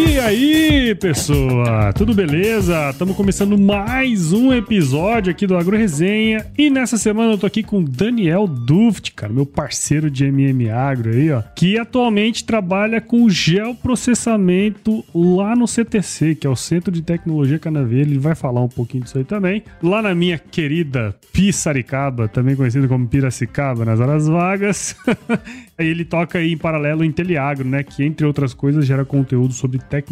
you. 0.00 0.09
E 0.10 0.18
aí, 0.18 0.94
pessoa? 0.96 1.92
Tudo 1.92 2.12
beleza? 2.12 2.90
Estamos 2.90 3.16
começando 3.16 3.56
mais 3.56 4.32
um 4.32 4.52
episódio 4.52 5.30
aqui 5.30 5.46
do 5.46 5.56
Agro 5.56 5.76
Resenha. 5.76 6.44
E 6.58 6.68
nessa 6.68 6.98
semana 6.98 7.32
eu 7.32 7.38
tô 7.38 7.46
aqui 7.46 7.62
com 7.62 7.80
Daniel 7.80 8.48
Duft, 8.48 9.12
cara, 9.12 9.32
meu 9.32 9.46
parceiro 9.46 10.10
de 10.10 10.24
MM 10.24 10.68
Agro 10.68 11.10
aí, 11.10 11.30
ó, 11.30 11.42
que 11.54 11.78
atualmente 11.78 12.44
trabalha 12.44 13.00
com 13.00 13.30
geoprocessamento 13.30 15.04
lá 15.14 15.54
no 15.54 15.68
CTC, 15.68 16.34
que 16.34 16.46
é 16.46 16.50
o 16.50 16.56
Centro 16.56 16.90
de 16.90 17.02
Tecnologia 17.02 17.60
Canaveira. 17.60 18.10
Ele 18.10 18.18
vai 18.18 18.34
falar 18.34 18.62
um 18.62 18.68
pouquinho 18.68 19.04
disso 19.04 19.16
aí 19.16 19.24
também. 19.24 19.62
Lá 19.80 20.02
na 20.02 20.12
minha 20.12 20.38
querida 20.38 21.14
Pissaricaba, 21.32 22.26
também 22.26 22.56
conhecido 22.56 22.88
como 22.88 23.06
Piracicaba, 23.06 23.84
nas 23.84 24.00
horas 24.00 24.26
vagas. 24.26 24.96
Aí 25.78 25.86
ele 25.86 26.04
toca 26.04 26.36
aí 26.36 26.52
em 26.52 26.58
paralelo 26.58 27.02
em 27.02 27.10
Teleagro, 27.10 27.66
né? 27.66 27.82
Que 27.82 28.04
entre 28.04 28.26
outras 28.26 28.52
coisas 28.52 28.84
gera 28.84 29.02
conteúdo 29.02 29.54
sobre 29.54 29.78
tecnologia 29.78 30.09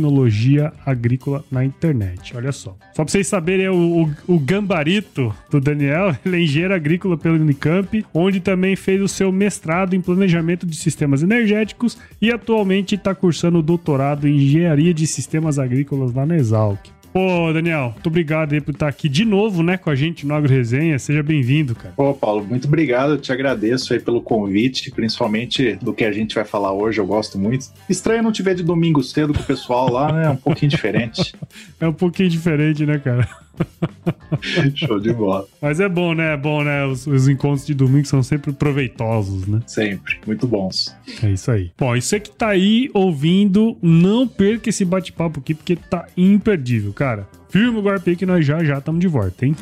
agrícola 0.85 1.45
na 1.51 1.65
internet. 1.65 2.37
Olha 2.37 2.53
só. 2.53 2.77
Só 2.95 3.05
pra 3.05 3.09
vocês 3.09 3.27
saberem, 3.27 3.67
é 3.67 3.71
o, 3.71 4.03
o, 4.27 4.35
o 4.35 4.39
gambarito 4.39 5.35
do 5.51 5.61
Daniel, 5.61 6.15
ele 6.25 6.37
é 6.37 6.41
engenheiro 6.41 6.75
agrícola 6.75 7.17
pelo 7.17 7.37
Unicamp, 7.37 8.05
onde 8.13 8.41
também 8.41 8.77
fez 8.77 9.01
o 9.01 9.09
seu 9.09 9.33
mestrado 9.33 9.95
em 9.95 10.01
planejamento 10.01 10.67
de 10.67 10.77
sistemas 10.77 11.23
energéticos 11.23 11.99
e 12.21 12.31
atualmente 12.31 12.95
está 12.95 13.15
cursando 13.15 13.59
o 13.59 13.63
doutorado 13.63 14.29
em 14.29 14.37
engenharia 14.37 14.93
de 14.93 15.07
sistemas 15.07 15.59
agrícolas 15.59 16.13
lá 16.13 16.27
na 16.27 16.37
Exalc. 16.37 16.98
Pô, 17.19 17.53
Daniel, 17.53 17.91
muito 17.95 18.07
obrigado 18.07 18.53
aí 18.53 18.61
por 18.61 18.71
estar 18.71 18.87
aqui 18.87 19.09
de 19.09 19.25
novo, 19.25 19.61
né, 19.61 19.77
com 19.77 19.91
a 19.91 19.95
gente 19.97 20.25
no 20.25 20.33
Agro 20.33 20.53
Resenha. 20.53 20.97
Seja 21.01 21.21
bem-vindo, 21.21 21.75
cara. 21.75 21.93
Pô, 21.97 22.15
Paulo, 22.15 22.45
muito 22.45 22.69
obrigado. 22.69 23.15
Eu 23.15 23.19
te 23.19 23.33
agradeço 23.33 23.93
aí 23.93 23.99
pelo 23.99 24.23
convite, 24.23 24.93
principalmente 24.93 25.75
do 25.83 25.93
que 25.93 26.05
a 26.05 26.13
gente 26.13 26.37
vai 26.37 26.45
falar 26.45 26.73
hoje. 26.73 27.01
Eu 27.01 27.07
gosto 27.07 27.37
muito. 27.37 27.67
Estranho 27.89 28.23
não 28.23 28.31
te 28.31 28.41
ver 28.41 28.55
de 28.55 28.63
domingo 28.63 29.03
cedo 29.03 29.35
com 29.35 29.41
o 29.41 29.45
pessoal 29.45 29.91
lá, 29.91 30.13
né? 30.13 30.27
É 30.27 30.31
um 30.31 30.37
pouquinho 30.37 30.71
diferente. 30.71 31.35
é 31.81 31.89
um 31.89 31.93
pouquinho 31.93 32.29
diferente, 32.29 32.87
né, 32.87 33.01
cara? 33.01 33.29
Show 34.75 35.01
de 35.01 35.13
bola. 35.13 35.47
Mas 35.61 35.81
é 35.81 35.89
bom, 35.89 36.15
né? 36.15 36.35
É 36.35 36.37
bom, 36.37 36.63
né? 36.63 36.85
Os, 36.87 37.07
os, 37.07 37.29
encontros 37.29 37.67
de 37.67 37.75
domingo 37.75 38.07
são 38.07 38.23
sempre 38.23 38.53
proveitosos, 38.53 39.47
né? 39.47 39.61
Sempre. 39.67 40.19
Muito 40.27 40.47
bons. 40.47 40.95
É 41.23 41.31
isso 41.31 41.51
aí. 41.51 41.71
Bom, 41.79 41.97
e 41.97 42.03
você 42.03 42.21
que 42.21 42.31
tá 42.31 42.49
aí 42.49 42.91
ouvindo, 42.95 43.77
não 43.83 44.27
perca 44.27 44.69
esse 44.69 44.85
bate-papo 44.85 45.41
aqui, 45.41 45.55
porque 45.55 45.77
tá 45.77 46.07
imperdível, 46.17 46.93
cara. 46.93 47.29
Firma 47.49 47.79
o 47.79 47.83
golpe 47.83 48.17
que 48.17 48.27
nós 48.27 48.45
já 48.45 48.63
já 48.63 48.79
estamos 48.79 49.01
de 49.01 49.09
volta, 49.09 49.47
hein? 49.47 49.57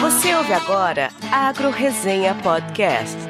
Você 0.00 0.34
ouve 0.34 0.52
agora 0.52 1.10
Agro 1.30 1.70
Resenha 1.70 2.34
Podcast. 2.36 3.29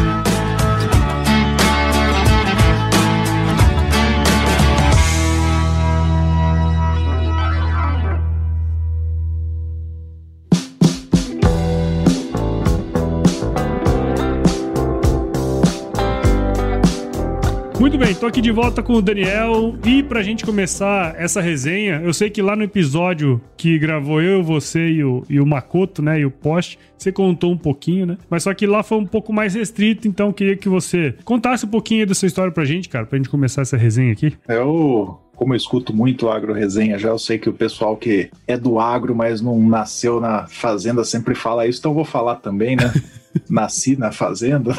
Muito 17.81 17.97
bem, 17.97 18.13
tô 18.13 18.27
aqui 18.27 18.41
de 18.41 18.51
volta 18.51 18.83
com 18.83 18.93
o 18.93 19.01
Daniel 19.01 19.75
e 19.83 20.03
pra 20.03 20.21
gente 20.21 20.45
começar 20.45 21.15
essa 21.17 21.41
resenha, 21.41 21.99
eu 22.05 22.13
sei 22.13 22.29
que 22.29 22.39
lá 22.39 22.55
no 22.55 22.61
episódio 22.61 23.41
que 23.57 23.79
gravou 23.79 24.21
eu, 24.21 24.43
você 24.43 24.87
e 24.87 25.03
o, 25.03 25.23
e 25.27 25.39
o 25.39 25.47
Makoto, 25.47 25.99
né, 25.99 26.19
e 26.19 26.25
o 26.25 26.29
Post, 26.29 26.77
você 26.95 27.11
contou 27.11 27.51
um 27.51 27.57
pouquinho, 27.57 28.05
né? 28.05 28.19
Mas 28.29 28.43
só 28.43 28.53
que 28.53 28.67
lá 28.67 28.83
foi 28.83 28.99
um 28.99 29.05
pouco 29.07 29.33
mais 29.33 29.55
restrito, 29.55 30.07
então 30.07 30.27
eu 30.27 30.33
queria 30.33 30.55
que 30.55 30.69
você 30.69 31.15
contasse 31.25 31.65
um 31.65 31.69
pouquinho 31.69 32.05
dessa 32.05 32.27
história 32.27 32.51
pra 32.51 32.63
gente, 32.65 32.87
cara, 32.87 33.07
pra 33.07 33.17
gente 33.17 33.29
começar 33.29 33.63
essa 33.63 33.75
resenha 33.75 34.13
aqui. 34.13 34.37
Eu 34.47 35.19
como 35.35 35.53
eu 35.53 35.57
escuto 35.57 35.91
muito 35.91 36.29
agro 36.29 36.53
resenha 36.53 36.99
já, 36.99 37.09
eu 37.09 37.17
sei 37.17 37.39
que 37.39 37.49
o 37.49 37.53
pessoal 37.53 37.97
que 37.97 38.29
é 38.45 38.55
do 38.55 38.79
agro, 38.79 39.15
mas 39.15 39.41
não 39.41 39.59
nasceu 39.59 40.21
na 40.21 40.45
fazenda, 40.45 41.03
sempre 41.03 41.33
fala 41.33 41.65
isso, 41.65 41.79
então 41.79 41.89
eu 41.89 41.95
vou 41.95 42.05
falar 42.05 42.35
também, 42.35 42.75
né? 42.75 42.93
Nasci 43.49 43.95
na 43.95 44.11
fazenda. 44.11 44.73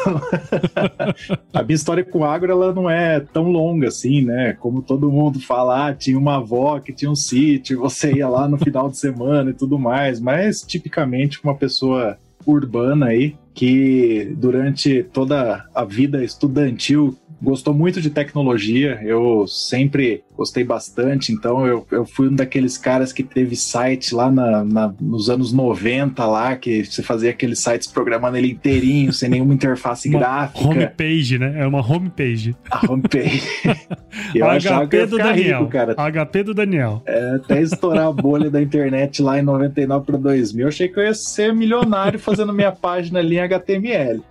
a 1.53 1.63
minha 1.63 1.75
história 1.75 2.05
com 2.05 2.25
agro 2.25 2.53
ela 2.53 2.75
não 2.75 2.89
é 2.89 3.21
tão 3.21 3.45
longa 3.45 3.89
assim, 3.89 4.23
né? 4.23 4.55
Como 4.61 4.83
todo 4.83 5.11
mundo 5.11 5.41
fala, 5.41 5.89
ah, 5.89 5.95
tinha 5.95 6.19
uma 6.19 6.37
avó 6.37 6.79
que 6.79 6.93
tinha 6.93 7.11
um 7.11 7.17
sítio, 7.17 7.81
você 7.81 8.13
ia 8.13 8.29
lá 8.29 8.49
no 8.49 8.59
final 8.59 8.91
de 8.91 8.99
semana 8.99 9.51
e 9.51 9.55
tudo 9.55 9.79
mais, 9.79 10.21
mas 10.21 10.63
tipicamente 10.63 11.41
uma 11.43 11.55
pessoa 11.55 12.19
urbana 12.47 13.07
aí 13.07 13.37
que 13.55 14.35
durante 14.37 15.03
toda 15.03 15.65
a 15.75 15.85
vida 15.85 16.25
estudantil 16.25 17.17
gostou 17.41 17.75
muito 17.75 18.01
de 18.01 18.09
tecnologia, 18.09 19.01
eu 19.03 19.47
sempre 19.49 20.23
gostei 20.43 20.65
bastante, 20.65 21.33
então 21.33 21.67
eu, 21.67 21.87
eu 21.91 22.05
fui 22.05 22.29
um 22.29 22.35
daqueles 22.35 22.77
caras 22.77 23.13
que 23.13 23.23
teve 23.23 23.55
site 23.55 24.15
lá 24.15 24.31
na, 24.31 24.65
na, 24.65 24.95
nos 25.01 25.31
anos 25.31 25.53
90 25.53 26.27
lá, 26.27 26.57
que 26.57 26.85
você 26.85 27.03
fazia 27.03 27.31
aqueles 27.31 27.61
sites 27.61 27.87
programando 27.87 28.37
ele 28.37 28.51
inteirinho, 28.51 29.13
sem 29.13 29.29
nenhuma 29.29 29.55
interface 29.55 30.09
uma 30.11 30.19
gráfica. 30.19 30.69
Homepage, 30.69 31.39
né? 31.39 31.55
É 31.59 31.67
uma 31.67 31.81
homepage. 31.81 32.57
A 32.71 32.93
homepage. 32.93 33.43
eu 34.35 34.47
HP 34.47 35.07
do 35.07 35.17
Daniel. 35.17 35.61
Rico, 35.61 35.71
cara. 35.71 35.95
HP 35.95 36.43
do 36.43 36.55
Daniel. 36.55 37.03
É, 37.07 37.37
até 37.37 37.63
estourar 37.63 38.09
a 38.09 38.13
bolha 38.13 38.51
da 38.51 38.61
internet 38.61 39.23
lá 39.23 39.39
em 39.39 39.43
99 39.43 40.05
para 40.05 40.17
2000, 40.19 40.63
eu 40.63 40.69
achei 40.69 40.89
que 40.89 40.99
eu 40.99 41.05
ia 41.05 41.15
ser 41.15 41.55
milionário 41.55 42.19
fazendo 42.19 42.53
minha 42.53 42.73
página 42.73 43.21
ali 43.21 43.37
em 43.37 43.41
HTML. 43.41 44.23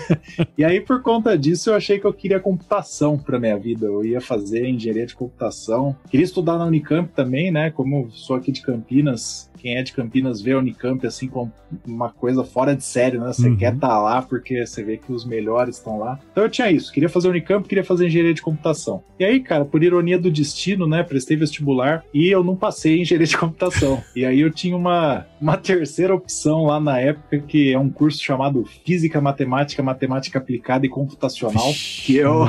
e 0.58 0.64
aí, 0.64 0.80
por 0.80 1.00
conta 1.00 1.38
disso, 1.38 1.70
eu 1.70 1.74
achei 1.74 1.98
que 1.98 2.04
eu 2.04 2.12
queria 2.12 2.38
computação 2.38 3.16
para 3.16 3.40
minha 3.40 3.56
vida. 3.56 3.86
Eu 3.86 4.04
ia 4.04 4.20
fazer 4.20 4.68
engenharia 4.68 5.06
de 5.06 5.14
computação. 5.14 5.53
Queria 6.10 6.24
estudar 6.24 6.58
na 6.58 6.66
Unicamp 6.66 7.10
também, 7.14 7.50
né? 7.50 7.70
Como 7.70 8.10
sou 8.10 8.36
aqui 8.36 8.52
de 8.52 8.62
Campinas, 8.62 9.50
quem 9.64 9.76
é 9.76 9.82
de 9.82 9.94
Campinas 9.94 10.42
vê 10.42 10.52
a 10.52 10.58
Unicamp 10.58 11.06
assim 11.06 11.26
como 11.26 11.50
uma 11.86 12.10
coisa 12.10 12.44
fora 12.44 12.76
de 12.76 12.84
série, 12.84 13.16
né? 13.16 13.32
Você 13.32 13.48
uhum. 13.48 13.56
quer 13.56 13.72
estar 13.74 13.88
tá 13.88 13.98
lá 13.98 14.20
porque 14.20 14.66
você 14.66 14.84
vê 14.84 14.98
que 14.98 15.10
os 15.10 15.24
melhores 15.24 15.78
estão 15.78 15.98
lá. 15.98 16.18
Então 16.30 16.44
eu 16.44 16.50
tinha 16.50 16.70
isso, 16.70 16.92
queria 16.92 17.08
fazer 17.08 17.28
Unicamp, 17.28 17.66
queria 17.66 17.82
fazer 17.82 18.06
engenharia 18.06 18.34
de 18.34 18.42
computação. 18.42 19.02
E 19.18 19.24
aí, 19.24 19.40
cara, 19.40 19.64
por 19.64 19.82
ironia 19.82 20.18
do 20.18 20.30
destino, 20.30 20.86
né, 20.86 21.02
prestei 21.02 21.34
vestibular 21.34 22.04
e 22.12 22.28
eu 22.28 22.44
não 22.44 22.54
passei 22.54 22.98
em 22.98 23.00
engenharia 23.00 23.26
de 23.26 23.38
computação. 23.38 24.02
e 24.14 24.26
aí 24.26 24.40
eu 24.40 24.50
tinha 24.50 24.76
uma, 24.76 25.26
uma 25.40 25.56
terceira 25.56 26.14
opção 26.14 26.66
lá 26.66 26.78
na 26.78 27.00
época 27.00 27.38
que 27.38 27.72
é 27.72 27.78
um 27.78 27.88
curso 27.88 28.22
chamado 28.22 28.66
Física, 28.84 29.18
Matemática, 29.18 29.82
Matemática 29.82 30.38
Aplicada 30.38 30.84
e 30.84 30.90
Computacional, 30.90 31.72
que 32.04 32.16
eu 32.16 32.44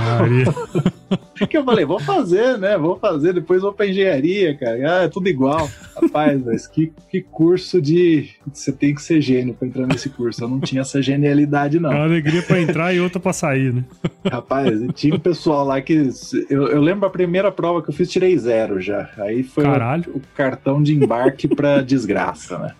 que 1.49 1.57
eu 1.57 1.63
falei, 1.63 1.85
vou 1.85 1.99
fazer, 1.99 2.57
né? 2.57 2.77
Vou 2.77 2.97
fazer, 2.97 3.33
depois 3.33 3.61
vou 3.61 3.73
para 3.73 3.87
engenharia, 3.87 4.55
cara. 4.57 4.99
Ah, 4.99 5.03
é 5.03 5.07
tudo 5.07 5.27
igual. 5.27 5.69
Rapaz, 5.95 6.43
mas 6.43 6.67
que 6.67 6.91
que 7.09 7.21
curso 7.21 7.81
de. 7.81 8.29
Você 8.51 8.71
tem 8.71 8.93
que 8.93 9.01
ser 9.01 9.21
gênio 9.21 9.53
pra 9.53 9.67
entrar 9.67 9.87
nesse 9.87 10.09
curso. 10.09 10.43
Eu 10.43 10.49
não 10.49 10.59
tinha 10.59 10.81
essa 10.81 11.01
genialidade, 11.01 11.79
não. 11.79 11.91
É 11.91 11.95
uma 11.95 12.03
alegria 12.03 12.41
pra 12.41 12.59
entrar 12.59 12.93
e 12.93 12.99
outra 12.99 13.19
pra 13.19 13.31
sair, 13.31 13.73
né? 13.73 13.85
Rapaz, 14.29 14.79
tinha 14.93 15.15
um 15.15 15.19
pessoal 15.19 15.65
lá 15.65 15.79
que. 15.81 16.09
Eu, 16.49 16.67
eu, 16.67 16.81
lembro 16.81 17.05
a 17.05 17.09
primeira 17.09 17.51
prova 17.51 17.81
que 17.81 17.89
eu 17.89 17.93
fiz, 17.93 18.11
tirei 18.11 18.37
zero 18.37 18.81
já. 18.81 19.09
Aí 19.17 19.43
foi 19.43 19.63
o, 19.63 20.17
o, 20.17 20.21
cartão 20.35 20.81
de 20.81 20.93
embarque 20.93 21.47
pra 21.47 21.79
desgraça, 21.83 22.57
né? 22.57 22.75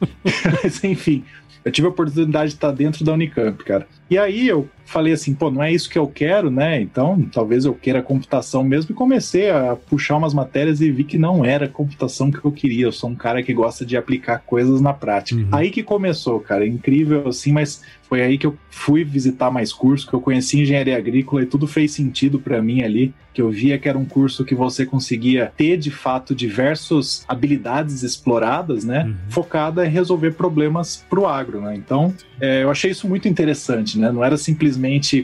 Mas 0.64 0.84
enfim, 0.84 1.24
eu 1.64 1.72
tive 1.72 1.88
a 1.88 1.92
oportunidade 1.92 2.50
de 2.50 2.56
estar 2.56 2.72
dentro 2.72 3.06
da 3.06 3.14
Unicamp, 3.14 3.64
cara. 3.64 3.88
E 4.10 4.18
aí 4.18 4.48
eu 4.48 4.68
falei 4.86 5.14
assim, 5.14 5.34
pô, 5.34 5.52
não 5.52 5.64
é 5.64 5.72
isso 5.72 5.90
que 5.90 5.98
eu 5.98 6.08
quero, 6.08 6.50
né? 6.50 6.80
Então 6.80 7.22
talvez 7.32 7.66
eu 7.66 7.74
queira 7.74 8.02
computação 8.02 8.64
mesmo. 8.64 8.92
E 8.92 8.94
comecei 8.96 9.50
a 9.50 9.76
puxar 9.76 10.18
umas 10.18 10.34
matérias 10.34 10.80
e 10.82 10.92
vi 10.92 11.04
que 11.04 11.18
não 11.18 11.44
era 11.44 11.68
computação 11.68 12.32
que 12.32 12.44
eu 12.44 12.52
queria. 12.52 12.86
Eu 12.86 12.92
sou 12.92 13.10
um 13.10 13.16
cara 13.16 13.44
que 13.44 13.54
gosta 13.54 13.86
de 13.86 13.98
aplicar 13.98 14.40
coisas 14.40 14.80
na 14.80 14.94
prática. 14.94 15.42
Uhum. 15.42 15.50
Aí 15.52 15.70
que 15.70 15.84
começou, 15.84 16.40
cara. 16.40 16.66
Incrível 16.66 17.28
assim, 17.28 17.52
mas 17.52 17.82
foi 18.08 18.22
aí 18.22 18.38
que 18.38 18.46
eu 18.46 18.56
fui 18.70 19.04
visitar 19.04 19.50
mais 19.50 19.74
cursos, 19.74 20.08
que 20.08 20.14
eu 20.14 20.22
conheci 20.22 20.62
engenharia 20.62 20.98
agrícola 20.98 21.42
e 21.42 21.46
tudo 21.46 21.66
fez 21.66 21.92
sentido 21.92 22.40
para 22.40 22.62
mim 22.62 22.84
ali, 22.84 23.14
que 23.34 23.42
eu 23.42 23.50
via 23.50 23.80
que 23.80 23.90
era 23.90 23.98
um 23.98 24.06
curso 24.06 24.46
que 24.46 24.54
você 24.54 24.86
conseguia 24.86 25.52
ter 25.58 25.78
de 25.78 25.90
fato 25.90 26.36
diversas 26.36 27.26
habilidades 27.28 28.04
exploradas, 28.04 28.86
né, 28.86 29.06
uhum. 29.06 29.16
focada 29.30 29.86
em 29.86 29.90
resolver 29.90 30.32
problemas 30.32 31.04
pro 31.10 31.26
agro, 31.26 31.62
né. 31.62 31.76
Então, 31.76 32.14
é, 32.40 32.64
eu 32.64 32.70
achei 32.70 32.92
isso 32.92 33.08
muito 33.08 33.28
interessante, 33.28 33.98
né. 33.98 34.12
Não 34.12 34.24
era 34.24 34.38
simplesmente 34.38 34.75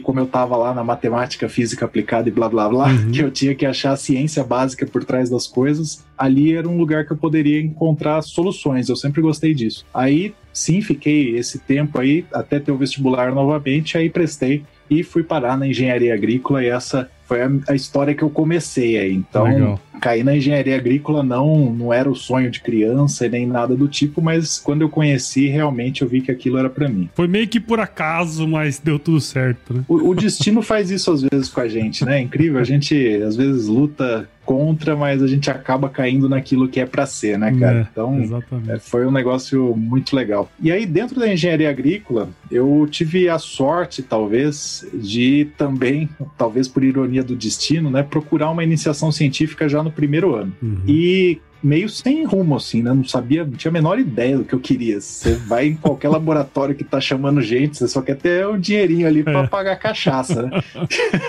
como 0.02 0.20
eu 0.20 0.26
tava 0.26 0.56
lá 0.56 0.74
na 0.74 0.84
matemática, 0.84 1.48
física 1.48 1.84
aplicada 1.84 2.28
e 2.28 2.32
blá 2.32 2.48
blá 2.48 2.68
blá, 2.68 2.88
uhum. 2.88 3.10
que 3.12 3.20
eu 3.20 3.30
tinha 3.30 3.54
que 3.54 3.66
achar 3.66 3.92
a 3.92 3.96
ciência 3.96 4.42
básica 4.44 4.86
por 4.86 5.04
trás 5.04 5.28
das 5.30 5.46
coisas. 5.46 6.04
Ali 6.16 6.54
era 6.54 6.68
um 6.68 6.76
lugar 6.76 7.06
que 7.06 7.12
eu 7.12 7.16
poderia 7.16 7.60
encontrar 7.60 8.22
soluções. 8.22 8.88
Eu 8.88 8.96
sempre 8.96 9.20
gostei 9.20 9.54
disso. 9.54 9.84
Aí 9.92 10.34
sim, 10.52 10.80
fiquei 10.80 11.36
esse 11.36 11.58
tempo 11.58 11.98
aí 11.98 12.24
até 12.32 12.60
ter 12.60 12.70
o 12.70 12.76
vestibular 12.76 13.34
novamente, 13.34 13.96
aí 13.96 14.10
prestei 14.10 14.64
e 14.88 15.02
fui 15.02 15.22
parar 15.22 15.56
na 15.56 15.66
engenharia 15.66 16.14
agrícola 16.14 16.62
e 16.62 16.68
essa 16.68 17.10
foi 17.32 17.40
a, 17.40 17.50
a 17.68 17.74
história 17.74 18.14
que 18.14 18.22
eu 18.22 18.28
comecei 18.28 18.98
aí. 18.98 19.14
Então, 19.14 19.44
Legal. 19.44 19.80
cair 20.00 20.22
na 20.22 20.36
engenharia 20.36 20.76
agrícola 20.76 21.22
não, 21.22 21.72
não 21.72 21.92
era 21.92 22.10
o 22.10 22.14
sonho 22.14 22.50
de 22.50 22.60
criança 22.60 23.24
e 23.24 23.28
nem 23.30 23.46
nada 23.46 23.74
do 23.74 23.88
tipo, 23.88 24.20
mas 24.20 24.58
quando 24.58 24.82
eu 24.82 24.88
conheci, 24.88 25.46
realmente 25.48 26.02
eu 26.02 26.08
vi 26.08 26.20
que 26.20 26.30
aquilo 26.30 26.58
era 26.58 26.68
para 26.68 26.88
mim. 26.88 27.08
Foi 27.14 27.26
meio 27.26 27.48
que 27.48 27.58
por 27.58 27.80
acaso, 27.80 28.46
mas 28.46 28.78
deu 28.78 28.98
tudo 28.98 29.20
certo, 29.20 29.72
né? 29.72 29.84
O, 29.88 30.10
o 30.10 30.14
destino 30.14 30.60
faz 30.62 30.90
isso 30.90 31.10
às 31.10 31.22
vezes 31.22 31.48
com 31.48 31.60
a 31.60 31.68
gente, 31.68 32.04
né? 32.04 32.18
É 32.18 32.20
incrível, 32.20 32.60
a 32.60 32.64
gente 32.64 32.94
às 33.22 33.36
vezes 33.36 33.66
luta 33.66 34.28
contra, 34.44 34.96
mas 34.96 35.22
a 35.22 35.26
gente 35.26 35.50
acaba 35.50 35.88
caindo 35.88 36.28
naquilo 36.28 36.68
que 36.68 36.80
é 36.80 36.86
para 36.86 37.06
ser, 37.06 37.38
né, 37.38 37.56
cara? 37.58 37.78
É, 37.78 37.86
então, 37.90 38.42
é, 38.68 38.78
foi 38.78 39.06
um 39.06 39.10
negócio 39.10 39.74
muito 39.76 40.14
legal. 40.14 40.50
E 40.60 40.70
aí, 40.70 40.84
dentro 40.84 41.18
da 41.18 41.32
engenharia 41.32 41.70
agrícola, 41.70 42.28
eu 42.50 42.86
tive 42.90 43.28
a 43.28 43.38
sorte, 43.38 44.02
talvez, 44.02 44.71
de 44.92 45.48
também, 45.56 46.08
talvez 46.36 46.68
por 46.68 46.82
ironia 46.82 47.22
do 47.22 47.36
destino, 47.36 47.90
né, 47.90 48.02
procurar 48.02 48.50
uma 48.50 48.64
iniciação 48.64 49.12
científica 49.12 49.68
já 49.68 49.82
no 49.82 49.90
primeiro 49.90 50.34
ano. 50.34 50.52
Uhum. 50.62 50.82
E 50.86 51.40
meio 51.62 51.88
sem 51.88 52.24
rumo, 52.24 52.56
assim, 52.56 52.82
né? 52.82 52.92
Não 52.92 53.04
sabia, 53.04 53.44
não 53.44 53.52
tinha 53.52 53.70
a 53.70 53.72
menor 53.72 53.98
ideia 53.98 54.36
do 54.36 54.44
que 54.44 54.52
eu 54.52 54.58
queria. 54.58 55.00
Você 55.00 55.34
vai 55.34 55.68
em 55.68 55.76
qualquer 55.76 56.08
laboratório 56.10 56.74
que 56.74 56.82
tá 56.82 57.00
chamando 57.00 57.40
gente, 57.40 57.78
você 57.78 57.86
só 57.86 58.02
quer 58.02 58.16
ter 58.16 58.46
um 58.46 58.58
dinheirinho 58.58 59.06
ali 59.06 59.22
para 59.22 59.44
é. 59.44 59.46
pagar 59.46 59.76
cachaça, 59.76 60.42
né? 60.42 60.60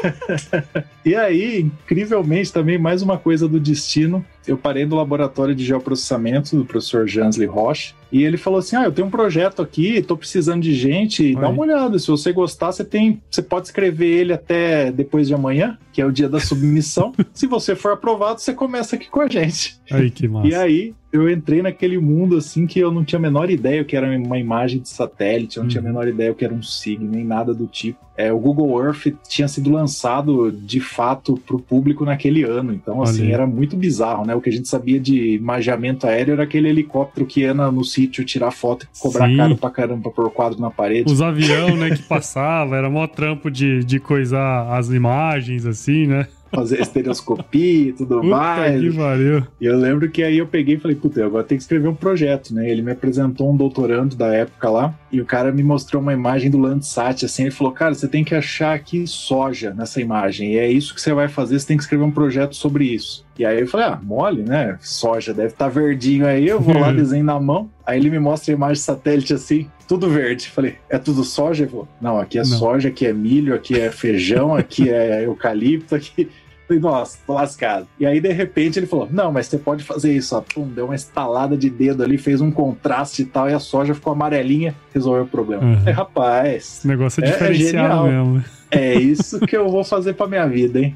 e 1.06 1.16
aí, 1.16 1.62
incrivelmente, 1.62 2.51
também 2.51 2.78
mais 2.78 3.01
uma 3.01 3.18
coisa 3.18 3.48
do 3.48 3.60
destino 3.60 4.25
eu 4.48 4.57
parei 4.57 4.86
no 4.86 4.95
laboratório 4.95 5.56
de 5.56 5.63
geoprocessamento 5.63 6.56
do 6.56 6.66
professor 6.66 7.07
Jansley 7.07 7.48
Roche 7.48 7.94
e 8.12 8.24
ele 8.24 8.38
falou 8.38 8.60
assim: 8.60 8.75
Ah, 8.75 8.84
eu 8.84 8.92
tenho 8.92 9.07
um 9.07 9.12
projeto 9.12 9.62
aqui, 9.62 9.95
estou 9.95 10.18
precisando 10.18 10.62
de 10.62 10.75
gente, 10.75 11.34
dá 11.36 11.50
uma 11.50 11.62
olhada. 11.62 11.98
Se 11.98 12.07
você 12.07 12.31
gostar, 12.31 12.72
você 12.72 12.84
tem. 12.84 13.22
Você 13.30 13.42
pode 13.42 13.68
escrever 13.68 14.07
ele 14.07 14.34
até 14.34 14.92
depois 14.92 15.28
de 15.28 15.34
amanhã, 15.34 15.78
que 15.92 16.01
é 16.01 16.06
o 16.06 16.12
dia 16.12 16.30
da 16.30 16.40
submissão. 16.40 17.13
Se 17.34 17.48
você 17.48 17.75
for 17.75 17.94
aprovado, 17.94 18.40
você 18.40 18.54
começa 18.54 18.95
aqui 18.95 19.10
com 19.10 19.22
a 19.22 19.28
gente. 19.28 19.80
Aí, 19.92 20.12
que 20.12 20.28
massa. 20.28 20.48
E 20.48 20.56
aí, 20.56 20.94
eu 21.13 21.30
entrei 21.30 21.62
naquele 21.62 22.00
mundo 22.00 22.38
assim 22.38 22.65
que 22.65 22.80
eu 22.80 22.92
não 22.92 23.06
tinha 23.06 23.19
a 23.19 23.21
menor 23.21 23.51
ideia 23.51 23.83
o 23.83 23.86
que 23.86 23.95
era 23.95 24.18
uma 24.18 24.39
imagem 24.39 24.81
de 24.81 24.89
satélite, 24.89 25.57
eu 25.57 25.63
não 25.63 25.69
tinha 25.69 25.80
a 25.80 25.83
uhum. 25.83 25.89
menor 25.92 26.07
ideia 26.07 26.31
o 26.31 26.36
que 26.36 26.44
era 26.44 26.54
um 26.54 26.63
signo, 26.63 27.10
nem 27.10 27.24
nada 27.24 27.54
do 27.54 27.68
tipo. 27.68 28.00
É, 28.18 28.31
o 28.31 28.39
Google 28.39 28.83
Earth 28.83 29.13
tinha 29.27 29.48
sido 29.48 29.71
lançado 29.71 30.51
de 30.51 30.80
fato 30.80 31.39
para 31.45 31.56
o 31.56 31.60
público 31.60 32.04
naquele 32.04 32.44
ano, 32.44 32.74
então 32.74 33.01
assim 33.01 33.31
era 33.31 33.45
muito 33.45 33.77
bizarro, 33.77 34.25
né? 34.25 34.33
O 34.33 34.42
que 34.42 34.50
a 34.50 34.51
gente 34.51 34.68
sabia 34.68 35.00
de 35.00 35.36
imageamento 35.36 36.07
aéreo 36.07 36.33
era 36.33 36.44
aquele 36.44 36.68
helicóptero 36.68 37.25
que 37.27 37.42
ia 37.42 37.54
no 37.54 37.83
sítio 37.83 38.25
tirar 38.25 38.51
foto 38.51 38.86
e 38.86 39.00
cobrar 39.00 39.27
Sim. 39.27 39.38
caro 39.38 39.57
pra 39.57 39.69
caramba 39.69 40.09
por 40.09 40.31
quadro 40.31 40.59
na 40.59 40.71
parede. 40.71 41.12
Os 41.12 41.21
aviões, 41.21 41.77
né, 41.77 41.92
que 41.92 42.04
passava, 42.04 42.75
era 42.75 42.89
mó 42.89 43.06
trampo 43.06 43.51
de, 43.51 43.83
de 43.83 44.00
coisar 44.00 44.75
as 44.75 44.89
imagens 44.89 45.66
assim, 45.66 46.07
né? 46.07 46.27
Fazer 46.54 46.80
estereoscopia 46.82 47.90
e 47.90 47.94
tudo 47.94 48.22
puta 48.22 48.28
mais. 48.28 48.80
Que 48.80 48.90
valeu. 48.90 49.48
E 49.60 49.66
eu 49.66 49.78
lembro 49.78 50.10
que 50.10 50.24
aí 50.24 50.38
eu 50.38 50.48
peguei 50.48 50.76
e 50.76 50.80
falei, 50.80 50.96
puta, 50.96 51.26
agora 51.26 51.44
tem 51.44 51.58
que 51.58 51.64
escrever 51.64 51.88
um 51.88 51.96
projeto, 51.96 52.54
né? 52.54 52.70
Ele 52.70 52.82
me 52.82 52.92
apresentou 52.92 53.52
um 53.52 53.58
doutorando 53.58 54.16
da 54.16 54.28
época 54.28 54.70
lá, 54.70 54.94
e 55.12 55.22
o 55.22 55.26
cara 55.26 55.52
me 55.52 55.64
mostrou 55.64 56.02
uma 56.02 56.14
imagem 56.14 56.50
do 56.50 56.60
Landsat, 56.60 57.26
assim, 57.26 57.44
ele 57.44 57.52
falou, 57.52 57.74
cara, 57.74 57.94
você 57.94 58.08
tem 58.08 58.24
que 58.24 58.36
achar 58.36 58.74
aqui 58.74 59.06
soja 59.08 59.74
nessa 59.74 60.02
imagem, 60.02 60.54
e 60.54 60.58
é 60.58 60.70
isso 60.70 60.94
que 60.94 61.02
você 61.02 61.14
vai 61.14 61.28
fazer, 61.28 61.60
você 61.60 61.68
tem 61.68 61.78
que 61.78 61.84
escrever 61.84 62.04
um 62.04 62.12
projeto 62.12 62.56
sobre 62.56 62.86
isso. 62.86 63.26
E 63.38 63.46
aí 63.46 63.62
eu 63.62 63.68
falei, 63.68 63.88
ah, 63.88 64.00
mole, 64.02 64.44
né? 64.44 64.78
Soja 64.80 65.34
deve 65.34 65.50
estar 65.50 65.66
tá 65.66 65.72
verdinho 65.72 66.28
aí, 66.28 66.48
eu 66.48 66.60
vou 66.60 66.78
lá, 66.78 66.92
desenho 66.94 67.24
na 67.24 67.40
mão. 67.40 67.70
Aí 67.86 68.00
ele 68.00 68.10
me 68.10 68.20
mostra 68.20 68.54
a 68.54 68.56
imagem 68.56 68.82
satélite 68.82 69.34
assim, 69.34 69.68
tudo 69.88 70.10
verde. 70.10 70.50
Falei, 70.50 70.76
é 70.90 70.98
tudo 70.98 71.24
soja? 71.24 71.64
Ele 71.64 71.72
falou, 71.72 71.88
não, 72.00 72.20
aqui 72.20 72.38
é 72.38 72.42
não. 72.42 72.58
soja, 72.58 72.90
aqui 72.90 73.06
é 73.06 73.14
milho, 73.14 73.56
aqui 73.56 73.80
é 73.80 73.92
feijão, 73.92 74.56
aqui 74.56 74.90
é 74.90 75.26
eucalipto, 75.26 75.96
aqui. 75.96 76.30
Falei, 76.68 76.81
nossa, 76.81 77.18
tô 77.25 77.33
lascado. 77.33 77.88
E 78.00 78.06
aí, 78.06 78.19
de 78.21 78.31
repente, 78.31 78.80
ele 78.80 78.86
falou: 78.86 79.07
Não, 79.12 79.31
mas 79.31 79.48
você 79.48 79.57
pode 79.57 79.83
fazer 79.83 80.13
isso, 80.13 80.36
ó. 80.36 80.42
Pum, 80.42 80.68
deu 80.68 80.86
uma 80.86 80.95
estalada 80.95 81.57
de 81.57 81.69
dedo 81.69 82.04
ali, 82.04 82.18
fez 82.18 82.42
um 82.42 82.51
contraste 82.51 83.24
e 83.24 83.25
tal, 83.25 83.50
e 83.50 83.54
a 83.54 83.60
soja 83.60 83.94
ficou 83.94 84.13
amarelinha, 84.13 84.75
resolveu 84.94 85.24
o 85.24 85.27
problema. 85.27 85.63
Uhum. 85.63 85.83
É, 85.86 85.92
rapaz. 85.92 86.81
O 86.83 86.88
negócio 86.88 87.24
é, 87.24 87.27
é 87.27 87.31
diferenciado 87.31 88.07
é 88.07 88.12
mesmo. 88.12 88.44
É 88.71 88.95
isso 88.95 89.39
que 89.42 89.56
eu 89.56 89.69
vou 89.69 89.83
fazer 89.83 90.13
pra 90.13 90.27
minha 90.27 90.48
vida, 90.48 90.80
hein? 90.80 90.95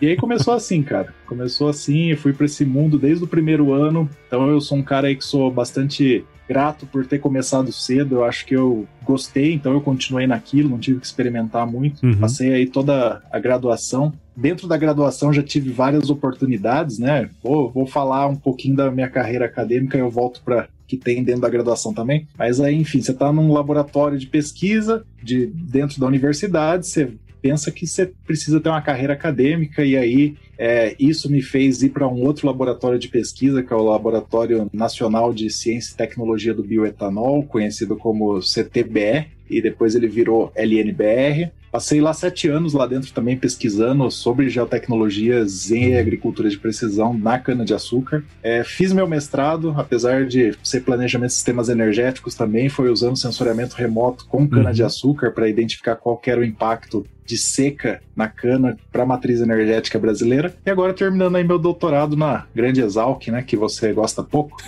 E 0.00 0.06
aí 0.06 0.16
começou 0.16 0.54
assim, 0.54 0.82
cara. 0.82 1.14
Começou 1.26 1.68
assim, 1.68 2.10
eu 2.10 2.16
fui 2.16 2.32
para 2.32 2.46
esse 2.46 2.64
mundo 2.64 2.98
desde 2.98 3.24
o 3.24 3.26
primeiro 3.26 3.72
ano. 3.72 4.08
Então 4.26 4.48
eu 4.48 4.60
sou 4.60 4.78
um 4.78 4.82
cara 4.82 5.08
aí 5.08 5.16
que 5.16 5.24
sou 5.24 5.50
bastante 5.50 6.24
grato 6.48 6.86
por 6.86 7.06
ter 7.06 7.18
começado 7.18 7.70
cedo. 7.70 8.16
Eu 8.16 8.24
acho 8.24 8.46
que 8.46 8.56
eu 8.56 8.86
gostei, 9.04 9.52
então 9.52 9.72
eu 9.72 9.80
continuei 9.80 10.26
naquilo, 10.26 10.70
não 10.70 10.78
tive 10.78 11.00
que 11.00 11.06
experimentar 11.06 11.66
muito. 11.66 12.04
Uhum. 12.04 12.18
Passei 12.18 12.52
aí 12.52 12.66
toda 12.66 13.22
a 13.30 13.38
graduação. 13.38 14.12
Dentro 14.34 14.66
da 14.66 14.76
graduação 14.76 15.32
já 15.32 15.42
tive 15.42 15.70
várias 15.70 16.10
oportunidades, 16.10 16.98
né? 16.98 17.28
Vou, 17.42 17.70
vou 17.70 17.86
falar 17.86 18.26
um 18.26 18.36
pouquinho 18.36 18.76
da 18.76 18.90
minha 18.90 19.08
carreira 19.08 19.44
acadêmica 19.44 19.96
e 19.96 20.00
eu 20.00 20.10
volto 20.10 20.40
para 20.42 20.68
que 20.86 20.96
tem 20.96 21.22
dentro 21.22 21.42
da 21.42 21.50
graduação 21.50 21.92
também. 21.92 22.26
Mas 22.38 22.60
aí, 22.60 22.74
enfim, 22.74 23.02
você 23.02 23.10
está 23.10 23.30
num 23.30 23.52
laboratório 23.52 24.18
de 24.18 24.26
pesquisa 24.26 25.04
de 25.22 25.46
dentro 25.46 26.00
da 26.00 26.06
universidade, 26.06 26.86
você 26.86 27.12
pensa 27.40 27.70
que 27.70 27.86
você 27.86 28.12
precisa 28.26 28.60
ter 28.60 28.68
uma 28.68 28.82
carreira 28.82 29.12
acadêmica 29.12 29.84
e 29.84 29.96
aí 29.96 30.36
é, 30.58 30.96
isso 30.98 31.30
me 31.30 31.40
fez 31.40 31.82
ir 31.82 31.90
para 31.90 32.08
um 32.08 32.24
outro 32.24 32.46
laboratório 32.46 32.98
de 32.98 33.08
pesquisa, 33.08 33.62
que 33.62 33.72
é 33.72 33.76
o 33.76 33.84
Laboratório 33.84 34.68
Nacional 34.72 35.32
de 35.32 35.48
Ciência 35.50 35.94
e 35.94 35.96
Tecnologia 35.96 36.52
do 36.52 36.64
Bioetanol, 36.64 37.44
conhecido 37.44 37.96
como 37.96 38.42
CTBE, 38.42 39.26
e 39.48 39.62
depois 39.62 39.94
ele 39.94 40.08
virou 40.08 40.52
LNBR. 40.54 41.50
Passei 41.70 42.00
lá 42.00 42.12
sete 42.12 42.48
anos 42.48 42.72
lá 42.72 42.86
dentro 42.86 43.12
também 43.12 43.36
pesquisando 43.36 44.10
sobre 44.10 44.48
geotecnologias 44.48 45.70
em 45.70 45.98
agricultura 45.98 46.48
de 46.48 46.58
precisão 46.58 47.12
na 47.12 47.38
cana-de-açúcar. 47.38 48.24
É, 48.42 48.64
fiz 48.64 48.92
meu 48.92 49.06
mestrado, 49.06 49.74
apesar 49.76 50.26
de 50.26 50.56
ser 50.62 50.80
planejamento 50.80 51.28
de 51.28 51.34
sistemas 51.34 51.68
energéticos 51.68 52.34
também, 52.34 52.68
foi 52.68 52.90
usando 52.90 53.16
sensoriamento 53.16 53.76
remoto 53.76 54.26
com 54.26 54.48
cana-de-açúcar 54.48 55.30
para 55.30 55.48
identificar 55.48 55.96
qual 55.96 56.20
era 56.26 56.40
o 56.40 56.44
impacto 56.44 57.06
de 57.28 57.36
seca 57.36 58.00
na 58.16 58.26
cana 58.26 58.76
para 58.90 59.02
a 59.02 59.06
matriz 59.06 59.40
energética 59.40 59.98
brasileira. 59.98 60.52
E 60.64 60.70
agora 60.70 60.94
terminando 60.94 61.36
aí 61.36 61.44
meu 61.44 61.58
doutorado 61.58 62.16
na 62.16 62.46
Grande 62.54 62.80
Exalc, 62.80 63.28
né, 63.28 63.42
que 63.42 63.56
você 63.56 63.92
gosta 63.92 64.22
pouco. 64.24 64.56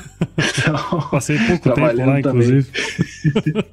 Então, 0.61 1.01
Passei 1.11 1.39
pouco 1.39 1.63
trabalhando 1.63 1.97
tempo 1.97 2.11
lá, 2.11 2.23
também. 2.23 2.49
inclusive. 2.49 2.69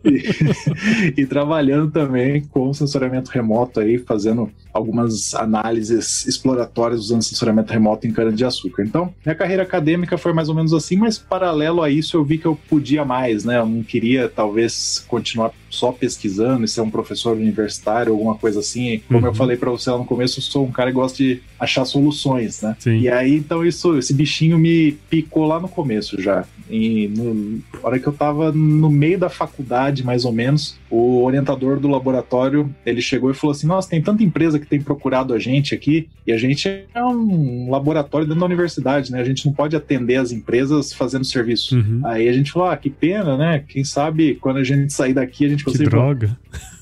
e, 1.18 1.22
e 1.22 1.26
trabalhando 1.26 1.92
também 1.92 2.42
com 2.42 2.74
sensoriamento 2.74 3.30
remoto 3.30 3.80
aí, 3.80 3.98
fazendo 3.98 4.50
algumas 4.74 5.34
análises 5.36 6.26
exploratórias 6.26 7.02
usando 7.02 7.24
sensoriamento 7.24 7.74
remoto 7.74 8.08
em 8.08 8.14
cana-de-açúcar. 8.14 8.84
Então, 8.84 9.14
minha 9.26 9.36
carreira 9.36 9.64
acadêmica 9.64 10.18
foi 10.18 10.34
mais 10.34 10.50
ou 10.50 10.56
menos 10.56 10.74
assim, 10.74 10.96
mas 10.96 11.18
paralelo 11.18 11.82
a 11.82 11.90
isso 11.90 12.16
eu 12.16 12.24
vi 12.24 12.38
que 12.38 12.46
eu 12.46 12.58
podia 12.70 13.04
mais, 13.04 13.44
né? 13.44 13.58
Eu 13.58 13.66
não 13.66 13.84
queria, 13.84 14.30
talvez, 14.30 15.04
continuar 15.08 15.52
só 15.70 15.92
pesquisando 15.92 16.64
e 16.64 16.68
ser 16.68 16.82
um 16.82 16.90
professor 16.90 17.36
universitário, 17.36 18.12
alguma 18.12 18.36
coisa 18.36 18.60
assim. 18.60 18.77
Como 19.08 19.20
uhum. 19.20 19.26
eu 19.28 19.34
falei 19.34 19.58
para 19.58 19.70
você 19.70 19.90
lá 19.90 19.98
no 19.98 20.06
começo, 20.06 20.40
eu 20.40 20.44
sou 20.44 20.66
um 20.66 20.72
cara 20.72 20.90
que 20.90 20.96
gosta 20.96 21.18
de 21.18 21.42
achar 21.60 21.86
soluções, 21.86 22.62
né? 22.62 22.76
Sim. 22.80 23.00
E 23.00 23.10
aí, 23.10 23.36
então, 23.36 23.66
isso, 23.66 23.98
esse 23.98 24.14
bichinho 24.14 24.58
me 24.58 24.94
picou 25.10 25.46
lá 25.46 25.60
no 25.60 25.68
começo 25.68 26.22
já. 26.22 26.46
E 26.70 27.08
no, 27.16 27.34
na 27.34 27.80
hora 27.82 28.00
que 28.00 28.08
eu 28.08 28.14
tava 28.14 28.52
no 28.52 28.90
meio 28.90 29.18
da 29.18 29.30
faculdade, 29.30 30.04
mais 30.04 30.26
ou 30.26 30.32
menos, 30.32 30.78
o 30.90 31.24
orientador 31.24 31.80
do 31.80 31.88
laboratório, 31.88 32.74
ele 32.86 33.02
chegou 33.02 33.32
e 33.32 33.34
falou 33.34 33.56
assim, 33.56 33.68
nossa, 33.68 33.90
tem 33.90 34.02
tanta 34.02 34.24
empresa 34.24 34.60
que 34.60 34.66
tem 34.66 34.82
procurado 34.82 35.34
a 35.34 35.40
gente 35.40 35.74
aqui, 35.74 36.08
e 36.26 36.32
a 36.32 36.38
gente 36.38 36.68
é 36.68 37.04
um 37.04 37.70
laboratório 37.70 38.28
dentro 38.28 38.42
da 38.42 38.46
universidade, 38.46 39.12
né? 39.12 39.22
A 39.22 39.24
gente 39.24 39.46
não 39.46 39.54
pode 39.54 39.76
atender 39.76 40.18
as 40.18 40.32
empresas 40.32 40.94
fazendo 40.94 41.26
serviço. 41.26 41.76
Uhum. 41.76 42.02
Aí 42.06 42.28
a 42.28 42.34
gente 42.34 42.52
falou, 42.52 42.70
ah, 42.70 42.78
que 42.78 42.90
pena, 42.90 43.38
né? 43.38 43.64
Quem 43.68 43.84
sabe 43.84 44.36
quando 44.36 44.58
a 44.58 44.64
gente 44.64 44.92
sair 44.94 45.14
daqui 45.14 45.46
a 45.46 45.50
gente 45.50 45.64
consegue... 45.64 45.86
Que 45.86 45.90
droga! 45.90 46.38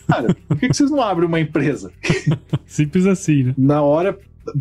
Cara, 0.08 0.36
por 0.48 0.58
que, 0.58 0.68
que 0.70 0.76
vocês 0.76 0.92
não 0.92 1.02
abrem 1.02 1.28
uma 1.28 1.40
empresa? 1.40 1.92
Simples 2.66 3.06
assim, 3.06 3.44
né? 3.44 3.54
Na 3.58 3.82
hora, 3.82 4.18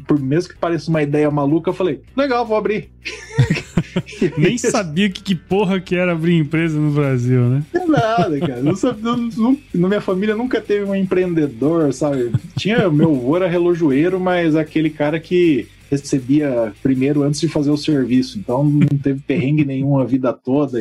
por 0.06 0.18
mesmo 0.18 0.52
que 0.52 0.58
pareça 0.58 0.90
uma 0.90 1.02
ideia 1.02 1.30
maluca, 1.30 1.70
eu 1.70 1.74
falei, 1.74 2.00
legal, 2.16 2.46
vou 2.46 2.56
abrir. 2.56 2.90
Nem 4.36 4.58
sabia 4.58 5.08
que, 5.08 5.22
que 5.22 5.34
porra 5.34 5.80
que 5.80 5.94
era 5.94 6.12
abrir 6.12 6.36
empresa 6.36 6.78
no 6.78 6.90
Brasil, 6.90 7.42
né? 7.42 7.62
É 7.72 7.86
nada, 7.86 8.40
cara. 8.40 8.62
Não 8.62 8.74
sabia, 8.74 9.14
não, 9.36 9.56
na 9.74 9.88
minha 9.88 10.00
família 10.00 10.34
nunca 10.34 10.60
teve 10.60 10.84
um 10.84 10.94
empreendedor, 10.94 11.92
sabe? 11.92 12.32
Tinha, 12.56 12.88
meu 12.90 13.14
avô 13.14 13.36
era 13.36 13.48
relojoeiro, 13.48 14.18
mas 14.18 14.56
aquele 14.56 14.90
cara 14.90 15.20
que 15.20 15.68
recebia 15.91 16.73
primeiro 16.83 17.23
antes 17.23 17.41
de 17.41 17.49
fazer 17.49 17.71
o 17.71 17.76
serviço. 17.76 18.38
Então 18.38 18.64
não 18.64 18.99
teve 18.99 19.21
perrengue 19.21 19.64
nenhum 19.64 19.99
a 19.99 20.05
vida 20.05 20.33
toda. 20.33 20.79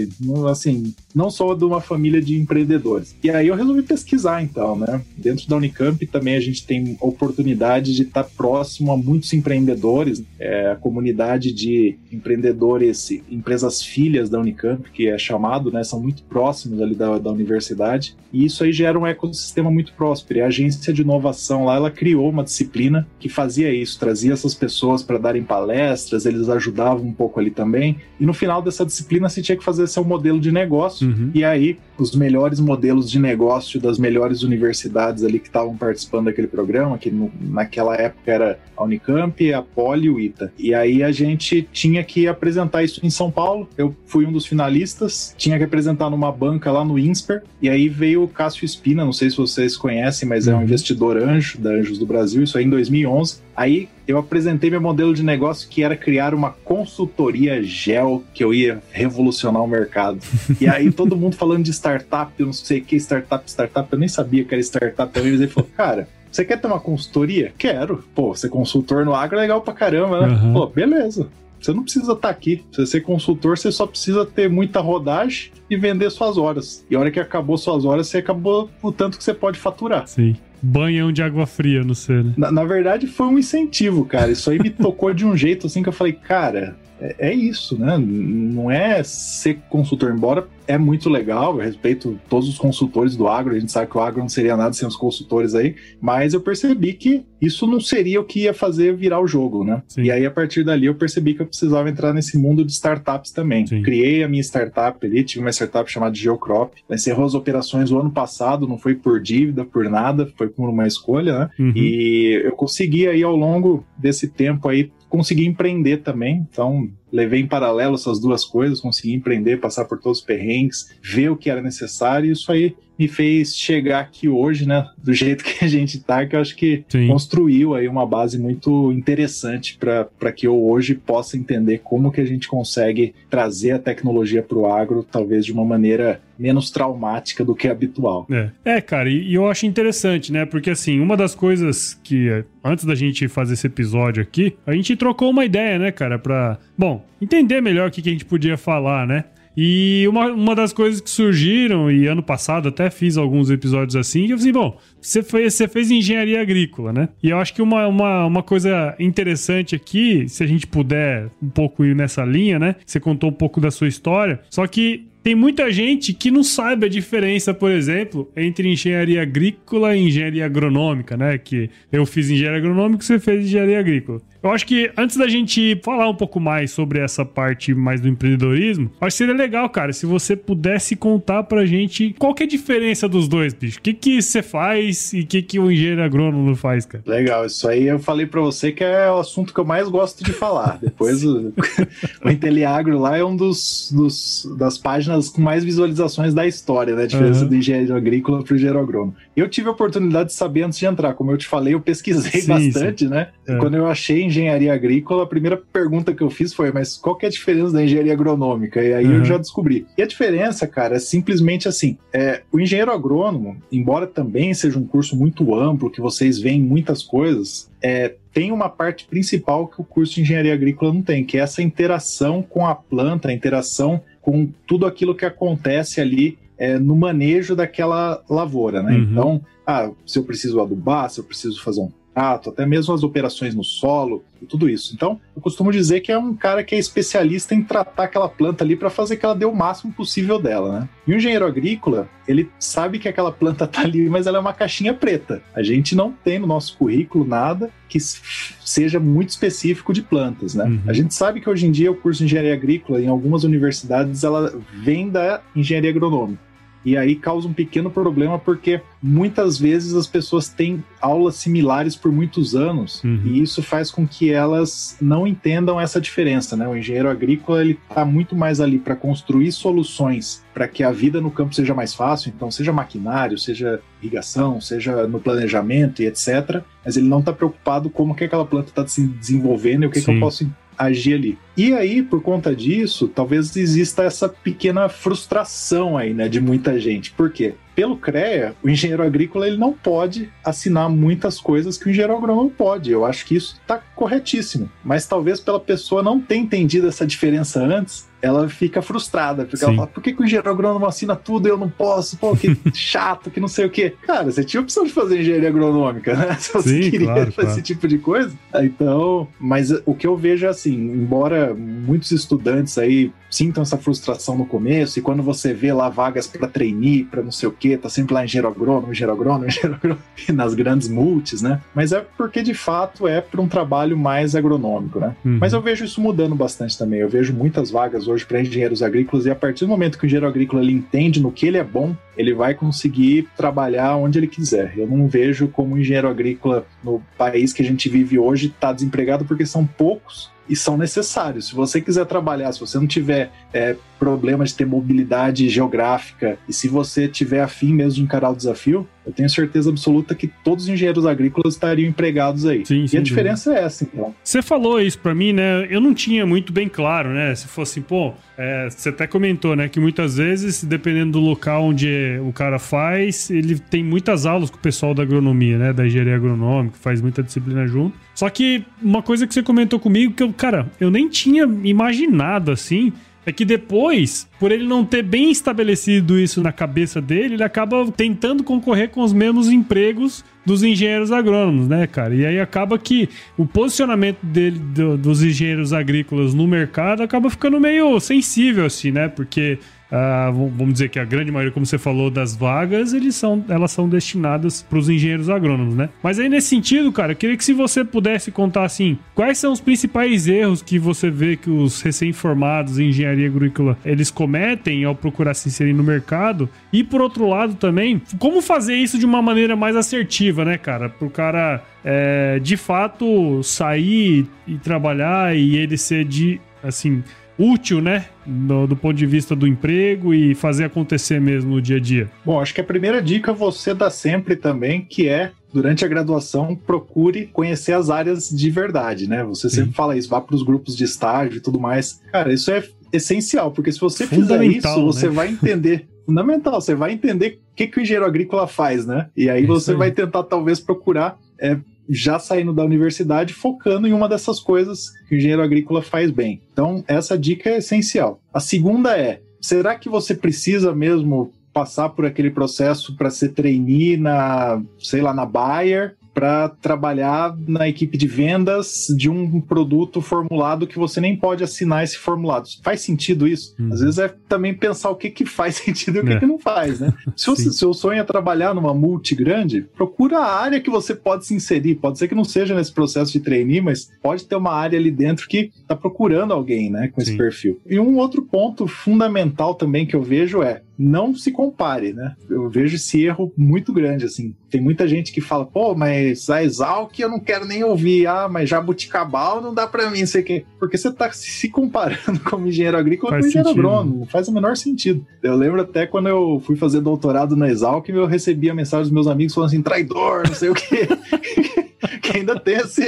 Assim, 0.49 0.93
não 1.13 1.29
sou 1.29 1.55
de 1.55 1.65
uma 1.65 1.81
família 1.81 2.21
de 2.21 2.37
empreendedores. 2.37 3.15
E 3.23 3.29
aí 3.29 3.47
eu 3.47 3.55
resolvi 3.55 3.83
pesquisar, 3.83 4.41
então, 4.41 4.77
né? 4.77 5.01
Dentro 5.17 5.47
da 5.47 5.55
Unicamp 5.57 6.05
também 6.07 6.35
a 6.35 6.39
gente 6.39 6.65
tem 6.65 6.97
oportunidade 6.99 7.93
de 7.95 8.03
estar 8.03 8.23
próximo 8.23 8.91
a 8.91 8.97
muitos 8.97 9.33
empreendedores, 9.33 10.23
é, 10.39 10.71
a 10.71 10.75
comunidade 10.75 11.51
de 11.53 11.97
empreendedores, 12.11 13.09
empresas 13.29 13.81
filhas 13.81 14.29
da 14.29 14.39
Unicamp, 14.39 14.89
que 14.91 15.07
é 15.07 15.17
chamado, 15.17 15.71
né? 15.71 15.83
São 15.83 16.01
muito 16.01 16.23
próximos 16.23 16.81
ali 16.81 16.95
da, 16.95 17.17
da 17.17 17.31
universidade. 17.31 18.15
E 18.31 18.45
isso 18.45 18.63
aí 18.63 18.73
gera 18.73 18.97
um 18.97 19.05
ecossistema 19.05 19.69
muito 19.69 19.93
próspero. 19.93 20.39
E 20.39 20.41
a 20.41 20.47
agência 20.47 20.93
de 20.93 21.01
inovação 21.01 21.65
lá, 21.65 21.75
ela 21.75 21.91
criou 21.91 22.29
uma 22.29 22.43
disciplina 22.43 23.07
que 23.19 23.29
fazia 23.29 23.73
isso, 23.73 23.99
trazia 23.99 24.33
essas 24.33 24.53
pessoas 24.53 24.92
para 25.01 25.17
darem 25.17 25.43
palestras, 25.43 26.25
eles 26.25 26.49
ajudavam 26.49 27.05
um 27.05 27.13
pouco 27.13 27.39
ali 27.39 27.49
também. 27.49 27.97
E 28.19 28.25
no 28.25 28.33
final 28.33 28.61
dessa 28.61 28.85
disciplina, 28.85 29.29
você 29.29 29.41
tinha 29.41 29.57
que 29.57 29.63
fazer 29.63 29.87
seu 29.87 30.03
modelo 30.03 30.39
de 30.39 30.51
negócio 30.51 30.83
Uhum. 31.03 31.31
E 31.33 31.43
aí, 31.43 31.77
os 31.97 32.15
melhores 32.15 32.59
modelos 32.59 33.09
de 33.09 33.19
negócio 33.19 33.79
das 33.79 33.97
melhores 33.97 34.43
universidades 34.43 35.23
ali 35.23 35.39
que 35.39 35.47
estavam 35.47 35.75
participando 35.75 36.25
daquele 36.25 36.47
programa, 36.47 36.97
que 36.97 37.11
no, 37.11 37.31
naquela 37.39 37.95
época 37.95 38.31
era 38.31 38.59
a 38.75 38.83
Unicamp, 38.83 39.53
a 39.53 39.61
Poli 39.61 40.07
e 40.07 40.09
o 40.09 40.19
ITA. 40.19 40.51
E 40.57 40.73
aí 40.73 41.03
a 41.03 41.11
gente 41.11 41.67
tinha 41.71 42.03
que 42.03 42.27
apresentar 42.27 42.83
isso 42.83 42.99
em 43.03 43.09
São 43.09 43.31
Paulo. 43.31 43.67
Eu 43.77 43.95
fui 44.05 44.25
um 44.25 44.31
dos 44.31 44.45
finalistas, 44.45 45.33
tinha 45.37 45.57
que 45.57 45.63
apresentar 45.63 46.09
numa 46.09 46.31
banca 46.31 46.71
lá 46.71 46.83
no 46.83 46.97
INSPER. 46.97 47.43
E 47.61 47.69
aí 47.69 47.87
veio 47.87 48.23
o 48.23 48.27
Cássio 48.27 48.65
Espina, 48.65 49.05
não 49.05 49.13
sei 49.13 49.29
se 49.29 49.37
vocês 49.37 49.77
conhecem, 49.77 50.27
mas 50.27 50.47
é 50.47 50.53
um 50.53 50.57
uhum. 50.57 50.63
investidor 50.63 51.17
anjo 51.17 51.59
da 51.59 51.69
Anjos 51.69 51.97
do 51.97 52.05
Brasil, 52.05 52.43
isso 52.43 52.57
aí 52.57 52.65
em 52.65 52.69
2011. 52.69 53.41
Aí 53.55 53.87
eu 54.07 54.17
apresentei 54.17 54.69
meu 54.69 54.81
modelo 54.81 55.13
de 55.13 55.23
negócio 55.23 55.69
que 55.69 55.83
era 55.83 55.95
criar 55.95 56.33
uma 56.33 56.49
consultoria 56.49 57.63
gel 57.63 58.23
que 58.33 58.43
eu 58.43 58.53
ia 58.53 58.81
revolucionar 58.91 59.63
o 59.63 59.67
mercado. 59.67 60.19
E 60.59 60.67
aí 60.67 60.91
todo 60.91 61.17
mundo 61.17 61.35
falando 61.35 61.63
de 61.63 61.71
startup, 61.83 62.31
eu 62.39 62.45
não 62.45 62.53
sei 62.53 62.79
o 62.79 62.83
que, 62.83 62.95
startup, 62.95 63.43
startup, 63.49 63.91
eu 63.91 63.99
nem 63.99 64.07
sabia 64.07 64.45
que 64.45 64.53
era 64.53 64.61
startup 64.61 65.11
também, 65.11 65.31
mas 65.31 65.41
ele 65.41 65.51
falou, 65.51 65.69
cara, 65.75 66.07
você 66.31 66.45
quer 66.45 66.59
ter 66.59 66.67
uma 66.67 66.79
consultoria? 66.79 67.53
Quero. 67.57 68.03
Pô, 68.15 68.33
ser 68.33 68.49
consultor 68.49 69.05
no 69.05 69.13
agro 69.13 69.37
é 69.37 69.41
legal 69.41 69.61
pra 69.61 69.73
caramba, 69.73 70.25
né? 70.25 70.33
Uhum. 70.33 70.53
Pô, 70.53 70.67
beleza. 70.67 71.27
Você 71.59 71.71
não 71.71 71.83
precisa 71.83 72.13
estar 72.13 72.15
tá 72.15 72.29
aqui. 72.29 72.63
Você 72.71 72.85
ser 72.85 73.01
consultor, 73.01 73.57
você 73.57 73.71
só 73.71 73.85
precisa 73.85 74.25
ter 74.25 74.49
muita 74.49 74.79
rodagem 74.79 75.51
e 75.69 75.77
vender 75.77 76.09
suas 76.09 76.37
horas. 76.37 76.83
E 76.89 76.95
a 76.95 76.99
hora 76.99 77.11
que 77.11 77.19
acabou 77.19 77.57
suas 77.57 77.85
horas, 77.85 78.07
você 78.07 78.17
acabou 78.17 78.69
o 78.81 78.91
tanto 78.91 79.17
que 79.17 79.23
você 79.23 79.33
pode 79.33 79.59
faturar. 79.59 80.07
Sim 80.07 80.35
banhão 80.65 81.11
de 81.11 81.21
água 81.21 81.45
fria 81.45 81.83
no 81.83 81.93
ser, 81.93 82.23
né? 82.23 82.33
Na, 82.37 82.49
na, 82.49 82.63
verdade, 82.63 83.05
foi 83.05 83.27
um 83.27 83.37
incentivo, 83.37 84.05
cara. 84.05 84.31
Isso 84.31 84.49
aí 84.49 84.57
me 84.57 84.69
tocou 84.69 85.13
de 85.13 85.25
um 85.25 85.35
jeito 85.35 85.67
assim 85.67 85.83
que 85.83 85.89
eu 85.89 85.93
falei, 85.93 86.13
cara, 86.13 86.77
é, 86.99 87.29
é 87.29 87.33
isso, 87.33 87.77
né? 87.77 87.97
Não 87.97 88.69
é 88.69 89.03
ser 89.03 89.59
consultor, 89.69 90.11
embora 90.11 90.47
é 90.67 90.77
muito 90.77 91.09
legal, 91.09 91.55
eu 91.55 91.65
respeito 91.65 92.17
todos 92.29 92.47
os 92.47 92.57
consultores 92.57 93.15
do 93.15 93.27
agro, 93.27 93.53
a 93.53 93.59
gente 93.59 93.71
sabe 93.71 93.89
que 93.91 93.97
o 93.97 94.01
agro 94.01 94.21
não 94.21 94.29
seria 94.29 94.55
nada 94.55 94.73
sem 94.73 94.87
os 94.87 94.95
consultores 94.95 95.53
aí, 95.55 95.75
mas 95.99 96.33
eu 96.33 96.41
percebi 96.41 96.93
que 96.93 97.25
isso 97.41 97.67
não 97.67 97.81
seria 97.81 98.21
o 98.21 98.23
que 98.23 98.41
ia 98.43 98.53
fazer 98.53 98.95
virar 98.95 99.19
o 99.19 99.27
jogo, 99.27 99.65
né? 99.65 99.83
Sim. 99.89 100.03
E 100.03 100.11
aí, 100.11 100.25
a 100.25 100.31
partir 100.31 100.63
dali, 100.63 100.85
eu 100.85 100.95
percebi 100.95 101.33
que 101.33 101.41
eu 101.41 101.45
precisava 101.45 101.89
entrar 101.89 102.13
nesse 102.13 102.37
mundo 102.37 102.63
de 102.63 102.71
startups 102.71 103.31
também. 103.31 103.67
Sim. 103.67 103.81
Criei 103.81 104.23
a 104.23 104.29
minha 104.29 104.41
startup 104.41 105.05
ali, 105.05 105.23
tive 105.23 105.43
uma 105.43 105.51
startup 105.51 105.91
chamada 105.91 106.15
Geocrop, 106.15 106.73
encerrou 106.89 107.25
as 107.25 107.33
operações 107.33 107.91
o 107.91 107.99
ano 107.99 108.11
passado, 108.11 108.67
não 108.67 108.77
foi 108.77 108.95
por 108.95 109.21
dívida, 109.21 109.65
por 109.65 109.89
nada, 109.89 110.31
foi 110.37 110.47
por 110.47 110.69
uma 110.69 110.87
escolha, 110.87 111.39
né? 111.39 111.49
Uhum. 111.59 111.73
E 111.75 112.41
eu 112.45 112.53
consegui 112.53 113.07
aí, 113.07 113.21
ao 113.21 113.35
longo 113.35 113.85
desse 113.97 114.29
tempo 114.29 114.69
aí, 114.69 114.89
consegui 115.13 115.45
empreender 115.45 115.97
também, 115.97 116.47
então 116.51 116.89
levei 117.11 117.39
em 117.39 117.47
paralelo 117.47 117.93
essas 117.93 118.19
duas 118.19 118.43
coisas, 118.43 118.81
consegui 118.81 119.13
empreender, 119.13 119.59
passar 119.59 119.85
por 119.85 119.99
todos 119.99 120.17
os 120.17 120.25
perrengues, 120.25 120.97
ver 121.03 121.29
o 121.29 121.37
que 121.37 121.51
era 121.51 121.61
necessário, 121.61 122.27
e 122.29 122.31
isso 122.31 122.51
aí 122.51 122.75
me 122.97 123.07
fez 123.07 123.55
chegar 123.55 124.01
aqui 124.01 124.29
hoje, 124.29 124.67
né, 124.67 124.87
do 124.97 125.13
jeito 125.13 125.43
que 125.43 125.63
a 125.63 125.67
gente 125.67 125.99
tá, 125.99 126.25
que 126.25 126.35
eu 126.35 126.39
acho 126.39 126.55
que 126.55 126.83
Sim. 126.87 127.07
construiu 127.07 127.73
aí 127.73 127.87
uma 127.87 128.05
base 128.05 128.37
muito 128.37 128.91
interessante 128.91 129.77
para 129.77 130.31
que 130.31 130.47
eu 130.47 130.63
hoje 130.63 130.95
possa 130.95 131.37
entender 131.37 131.79
como 131.83 132.11
que 132.11 132.21
a 132.21 132.25
gente 132.25 132.47
consegue 132.47 133.13
trazer 133.29 133.71
a 133.71 133.79
tecnologia 133.79 134.41
para 134.41 134.57
o 134.57 134.65
agro, 134.65 135.05
talvez 135.09 135.45
de 135.45 135.51
uma 135.51 135.65
maneira 135.65 136.21
menos 136.37 136.71
traumática 136.71 137.45
do 137.45 137.55
que 137.55 137.67
habitual. 137.67 138.27
É, 138.29 138.49
é 138.65 138.81
cara, 138.81 139.09
e, 139.09 139.29
e 139.29 139.33
eu 139.35 139.47
acho 139.47 139.65
interessante, 139.65 140.31
né, 140.31 140.45
porque 140.45 140.69
assim, 140.69 140.99
uma 140.99 141.15
das 141.15 141.35
coisas 141.35 141.99
que 142.03 142.43
antes 142.63 142.85
da 142.85 142.95
gente 142.95 143.27
fazer 143.27 143.53
esse 143.53 143.67
episódio 143.67 144.21
aqui, 144.23 144.55
a 144.65 144.73
gente 144.73 144.95
trocou 144.95 145.29
uma 145.29 145.45
ideia, 145.45 145.77
né, 145.77 145.91
cara, 145.91 146.17
para, 146.17 146.57
bom, 146.77 147.05
entender 147.21 147.61
melhor 147.61 147.89
o 147.89 147.91
que, 147.91 148.01
que 148.01 148.09
a 148.09 148.11
gente 148.11 148.25
podia 148.25 148.57
falar, 148.57 149.07
né? 149.07 149.25
E 149.55 150.05
uma, 150.07 150.27
uma 150.27 150.55
das 150.55 150.73
coisas 150.73 150.99
que 150.99 151.09
surgiram, 151.09 151.91
e 151.91 152.07
ano 152.07 152.23
passado 152.23 152.69
até 152.69 152.89
fiz 152.89 153.17
alguns 153.17 153.49
episódios 153.49 153.95
assim, 153.95 154.27
eu 154.27 154.37
falei, 154.37 154.53
bom, 154.53 154.77
você 154.99 155.21
fez, 155.21 155.53
você 155.53 155.67
fez 155.67 155.91
engenharia 155.91 156.41
agrícola, 156.41 156.91
né? 156.91 157.09
E 157.21 157.29
eu 157.29 157.37
acho 157.37 157.53
que 157.53 157.61
uma, 157.61 157.87
uma, 157.87 158.25
uma 158.25 158.43
coisa 158.43 158.95
interessante 158.99 159.75
aqui, 159.75 160.27
se 160.27 160.43
a 160.43 160.47
gente 160.47 160.65
puder 160.65 161.29
um 161.41 161.49
pouco 161.49 161.85
ir 161.85 161.95
nessa 161.95 162.23
linha, 162.23 162.57
né? 162.57 162.75
Você 162.85 162.99
contou 162.99 163.29
um 163.29 163.33
pouco 163.33 163.61
da 163.61 163.69
sua 163.69 163.87
história, 163.87 164.41
só 164.49 164.65
que 164.65 165.07
tem 165.23 165.33
muita 165.33 165.71
gente 165.71 166.13
que 166.13 166.29
não 166.29 166.43
sabe 166.43 166.85
a 166.85 166.89
diferença, 166.89 167.53
por 167.53 167.71
exemplo, 167.71 168.29
entre 168.35 168.69
engenharia 168.69 169.21
agrícola 169.21 169.95
e 169.95 170.07
engenharia 170.07 170.45
agronômica, 170.45 171.15
né? 171.15 171.37
Que 171.37 171.69
eu 171.91 172.05
fiz 172.05 172.29
engenharia 172.29 172.59
agronômica, 172.59 173.03
você 173.03 173.17
fez 173.17 173.45
engenharia 173.45 173.79
agrícola. 173.79 174.21
Eu 174.43 174.51
acho 174.51 174.65
que 174.65 174.91
antes 174.97 175.15
da 175.15 175.25
gente 175.25 175.79
falar 175.81 176.09
um 176.09 176.15
pouco 176.15 176.37
mais 176.37 176.69
sobre 176.71 176.99
essa 176.99 177.23
parte 177.23 177.73
mais 177.73 178.01
do 178.01 178.09
empreendedorismo, 178.09 178.91
acho 178.99 179.15
que 179.15 179.17
seria 179.19 179.33
legal, 179.33 179.69
cara, 179.69 179.93
se 179.93 180.05
você 180.05 180.35
pudesse 180.35 180.97
contar 180.97 181.43
pra 181.43 181.65
gente 181.65 182.13
qual 182.19 182.35
que 182.35 182.43
é 182.43 182.45
a 182.45 182.49
diferença 182.49 183.07
dos 183.07 183.29
dois, 183.29 183.53
bicho. 183.53 183.79
O 183.79 183.81
que 183.81 183.93
que 183.93 184.21
você 184.21 184.43
faz 184.43 185.13
e 185.13 185.21
o 185.21 185.25
que 185.25 185.41
que 185.41 185.59
o 185.59 185.71
engenheiro 185.71 186.03
agrônomo 186.03 186.53
faz, 186.57 186.85
cara? 186.85 187.01
Legal, 187.07 187.45
isso 187.45 187.65
aí 187.69 187.87
eu 187.87 187.99
falei 187.99 188.25
pra 188.25 188.41
você 188.41 188.73
que 188.73 188.83
é 188.83 189.09
o 189.09 189.19
assunto 189.19 189.53
que 189.53 189.59
eu 189.61 189.63
mais 189.63 189.87
gosto 189.87 190.25
de 190.25 190.33
falar. 190.33 190.77
Depois 190.81 191.23
o, 191.23 191.53
o 192.25 192.29
Inteliagro 192.29 192.99
lá 192.99 193.17
é 193.17 193.23
um 193.23 193.37
dos, 193.37 193.89
dos, 193.95 194.53
das 194.57 194.77
páginas 194.77 195.12
com 195.21 195.41
mais 195.41 195.63
visualizações 195.63 196.33
da 196.33 196.45
história, 196.45 196.95
né? 196.95 197.03
A 197.03 197.07
diferença 197.07 197.43
uhum. 197.43 197.49
do 197.49 197.55
engenheiro 197.55 197.95
agrícola 197.95 198.43
pro 198.43 198.55
engenheiro 198.55 198.79
agrônomo. 198.79 199.15
Eu 199.35 199.49
tive 199.49 199.67
a 199.67 199.71
oportunidade 199.71 200.29
de 200.29 200.35
saber 200.35 200.63
antes 200.63 200.79
de 200.79 200.85
entrar, 200.85 201.13
como 201.13 201.31
eu 201.31 201.37
te 201.37 201.47
falei, 201.47 201.73
eu 201.73 201.81
pesquisei 201.81 202.41
sim, 202.41 202.47
bastante, 202.47 203.05
sim. 203.05 203.09
né? 203.09 203.29
É. 203.47 203.57
Quando 203.57 203.75
eu 203.75 203.87
achei 203.87 204.23
engenharia 204.23 204.73
agrícola, 204.73 205.23
a 205.23 205.27
primeira 205.27 205.57
pergunta 205.57 206.13
que 206.13 206.21
eu 206.21 206.29
fiz 206.29 206.53
foi: 206.53 206.71
mas 206.71 206.97
qual 206.97 207.15
que 207.15 207.25
é 207.25 207.29
a 207.29 207.31
diferença 207.31 207.73
da 207.73 207.83
engenharia 207.83 208.13
agronômica? 208.13 208.83
E 208.83 208.93
aí 208.93 209.05
uhum. 209.05 209.19
eu 209.19 209.25
já 209.25 209.37
descobri. 209.37 209.85
E 209.97 210.01
a 210.01 210.07
diferença, 210.07 210.67
cara, 210.67 210.95
é 210.95 210.99
simplesmente 210.99 211.67
assim: 211.67 211.97
é, 212.13 212.41
o 212.51 212.59
engenheiro 212.59 212.91
agrônomo, 212.91 213.57
embora 213.71 214.07
também 214.07 214.53
seja 214.53 214.77
um 214.79 214.85
curso 214.85 215.15
muito 215.15 215.55
amplo, 215.55 215.91
que 215.91 216.01
vocês 216.01 216.39
veem 216.39 216.61
muitas 216.61 217.03
coisas, 217.03 217.69
é, 217.81 218.15
tem 218.33 218.51
uma 218.51 218.67
parte 218.67 219.05
principal 219.05 219.67
que 219.67 219.79
o 219.79 219.83
curso 219.83 220.15
de 220.15 220.21
engenharia 220.21 220.53
agrícola 220.53 220.91
não 220.91 221.01
tem, 221.01 221.23
que 221.23 221.37
é 221.37 221.41
essa 221.41 221.61
interação 221.61 222.41
com 222.41 222.65
a 222.65 222.73
planta, 222.73 223.29
a 223.29 223.33
interação 223.33 224.01
com 224.21 224.49
tudo 224.65 224.85
aquilo 224.85 225.13
que 225.13 225.25
acontece 225.25 226.01
ali 226.01 226.39
é, 226.57 226.79
no 226.79 226.95
manejo 226.95 227.55
daquela 227.55 228.23
lavoura, 228.29 228.81
né? 228.81 228.93
Uhum. 228.93 229.03
Então, 229.03 229.41
ah, 229.65 229.91
se 230.05 230.17
eu 230.17 230.23
preciso 230.23 230.59
adubar, 230.59 231.09
se 231.09 231.19
eu 231.19 231.23
preciso 231.23 231.61
fazer 231.61 231.81
um 231.81 231.91
até 232.15 232.65
mesmo 232.65 232.93
as 232.93 233.03
operações 233.03 233.55
no 233.55 233.63
solo 233.63 234.23
e 234.41 234.45
tudo 234.45 234.69
isso. 234.69 234.93
Então, 234.93 235.19
eu 235.35 235.41
costumo 235.41 235.71
dizer 235.71 236.01
que 236.01 236.11
é 236.11 236.17
um 236.17 236.35
cara 236.35 236.63
que 236.63 236.75
é 236.75 236.77
especialista 236.77 237.55
em 237.55 237.63
tratar 237.63 238.03
aquela 238.03 238.29
planta 238.29 238.63
ali 238.63 238.75
para 238.75 238.89
fazer 238.89 239.17
que 239.17 239.25
ela 239.25 239.35
dê 239.35 239.45
o 239.45 239.55
máximo 239.55 239.91
possível 239.91 240.39
dela, 240.39 240.79
né? 240.79 240.89
E 241.07 241.13
o 241.13 241.17
engenheiro 241.17 241.45
agrícola, 241.45 242.07
ele 242.27 242.49
sabe 242.59 242.99
que 242.99 243.07
aquela 243.07 243.31
planta 243.31 243.65
tá 243.67 243.81
ali, 243.81 244.09
mas 244.09 244.27
ela 244.27 244.37
é 244.37 244.41
uma 244.41 244.53
caixinha 244.53 244.93
preta. 244.93 245.41
A 245.55 245.63
gente 245.63 245.95
não 245.95 246.11
tem 246.11 246.37
no 246.37 246.47
nosso 246.47 246.77
currículo 246.77 247.25
nada 247.25 247.71
que 247.89 247.99
seja 247.99 248.99
muito 248.99 249.29
específico 249.29 249.93
de 249.93 250.01
plantas, 250.01 250.55
né? 250.55 250.65
Uhum. 250.65 250.81
A 250.87 250.93
gente 250.93 251.13
sabe 251.13 251.41
que 251.41 251.49
hoje 251.49 251.67
em 251.67 251.71
dia 251.71 251.91
o 251.91 251.95
curso 251.95 252.19
de 252.19 252.25
engenharia 252.25 252.53
agrícola 252.53 253.01
em 253.01 253.07
algumas 253.07 253.43
universidades 253.43 254.23
ela 254.23 254.53
vem 254.83 255.09
da 255.09 255.41
engenharia 255.55 255.89
agronômica. 255.89 256.52
E 256.85 256.97
aí 256.97 257.15
causa 257.15 257.47
um 257.47 257.53
pequeno 257.53 257.89
problema 257.89 258.37
porque 258.37 258.81
muitas 259.01 259.57
vezes 259.57 259.93
as 259.93 260.07
pessoas 260.07 260.49
têm 260.49 260.83
aulas 261.01 261.35
similares 261.35 261.95
por 261.95 262.11
muitos 262.11 262.55
anos 262.55 263.03
uhum. 263.03 263.21
e 263.25 263.41
isso 263.41 263.61
faz 263.61 263.89
com 263.91 264.07
que 264.07 264.31
elas 264.31 264.97
não 265.01 265.27
entendam 265.27 265.79
essa 265.79 265.99
diferença, 265.99 266.55
né? 266.55 266.67
O 266.67 266.75
engenheiro 266.75 267.09
agrícola 267.09 267.61
ele 267.61 267.79
está 267.89 268.05
muito 268.05 268.35
mais 268.35 268.59
ali 268.59 268.79
para 268.79 268.95
construir 268.95 269.51
soluções 269.51 270.43
para 270.53 270.67
que 270.67 270.83
a 270.83 270.91
vida 270.91 271.19
no 271.19 271.31
campo 271.31 271.55
seja 271.55 271.73
mais 271.73 271.93
fácil, 271.93 272.31
então 272.35 272.51
seja 272.51 272.71
maquinário, 272.71 273.37
seja 273.37 273.81
irrigação, 274.01 274.61
seja 274.61 275.07
no 275.07 275.19
planejamento 275.19 276.01
e 276.01 276.05
etc. 276.05 276.61
Mas 276.85 276.95
ele 276.95 277.07
não 277.07 277.19
está 277.19 277.33
preocupado 277.33 277.89
como 277.89 278.13
que 278.13 278.23
aquela 278.23 278.45
planta 278.45 278.69
está 278.69 278.85
se 278.85 279.05
desenvolvendo 279.07 279.83
e 279.83 279.87
o 279.87 279.89
que, 279.89 280.01
que 280.01 280.11
eu 280.11 280.19
posso 280.19 280.43
agir 280.77 281.15
ali. 281.15 281.37
E 281.55 281.73
aí, 281.73 282.01
por 282.01 282.21
conta 282.21 282.55
disso, 282.55 283.07
talvez 283.07 283.55
exista 283.55 284.03
essa 284.03 284.27
pequena 284.27 284.89
frustração 284.89 285.97
aí, 285.97 286.13
né, 286.13 286.27
de 286.27 286.41
muita 286.41 286.79
gente. 286.79 287.11
Por 287.11 287.31
quê? 287.31 287.55
Pelo 287.75 287.97
CREA, 287.97 288.55
o 288.63 288.69
engenheiro 288.69 289.03
agrícola 289.03 289.47
ele 289.47 289.57
não 289.57 289.73
pode 289.73 290.31
assinar 290.43 290.89
muitas 290.89 291.39
coisas 291.39 291.77
que 291.77 291.87
o 291.87 291.89
engenheiro 291.89 292.15
agrônomo 292.15 292.49
pode. 292.49 292.91
Eu 292.91 293.05
acho 293.05 293.25
que 293.25 293.35
isso 293.35 293.57
está 293.61 293.81
corretíssimo. 293.95 294.69
Mas 294.83 295.05
talvez 295.05 295.39
pela 295.39 295.59
pessoa 295.59 296.03
não 296.03 296.19
ter 296.19 296.35
entendido 296.35 296.87
essa 296.87 297.05
diferença 297.05 297.61
antes, 297.61 298.07
ela 298.23 298.47
fica 298.47 298.81
frustrada, 298.81 299.43
porque 299.43 299.57
Sim. 299.57 299.65
ela 299.65 299.75
fala, 299.75 299.87
por 299.87 300.01
que, 300.01 300.13
que 300.13 300.21
o 300.21 300.23
engenheiro 300.23 300.49
agrônomo 300.49 300.85
assina 300.85 301.13
tudo 301.13 301.45
e 301.45 301.51
eu 301.51 301.57
não 301.57 301.69
posso? 301.69 302.15
Pô, 302.15 302.33
que 302.37 302.57
chato, 302.73 303.29
que 303.29 303.37
não 303.41 303.49
sei 303.49 303.65
o 303.65 303.69
quê. 303.69 303.95
Cara, 304.01 304.31
você 304.31 304.45
tinha 304.45 304.61
opção 304.61 304.85
de 304.85 304.93
fazer 304.93 305.19
engenharia 305.19 305.49
agronômica, 305.49 306.15
né? 306.15 306.33
Se 306.39 306.53
você 306.53 306.83
Sim, 306.83 306.89
queria 306.89 307.07
claro, 307.07 307.31
fazer 307.33 307.33
claro. 307.33 307.49
esse 307.49 307.61
tipo 307.61 307.85
de 307.85 307.97
coisa. 307.97 308.33
Então, 308.61 309.27
mas 309.37 309.71
o 309.85 309.93
que 309.93 310.07
eu 310.07 310.15
vejo 310.15 310.45
é 310.45 310.49
assim, 310.49 310.73
embora 310.73 311.53
muitos 311.53 312.11
estudantes 312.11 312.77
aí 312.77 313.11
sintam 313.29 313.63
essa 313.63 313.77
frustração 313.77 314.37
no 314.37 314.45
começo, 314.45 314.99
e 314.99 315.01
quando 315.01 315.21
você 315.21 315.53
vê 315.53 315.73
lá 315.73 315.89
vagas 315.89 316.25
para 316.25 316.47
trainee, 316.47 317.03
para 317.03 317.21
não 317.21 317.31
sei 317.31 317.49
o 317.49 317.51
quê, 317.63 317.77
tá 317.77 317.87
sempre 317.87 318.13
lá 318.13 318.25
engenheiro 318.25 318.49
agrônomo, 318.49 318.91
engenheiro 318.91 319.13
agrônomo, 319.13 319.45
engenheiro 319.47 319.75
agrônomo, 319.75 320.01
nas 320.33 320.53
grandes 320.53 320.89
multis, 320.89 321.41
né? 321.41 321.61
Mas 321.73 321.93
é 321.93 322.05
porque 322.17 322.43
de 322.43 322.53
fato 322.53 323.07
é 323.07 323.21
para 323.21 323.41
um 323.41 323.47
trabalho 323.47 323.97
mais 323.97 324.35
agronômico, 324.35 324.99
né? 324.99 325.15
Uhum. 325.23 325.37
Mas 325.39 325.53
eu 325.53 325.61
vejo 325.61 325.85
isso 325.85 326.01
mudando 326.01 326.35
bastante 326.35 326.77
também. 326.77 326.99
Eu 326.99 327.07
vejo 327.07 327.33
muitas 327.33 327.71
vagas 327.71 328.07
hoje 328.07 328.25
para 328.25 328.41
engenheiros 328.41 328.83
agrícolas, 328.83 329.25
e 329.25 329.31
a 329.31 329.35
partir 329.35 329.63
do 329.63 329.69
momento 329.69 329.97
que 329.97 330.03
o 330.03 330.07
engenheiro 330.07 330.27
agrícola 330.27 330.61
ele 330.61 330.73
entende 330.73 331.21
no 331.21 331.31
que 331.31 331.47
ele 331.47 331.57
é 331.57 331.63
bom, 331.63 331.95
ele 332.17 332.33
vai 332.33 332.53
conseguir 332.53 333.27
trabalhar 333.35 333.95
onde 333.97 334.19
ele 334.19 334.27
quiser. 334.27 334.73
Eu 334.77 334.87
não 334.87 335.07
vejo 335.07 335.47
como 335.47 335.77
engenheiro 335.77 336.07
agrícola 336.07 336.65
no 336.83 337.01
país 337.17 337.53
que 337.53 337.61
a 337.61 337.65
gente 337.65 337.89
vive 337.89 338.19
hoje 338.19 338.47
está 338.47 338.71
desempregado 338.71 339.25
porque 339.25 339.45
são 339.45 339.65
poucos 339.65 340.31
e 340.47 340.55
são 340.55 340.77
necessários. 340.77 341.47
Se 341.47 341.55
você 341.55 341.79
quiser 341.79 342.05
trabalhar, 342.05 342.51
se 342.51 342.59
você 342.59 342.77
não 342.77 342.87
tiver 342.87 343.31
é, 343.53 343.75
problema 343.97 344.43
de 344.45 344.53
ter 344.53 344.65
mobilidade 344.65 345.47
geográfica 345.49 346.37
e 346.47 346.53
se 346.53 346.67
você 346.67 347.07
tiver 347.07 347.41
afim 347.41 347.73
mesmo 347.73 347.93
de 347.93 348.01
encarar 348.03 348.29
o 348.29 348.35
desafio, 348.35 348.87
eu 349.05 349.11
tenho 349.11 349.29
certeza 349.29 349.69
absoluta 349.69 350.15
que 350.15 350.27
todos 350.27 350.65
os 350.65 350.69
engenheiros 350.69 351.05
agrícolas 351.05 351.55
estariam 351.55 351.89
empregados 351.89 352.45
aí. 352.45 352.65
Sim, 352.65 352.85
e 352.91 352.97
a 352.97 353.01
diferença 353.01 353.53
é 353.53 353.63
essa, 353.63 353.83
então. 353.83 354.15
Você 354.23 354.41
falou 354.41 354.79
isso 354.79 354.97
para 354.99 355.13
mim, 355.13 355.33
né? 355.33 355.67
Eu 355.69 355.81
não 355.81 355.93
tinha 355.93 356.25
muito 356.25 356.53
bem 356.53 356.69
claro, 356.69 357.09
né? 357.09 357.35
Se 357.35 357.47
fosse, 357.47 357.81
pô, 357.81 358.13
é, 358.37 358.69
você 358.69 358.89
até 358.89 359.05
comentou, 359.05 359.55
né? 359.55 359.67
Que 359.67 359.79
muitas 359.79 360.17
vezes, 360.17 360.63
dependendo 360.63 361.13
do 361.13 361.19
local 361.19 361.65
onde 361.65 362.19
o 362.21 362.31
cara 362.31 362.59
faz, 362.59 363.29
ele 363.29 363.59
tem 363.59 363.83
muitas 363.83 364.25
aulas 364.25 364.49
com 364.49 364.57
o 364.57 364.61
pessoal 364.61 364.93
da 364.93 365.03
agronomia, 365.03 365.57
né? 365.57 365.73
Da 365.73 365.85
engenharia 365.85 366.15
agronômica, 366.15 366.77
faz 366.79 367.01
muita 367.01 367.21
disciplina 367.21 367.67
junto. 367.67 367.97
Só 368.15 368.29
que 368.29 368.63
uma 368.81 369.01
coisa 369.01 369.27
que 369.27 369.33
você 369.33 369.43
comentou 369.43 369.79
comigo, 369.79 370.13
que 370.13 370.23
eu, 370.23 370.31
cara, 370.31 370.71
eu 370.79 370.89
nem 370.89 371.09
tinha 371.09 371.43
imaginado 371.63 372.51
assim 372.51 372.93
é 373.25 373.31
que 373.31 373.45
depois, 373.45 374.27
por 374.39 374.51
ele 374.51 374.65
não 374.65 374.83
ter 374.83 375.01
bem 375.01 375.31
estabelecido 375.31 376.19
isso 376.19 376.41
na 376.41 376.51
cabeça 376.51 377.01
dele, 377.01 377.35
ele 377.35 377.43
acaba 377.43 377.89
tentando 377.91 378.43
concorrer 378.43 378.89
com 378.89 379.01
os 379.01 379.13
mesmos 379.13 379.49
empregos 379.49 380.23
dos 380.45 380.61
engenheiros 380.61 381.11
agrônomos, 381.11 381.67
né, 381.67 381.87
cara? 381.87 382.13
E 382.13 382.25
aí 382.25 382.39
acaba 382.39 382.77
que 382.77 383.09
o 383.37 383.45
posicionamento 383.45 384.21
dele, 384.23 384.59
do, 384.59 384.97
dos 384.97 385.23
engenheiros 385.23 385.71
agrícolas 385.71 386.33
no 386.33 386.45
mercado 386.47 387.01
acaba 387.01 387.29
ficando 387.29 387.59
meio 387.59 387.99
sensível, 387.99 388.65
assim, 388.65 388.91
né? 388.91 389.07
Porque 389.07 389.57
Uh, 389.93 390.49
vamos 390.57 390.73
dizer 390.73 390.89
que 390.89 390.97
a 390.97 391.05
grande 391.05 391.31
maioria, 391.31 391.51
como 391.51 391.67
você 391.67 391.77
falou, 391.77 392.09
das 392.09 392.35
vagas, 392.35 392.93
eles 392.93 393.13
são, 393.13 393.45
elas 393.47 393.71
são 393.71 393.87
destinadas 393.87 394.63
para 394.63 394.79
os 394.79 394.89
engenheiros 394.89 395.29
agrônomos, 395.29 395.75
né? 395.75 395.89
Mas 396.01 396.17
aí 396.17 396.27
nesse 396.27 396.47
sentido, 396.47 396.91
cara, 396.91 397.11
eu 397.11 397.15
queria 397.15 397.37
que 397.37 397.45
se 397.45 397.53
você 397.53 397.85
pudesse 397.85 398.31
contar 398.31 398.63
assim, 398.63 398.97
quais 399.13 399.37
são 399.37 399.51
os 399.51 399.61
principais 399.61 400.27
erros 400.27 400.63
que 400.63 400.79
você 400.79 401.11
vê 401.11 401.37
que 401.37 401.49
os 401.49 401.79
recém-formados 401.83 402.79
em 402.79 402.89
engenharia 402.89 403.27
agrícola 403.27 403.77
eles 403.85 404.09
cometem 404.09 404.83
ao 404.83 404.95
procurar 404.95 405.35
se 405.35 405.49
inserir 405.49 405.73
no 405.73 405.83
mercado 405.83 406.49
e 406.71 406.83
por 406.83 406.99
outro 406.99 407.29
lado 407.29 407.53
também, 407.53 408.01
como 408.17 408.41
fazer 408.41 408.75
isso 408.75 408.97
de 408.97 409.05
uma 409.05 409.21
maneira 409.21 409.55
mais 409.55 409.75
assertiva, 409.75 410.43
né, 410.43 410.57
cara? 410.57 410.89
Para 410.89 411.07
o 411.07 411.11
cara 411.11 411.63
é, 411.85 412.39
de 412.39 412.57
fato 412.57 413.43
sair 413.43 414.25
e 414.47 414.55
trabalhar 414.55 415.35
e 415.37 415.55
ele 415.55 415.77
ser 415.77 416.03
de 416.03 416.41
assim 416.63 417.03
útil, 417.37 417.81
né? 417.81 418.05
Do, 418.25 418.67
do, 418.67 418.75
ponto 418.75 418.95
de 418.95 419.05
vista 419.05 419.35
do 419.35 419.45
emprego 419.47 420.13
e 420.13 420.33
fazer 420.33 420.65
acontecer 420.65 421.19
mesmo 421.19 421.55
no 421.55 421.61
dia 421.61 421.77
a 421.77 421.79
dia? 421.79 422.09
Bom, 422.25 422.39
acho 422.39 422.53
que 422.53 422.61
a 422.61 422.63
primeira 422.63 423.01
dica 423.01 423.33
você 423.33 423.73
dá 423.73 423.89
sempre 423.89 424.35
também, 424.35 424.85
que 424.85 425.07
é 425.07 425.31
durante 425.53 425.85
a 425.85 425.87
graduação, 425.87 426.55
procure 426.55 427.27
conhecer 427.27 427.73
as 427.73 427.89
áreas 427.89 428.29
de 428.29 428.49
verdade, 428.49 429.07
né? 429.07 429.23
Você 429.23 429.49
Sim. 429.49 429.57
sempre 429.57 429.73
fala 429.73 429.95
isso, 429.95 430.09
vá 430.09 430.19
para 430.19 430.35
os 430.35 430.41
grupos 430.41 430.75
de 430.75 430.83
estágio 430.83 431.37
e 431.37 431.41
tudo 431.41 431.59
mais. 431.59 432.01
Cara, 432.11 432.33
isso 432.33 432.49
é 432.49 432.63
essencial, 432.91 433.51
porque 433.51 433.71
se 433.71 433.79
você 433.79 434.07
fizer 434.07 434.43
isso, 434.45 434.83
você 434.83 435.07
né? 435.07 435.13
vai 435.13 435.27
entender. 435.29 435.87
Fundamental, 436.05 436.59
você 436.59 436.75
vai 436.75 436.91
entender 436.91 437.39
o 437.51 437.55
que, 437.55 437.67
que 437.67 437.79
o 437.79 437.81
engenheiro 437.81 438.05
agrícola 438.05 438.45
faz, 438.45 438.85
né? 438.85 439.09
E 439.15 439.29
aí 439.29 439.43
é 439.43 439.47
você 439.47 439.71
aí. 439.71 439.77
vai 439.77 439.91
tentar, 439.91 440.23
talvez, 440.23 440.59
procurar 440.59 441.17
é, 441.39 441.57
já 441.89 442.19
saindo 442.19 442.53
da 442.53 442.63
universidade, 442.63 443.33
focando 443.33 443.87
em 443.87 443.93
uma 443.93 444.07
dessas 444.07 444.39
coisas 444.39 444.89
que 445.07 445.15
o 445.15 445.17
engenheiro 445.17 445.41
agrícola 445.41 445.81
faz 445.81 446.11
bem. 446.11 446.41
Então, 446.51 446.83
essa 446.87 447.17
dica 447.17 447.49
é 447.49 447.57
essencial. 447.57 448.19
A 448.33 448.39
segunda 448.39 448.97
é: 448.97 449.21
será 449.41 449.75
que 449.75 449.89
você 449.89 450.15
precisa 450.15 450.73
mesmo 450.73 451.31
passar 451.53 451.89
por 451.89 452.05
aquele 452.05 452.31
processo 452.31 452.95
para 452.95 453.09
ser 453.09 453.29
trainee 453.29 453.95
na, 453.95 454.61
sei 454.79 455.01
lá, 455.01 455.13
na 455.13 455.25
Bayer? 455.25 455.95
Para 456.13 456.49
trabalhar 456.49 457.35
na 457.47 457.67
equipe 457.67 457.97
de 457.97 458.07
vendas 458.07 458.85
de 458.95 459.09
um 459.09 459.41
produto 459.41 460.01
formulado 460.01 460.67
que 460.67 460.77
você 460.77 461.01
nem 461.01 461.15
pode 461.15 461.43
assinar 461.43 461.83
esse 461.83 461.97
formulado. 461.97 462.47
Faz 462.61 462.81
sentido 462.81 463.27
isso? 463.27 463.55
Hum. 463.59 463.69
Às 463.73 463.81
vezes 463.81 463.97
é 463.97 464.13
também 464.29 464.53
pensar 464.53 464.89
o 464.89 464.95
que, 464.95 465.09
que 465.09 465.25
faz 465.25 465.55
sentido 465.63 465.97
e 465.97 465.99
o 466.01 466.05
que, 466.05 466.13
é. 466.13 466.19
que 466.19 466.25
não 466.25 466.37
faz, 466.37 466.79
né? 466.79 466.93
Se 467.15 467.29
o 467.29 467.35
seu 467.35 467.73
sonho 467.73 467.99
é 467.99 468.03
trabalhar 468.03 468.53
numa 468.53 468.73
multi 468.73 469.15
grande, 469.15 469.65
procura 469.75 470.19
a 470.19 470.41
área 470.41 470.61
que 470.61 470.69
você 470.69 470.93
pode 470.93 471.25
se 471.25 471.33
inserir. 471.33 471.75
Pode 471.75 471.97
ser 471.97 472.07
que 472.07 472.15
não 472.15 472.23
seja 472.23 472.55
nesse 472.55 472.71
processo 472.71 473.11
de 473.11 473.19
trainee, 473.19 473.61
mas 473.61 473.89
pode 474.01 474.25
ter 474.25 474.35
uma 474.35 474.53
área 474.53 474.77
ali 474.77 474.91
dentro 474.91 475.27
que 475.27 475.51
está 475.61 475.75
procurando 475.75 476.33
alguém, 476.33 476.69
né, 476.69 476.89
com 476.89 477.01
Sim. 477.01 477.09
esse 477.09 477.17
perfil. 477.17 477.59
E 477.65 477.79
um 477.79 477.97
outro 477.97 478.21
ponto 478.21 478.67
fundamental 478.67 479.55
também 479.55 479.85
que 479.85 479.95
eu 479.95 480.01
vejo 480.01 480.41
é 480.41 480.61
não 480.77 481.15
se 481.15 481.31
compare, 481.31 481.93
né? 481.93 482.15
Eu 482.29 482.49
vejo 482.49 482.75
esse 482.75 483.03
erro 483.03 483.31
muito 483.37 483.71
grande, 483.71 484.05
assim. 484.05 484.33
Tem 484.49 484.59
muita 484.59 484.87
gente 484.87 485.11
que 485.11 485.21
fala, 485.21 485.45
pô, 485.45 485.75
mas 485.75 486.29
a 486.29 486.43
Exalc 486.43 486.97
eu 486.99 487.09
não 487.09 487.19
quero 487.19 487.45
nem 487.45 487.63
ouvir. 487.63 488.07
Ah, 488.07 488.27
mas 488.29 488.49
Jabuticabal 488.49 489.41
não 489.41 489.53
dá 489.53 489.67
para 489.67 489.89
mim, 489.89 490.01
não 490.01 490.07
sei 490.07 490.21
o 490.21 490.25
quê. 490.25 490.45
Porque 490.59 490.77
você 490.77 490.91
tá 490.91 491.11
se 491.11 491.49
comparando 491.49 492.19
como 492.29 492.47
engenheiro 492.47 492.77
agrícola 492.77 493.19
com 493.19 493.25
engenheiro 493.25 493.49
agrônomo. 493.49 493.99
Não 493.99 494.05
faz 494.07 494.27
o 494.27 494.33
menor 494.33 494.57
sentido. 494.57 495.05
Eu 495.21 495.35
lembro 495.35 495.61
até 495.61 495.85
quando 495.85 496.09
eu 496.09 496.41
fui 496.45 496.55
fazer 496.55 496.81
doutorado 496.81 497.35
na 497.35 497.49
Exalc, 497.49 497.87
eu 497.89 498.05
recebia 498.05 498.53
mensagem 498.53 498.83
dos 498.83 498.91
meus 498.91 499.07
amigos 499.07 499.33
falando 499.33 499.49
assim, 499.49 499.61
traidor, 499.61 500.23
não 500.27 500.35
sei 500.35 500.49
o 500.49 500.53
quê. 500.53 500.87
que 502.01 502.17
ainda 502.17 502.39
tem 502.39 502.55
esse, 502.55 502.83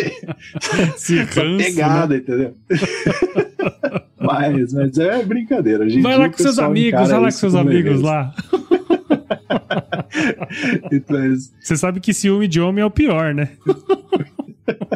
esse 0.95 1.19
essa 1.19 1.41
ranço, 1.41 1.58
pegada, 1.58 2.15
né? 2.15 2.21
entendeu? 2.21 2.53
mas, 4.19 4.73
mas 4.73 4.97
é 4.97 5.23
brincadeira. 5.23 5.88
Gente, 5.89 6.01
vai 6.01 6.17
lá 6.17 6.29
com 6.29 6.38
seus 6.38 6.60
amigos, 6.60 7.10
vai 7.10 7.19
lá 7.19 7.25
com 7.25 7.31
seus 7.31 7.55
amigos 7.55 8.01
lá. 8.01 8.34
então, 10.91 11.17
Você 11.60 11.77
sabe 11.77 11.99
que 11.99 12.13
ciúme 12.13 12.47
de 12.47 12.62
homem 12.62 12.81
é 12.81 12.86
o 12.86 12.91
pior, 12.91 13.34
né? 13.34 13.49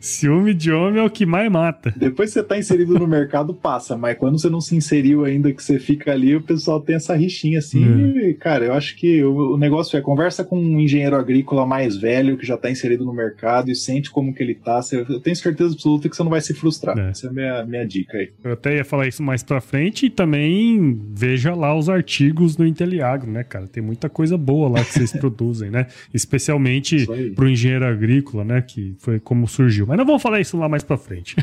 Ciúme 0.00 0.54
de 0.54 0.72
homem 0.72 1.00
é 1.00 1.04
o 1.04 1.10
que 1.10 1.26
mais 1.26 1.50
mata. 1.50 1.92
Depois 1.96 2.30
que 2.30 2.34
você 2.34 2.42
tá 2.42 2.58
inserido 2.58 2.98
no 2.98 3.06
mercado, 3.06 3.54
passa, 3.54 3.96
mas 3.96 4.16
quando 4.18 4.38
você 4.38 4.48
não 4.48 4.60
se 4.60 4.76
inseriu 4.76 5.24
ainda, 5.24 5.52
que 5.52 5.62
você 5.62 5.78
fica 5.78 6.12
ali, 6.12 6.34
o 6.36 6.42
pessoal 6.42 6.80
tem 6.80 6.96
essa 6.96 7.14
rixinha 7.14 7.58
assim. 7.58 7.84
Hum. 7.84 8.18
E, 8.18 8.34
cara, 8.34 8.66
eu 8.66 8.72
acho 8.72 8.96
que 8.96 9.22
o, 9.24 9.56
negócio 9.56 9.96
é 9.96 10.00
conversa 10.00 10.44
com 10.44 10.58
um 10.58 10.80
engenheiro 10.80 11.16
agrícola 11.16 11.66
mais 11.66 11.96
velho 11.96 12.36
que 12.36 12.46
já 12.46 12.56
tá 12.56 12.70
inserido 12.70 13.04
no 13.04 13.12
mercado 13.12 13.70
e 13.70 13.74
sente 13.74 14.10
como 14.10 14.34
que 14.34 14.42
ele 14.42 14.54
tá. 14.54 14.80
Você, 14.80 15.00
eu 15.00 15.20
tenho 15.20 15.36
certeza 15.36 15.72
absoluta 15.74 16.08
que 16.08 16.16
você 16.16 16.22
não 16.22 16.30
vai 16.30 16.40
se 16.40 16.54
frustrar. 16.54 16.98
É. 16.98 17.10
Essa 17.10 17.26
é 17.26 17.30
a 17.30 17.32
minha, 17.32 17.64
minha 17.64 17.86
dica 17.86 18.16
aí. 18.16 18.30
Eu 18.42 18.52
até 18.52 18.76
ia 18.76 18.84
falar 18.84 19.06
isso 19.06 19.22
mais 19.22 19.42
pra 19.42 19.60
frente 19.60 20.06
e 20.06 20.10
também 20.10 21.00
veja 21.12 21.54
lá 21.54 21.76
os 21.76 21.88
artigos 21.88 22.56
do 22.56 22.66
Inteliagro, 22.66 23.30
né, 23.30 23.44
cara? 23.44 23.66
Tem 23.66 23.82
muita 23.82 24.08
coisa 24.08 24.36
boa 24.36 24.68
lá 24.68 24.84
que 24.84 24.92
vocês 24.92 25.12
produzem, 25.18 25.70
né? 25.70 25.86
Especialmente 26.12 27.06
pro 27.34 27.48
engenheiro 27.48 27.84
agrícola, 27.84 28.44
né? 28.44 28.62
Que 28.62 28.94
foi 28.98 29.18
como 29.18 29.46
surgiu. 29.54 29.86
Mas 29.86 29.96
não 29.96 30.04
vamos 30.04 30.22
falar 30.22 30.40
isso 30.40 30.56
lá 30.56 30.68
mais 30.68 30.82
pra 30.82 30.96
frente. 30.96 31.36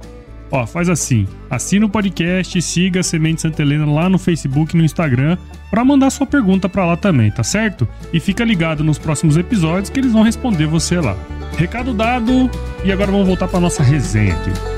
Ó, 0.50 0.66
faz 0.66 0.88
assim, 0.88 1.28
assina 1.50 1.84
o 1.84 1.90
podcast, 1.90 2.62
siga 2.62 3.00
a 3.00 3.02
Semente 3.02 3.42
Santa 3.42 3.60
Helena 3.60 3.84
lá 3.84 4.08
no 4.08 4.18
Facebook 4.18 4.74
e 4.74 4.78
no 4.78 4.84
Instagram 4.84 5.36
para 5.70 5.84
mandar 5.84 6.10
sua 6.10 6.26
pergunta 6.26 6.68
para 6.68 6.86
lá 6.86 6.96
também, 6.96 7.30
tá 7.30 7.42
certo? 7.42 7.86
E 8.12 8.20
fica 8.20 8.44
ligado 8.44 8.82
nos 8.82 8.98
próximos 8.98 9.36
episódios 9.36 9.90
que 9.90 10.00
eles 10.00 10.12
vão 10.12 10.22
responder 10.22 10.66
você 10.66 11.00
lá. 11.00 11.16
Recado 11.58 11.92
dado, 11.92 12.48
e 12.84 12.92
agora 12.92 13.10
vamos 13.10 13.26
voltar 13.26 13.48
para 13.48 13.58
nossa 13.58 13.82
resenha 13.82 14.32
aqui. 14.32 14.77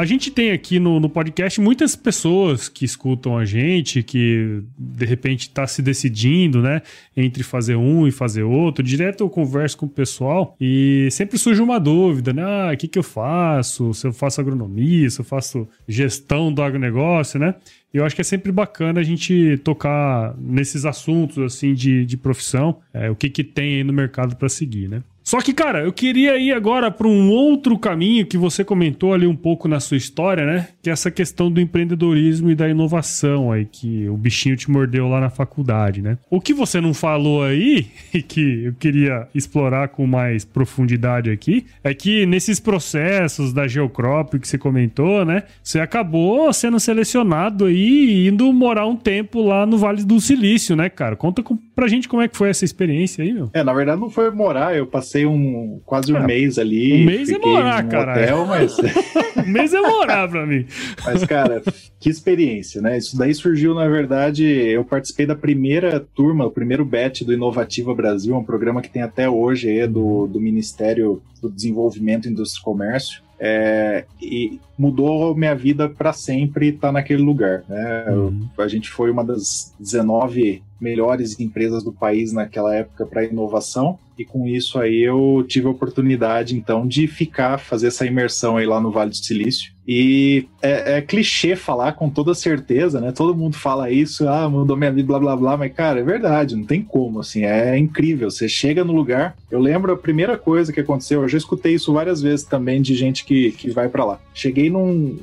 A 0.00 0.06
gente 0.06 0.30
tem 0.30 0.50
aqui 0.50 0.80
no, 0.80 0.98
no, 0.98 1.10
podcast 1.10 1.60
muitas 1.60 1.94
pessoas 1.94 2.70
que 2.70 2.86
escutam 2.86 3.36
a 3.36 3.44
gente, 3.44 4.02
que 4.02 4.62
de 4.78 5.04
repente 5.04 5.42
está 5.42 5.66
se 5.66 5.82
decidindo, 5.82 6.62
né, 6.62 6.80
entre 7.14 7.42
fazer 7.42 7.76
um 7.76 8.06
e 8.06 8.10
fazer 8.10 8.42
outro. 8.42 8.82
Direto 8.82 9.22
eu 9.22 9.28
converso 9.28 9.76
com 9.76 9.84
o 9.84 9.90
pessoal 9.90 10.56
e 10.58 11.06
sempre 11.10 11.36
surge 11.36 11.60
uma 11.60 11.78
dúvida, 11.78 12.32
né? 12.32 12.42
Ah, 12.42 12.70
o 12.72 12.76
que, 12.78 12.88
que 12.88 12.98
eu 12.98 13.02
faço? 13.02 13.92
Se 13.92 14.06
eu 14.06 14.12
faço 14.14 14.40
agronomia, 14.40 15.10
se 15.10 15.20
eu 15.20 15.24
faço 15.24 15.68
gestão 15.86 16.50
do 16.50 16.62
agronegócio, 16.62 17.38
né? 17.38 17.56
Eu 17.92 18.02
acho 18.02 18.14
que 18.14 18.22
é 18.22 18.24
sempre 18.24 18.50
bacana 18.50 19.00
a 19.00 19.02
gente 19.02 19.58
tocar 19.62 20.34
nesses 20.38 20.86
assuntos 20.86 21.36
assim 21.44 21.74
de, 21.74 22.06
de 22.06 22.16
profissão, 22.16 22.78
é, 22.94 23.10
o 23.10 23.14
que, 23.14 23.28
que 23.28 23.44
tem 23.44 23.74
aí 23.74 23.84
no 23.84 23.92
mercado 23.92 24.34
para 24.34 24.48
seguir, 24.48 24.88
né? 24.88 25.02
Só 25.30 25.40
que, 25.40 25.52
cara, 25.54 25.84
eu 25.84 25.92
queria 25.92 26.36
ir 26.38 26.52
agora 26.52 26.90
para 26.90 27.06
um 27.06 27.30
outro 27.30 27.78
caminho 27.78 28.26
que 28.26 28.36
você 28.36 28.64
comentou 28.64 29.14
ali 29.14 29.28
um 29.28 29.36
pouco 29.36 29.68
na 29.68 29.78
sua 29.78 29.96
história, 29.96 30.44
né? 30.44 30.66
Que 30.82 30.90
é 30.90 30.92
essa 30.92 31.08
questão 31.08 31.48
do 31.48 31.60
empreendedorismo 31.60 32.50
e 32.50 32.56
da 32.56 32.68
inovação 32.68 33.52
aí, 33.52 33.64
que 33.64 34.08
o 34.08 34.16
bichinho 34.16 34.56
te 34.56 34.68
mordeu 34.68 35.06
lá 35.06 35.20
na 35.20 35.30
faculdade, 35.30 36.02
né? 36.02 36.18
O 36.28 36.40
que 36.40 36.52
você 36.52 36.80
não 36.80 36.92
falou 36.92 37.44
aí, 37.44 37.86
e 38.12 38.20
que 38.20 38.64
eu 38.64 38.72
queria 38.72 39.28
explorar 39.32 39.90
com 39.90 40.04
mais 40.04 40.44
profundidade 40.44 41.30
aqui, 41.30 41.64
é 41.84 41.94
que 41.94 42.26
nesses 42.26 42.58
processos 42.58 43.52
da 43.52 43.68
Geocrop 43.68 44.34
que 44.34 44.48
você 44.48 44.58
comentou, 44.58 45.24
né? 45.24 45.44
Você 45.62 45.78
acabou 45.78 46.52
sendo 46.52 46.80
selecionado 46.80 47.66
aí 47.66 47.76
e 47.76 48.26
indo 48.26 48.52
morar 48.52 48.88
um 48.88 48.96
tempo 48.96 49.40
lá 49.42 49.64
no 49.64 49.78
Vale 49.78 50.02
do 50.02 50.20
Silício, 50.20 50.74
né, 50.74 50.88
cara? 50.88 51.14
Conta 51.14 51.40
com, 51.40 51.56
pra 51.56 51.86
gente 51.86 52.08
como 52.08 52.20
é 52.20 52.26
que 52.26 52.36
foi 52.36 52.50
essa 52.50 52.64
experiência 52.64 53.22
aí, 53.22 53.32
meu. 53.32 53.48
É, 53.52 53.62
na 53.62 53.72
verdade 53.72 54.00
não 54.00 54.10
foi 54.10 54.28
morar, 54.32 54.76
eu 54.76 54.88
passei 54.88 55.19
passei 55.20 55.26
um, 55.26 55.80
quase 55.84 56.12
um 56.12 56.16
é, 56.16 56.26
mês 56.26 56.58
ali. 56.58 57.02
Um 57.02 57.04
mês 57.04 57.28
é 57.28 57.38
morar, 57.38 57.86
cara. 57.88 58.12
Hotel, 58.12 58.46
mas... 58.46 58.76
um 59.36 59.48
mês 59.48 59.74
é 59.74 59.80
morar 59.80 60.28
pra 60.28 60.46
mim. 60.46 60.66
Mas, 61.04 61.24
cara, 61.24 61.62
que 61.98 62.08
experiência, 62.08 62.80
né? 62.80 62.98
Isso 62.98 63.16
daí 63.16 63.34
surgiu, 63.34 63.74
na 63.74 63.88
verdade, 63.88 64.44
eu 64.44 64.84
participei 64.84 65.26
da 65.26 65.34
primeira 65.34 66.00
turma, 66.00 66.46
o 66.46 66.50
primeiro 66.50 66.84
batch 66.84 67.22
do 67.22 67.32
Inovativa 67.32 67.94
Brasil, 67.94 68.36
um 68.36 68.44
programa 68.44 68.82
que 68.82 68.90
tem 68.90 69.02
até 69.02 69.28
hoje 69.28 69.68
aí, 69.68 69.86
do, 69.86 70.26
do 70.26 70.40
Ministério 70.40 71.22
do 71.40 71.50
Desenvolvimento, 71.50 72.28
Indústria 72.28 72.60
e 72.60 72.64
Comércio. 72.64 73.22
É, 73.42 74.04
e 74.20 74.60
mudou 74.78 75.34
minha 75.34 75.54
vida 75.54 75.88
para 75.88 76.12
sempre 76.12 76.68
estar 76.68 76.88
tá 76.88 76.92
naquele 76.92 77.22
lugar. 77.22 77.64
Né? 77.66 78.04
Uhum. 78.10 78.48
a 78.58 78.68
gente 78.68 78.90
foi 78.90 79.10
uma 79.10 79.24
das 79.24 79.74
19 79.80 80.62
melhores 80.80 81.38
empresas 81.38 81.84
do 81.84 81.92
país 81.92 82.32
naquela 82.32 82.74
época 82.74 83.06
para 83.06 83.24
inovação 83.24 83.98
e 84.18 84.24
com 84.24 84.46
isso 84.46 84.78
aí 84.78 85.00
eu 85.00 85.44
tive 85.48 85.66
a 85.66 85.70
oportunidade 85.70 86.56
então 86.56 86.86
de 86.86 87.06
ficar 87.06 87.58
fazer 87.58 87.88
essa 87.88 88.06
imersão 88.06 88.56
aí 88.56 88.66
lá 88.66 88.80
no 88.80 88.90
Vale 88.90 89.10
do 89.10 89.16
Silício 89.16 89.72
e 89.92 90.46
é, 90.62 90.98
é, 90.98 91.02
clichê 91.02 91.56
falar 91.56 91.94
com 91.94 92.08
toda 92.08 92.32
certeza, 92.32 93.00
né? 93.00 93.10
Todo 93.10 93.34
mundo 93.34 93.56
fala 93.56 93.90
isso, 93.90 94.28
ah, 94.28 94.48
mudou 94.48 94.76
minha 94.76 94.92
vida, 94.92 95.08
blá 95.08 95.18
blá 95.18 95.34
blá, 95.34 95.56
mas 95.56 95.72
cara, 95.72 95.98
é 95.98 96.02
verdade, 96.04 96.54
não 96.54 96.64
tem 96.64 96.80
como, 96.80 97.18
assim, 97.18 97.44
é 97.44 97.76
incrível. 97.76 98.30
Você 98.30 98.48
chega 98.48 98.84
no 98.84 98.92
lugar, 98.92 99.34
eu 99.50 99.58
lembro 99.58 99.92
a 99.92 99.96
primeira 99.96 100.38
coisa 100.38 100.72
que 100.72 100.78
aconteceu, 100.78 101.22
eu 101.22 101.28
já 101.28 101.36
escutei 101.36 101.74
isso 101.74 101.92
várias 101.92 102.22
vezes 102.22 102.44
também 102.44 102.80
de 102.80 102.94
gente 102.94 103.24
que, 103.24 103.50
que 103.50 103.70
vai 103.72 103.88
para 103.88 104.04
lá. 104.04 104.20
Cheguei 104.32 104.70
num, 104.70 105.18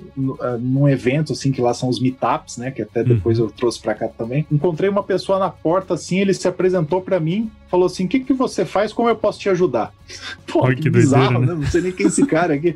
num 0.59 0.89
evento, 0.89 1.31
assim, 1.31 1.49
que 1.49 1.61
lá 1.61 1.73
são 1.73 1.87
os 1.87 2.01
meetups, 2.01 2.57
né? 2.57 2.69
Que 2.69 2.81
até 2.81 3.05
depois 3.05 3.39
uhum. 3.39 3.45
eu 3.45 3.51
trouxe 3.51 3.79
para 3.79 3.93
cá 3.93 4.09
também. 4.09 4.45
Encontrei 4.51 4.89
uma 4.89 5.03
pessoa 5.03 5.39
na 5.39 5.46
porta, 5.49 5.93
assim, 5.93 6.19
ele 6.19 6.33
se 6.33 6.47
apresentou 6.47 7.01
para 7.01 7.19
mim, 7.19 7.51
falou 7.69 7.85
assim: 7.85 8.05
o 8.05 8.07
que, 8.07 8.19
que 8.19 8.33
você 8.33 8.65
faz? 8.65 8.93
Como 8.93 9.09
eu 9.09 9.15
posso 9.15 9.39
te 9.39 9.49
ajudar? 9.49 9.93
Pô, 10.47 10.65
Ai, 10.65 10.75
que, 10.75 10.83
que 10.83 10.89
bizarro, 10.89 11.33
doideira, 11.33 11.53
né? 11.53 11.59
né? 11.59 11.65
Não 11.65 11.71
sei 11.71 11.81
nem 11.81 11.91
quem 11.91 12.05
é 12.05 12.09
esse 12.09 12.25
cara 12.25 12.53
aqui. 12.53 12.75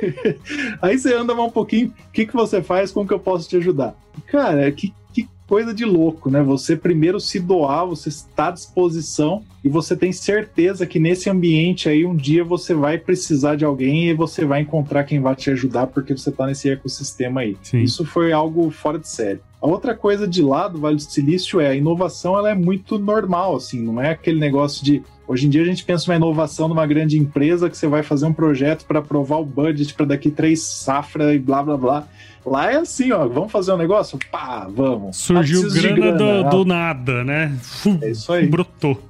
Aí 0.80 0.98
você 0.98 1.14
anda 1.14 1.34
mais 1.34 1.48
um 1.48 1.52
pouquinho, 1.52 1.88
o 1.88 2.12
que, 2.12 2.26
que 2.26 2.34
você 2.34 2.62
faz? 2.62 2.90
Como 2.92 3.06
que 3.06 3.14
eu 3.14 3.20
posso 3.20 3.48
te 3.48 3.56
ajudar? 3.56 3.94
Cara, 4.26 4.70
que 4.72 4.92
coisa 5.50 5.74
de 5.74 5.84
louco, 5.84 6.30
né? 6.30 6.40
Você 6.44 6.76
primeiro 6.76 7.18
se 7.18 7.40
doar, 7.40 7.84
você 7.84 8.08
está 8.08 8.46
à 8.46 8.50
disposição 8.52 9.42
e 9.64 9.68
você 9.68 9.96
tem 9.96 10.12
certeza 10.12 10.86
que 10.86 11.00
nesse 11.00 11.28
ambiente 11.28 11.88
aí 11.88 12.06
um 12.06 12.14
dia 12.14 12.44
você 12.44 12.72
vai 12.72 12.96
precisar 12.96 13.56
de 13.56 13.64
alguém 13.64 14.10
e 14.10 14.14
você 14.14 14.44
vai 14.44 14.60
encontrar 14.60 15.02
quem 15.02 15.20
vai 15.20 15.34
te 15.34 15.50
ajudar 15.50 15.88
porque 15.88 16.16
você 16.16 16.30
está 16.30 16.46
nesse 16.46 16.70
ecossistema 16.70 17.40
aí. 17.40 17.56
Sim. 17.64 17.80
Isso 17.80 18.06
foi 18.06 18.32
algo 18.32 18.70
fora 18.70 18.96
de 18.96 19.08
série. 19.08 19.40
A 19.60 19.66
outra 19.66 19.92
coisa 19.92 20.26
de 20.26 20.40
lá 20.40 20.68
do 20.68 20.78
Vale 20.78 20.94
do 20.94 21.02
Silício 21.02 21.58
é 21.58 21.66
a 21.70 21.74
inovação, 21.74 22.38
ela 22.38 22.50
é 22.50 22.54
muito 22.54 22.96
normal, 22.96 23.56
assim, 23.56 23.82
não 23.82 24.00
é 24.00 24.10
aquele 24.10 24.38
negócio 24.38 24.84
de 24.84 25.02
Hoje 25.30 25.46
em 25.46 25.48
dia 25.48 25.62
a 25.62 25.64
gente 25.64 25.84
pensa 25.84 26.10
uma 26.10 26.16
inovação 26.16 26.66
numa 26.66 26.84
grande 26.84 27.16
empresa 27.16 27.70
que 27.70 27.78
você 27.78 27.86
vai 27.86 28.02
fazer 28.02 28.26
um 28.26 28.32
projeto 28.32 28.84
para 28.84 28.98
aprovar 28.98 29.38
o 29.38 29.44
budget 29.44 29.94
para 29.94 30.06
daqui 30.06 30.28
três 30.28 30.60
safra 30.60 31.32
e 31.32 31.38
blá 31.38 31.62
blá 31.62 31.76
blá. 31.76 32.08
Lá 32.44 32.72
é 32.72 32.76
assim, 32.76 33.12
ó, 33.12 33.26
vamos 33.28 33.52
fazer 33.52 33.72
um 33.72 33.76
negócio? 33.76 34.18
Pá, 34.30 34.66
vamos. 34.68 35.16
Surgiu 35.16 35.68
grana, 35.70 35.96
grana 35.96 36.44
do, 36.44 36.50
do, 36.50 36.64
nada, 36.64 37.22
né? 37.22 37.56
É 38.02 38.10
isso 38.10 38.32
aí. 38.32 38.46
Brotou. 38.46 39.00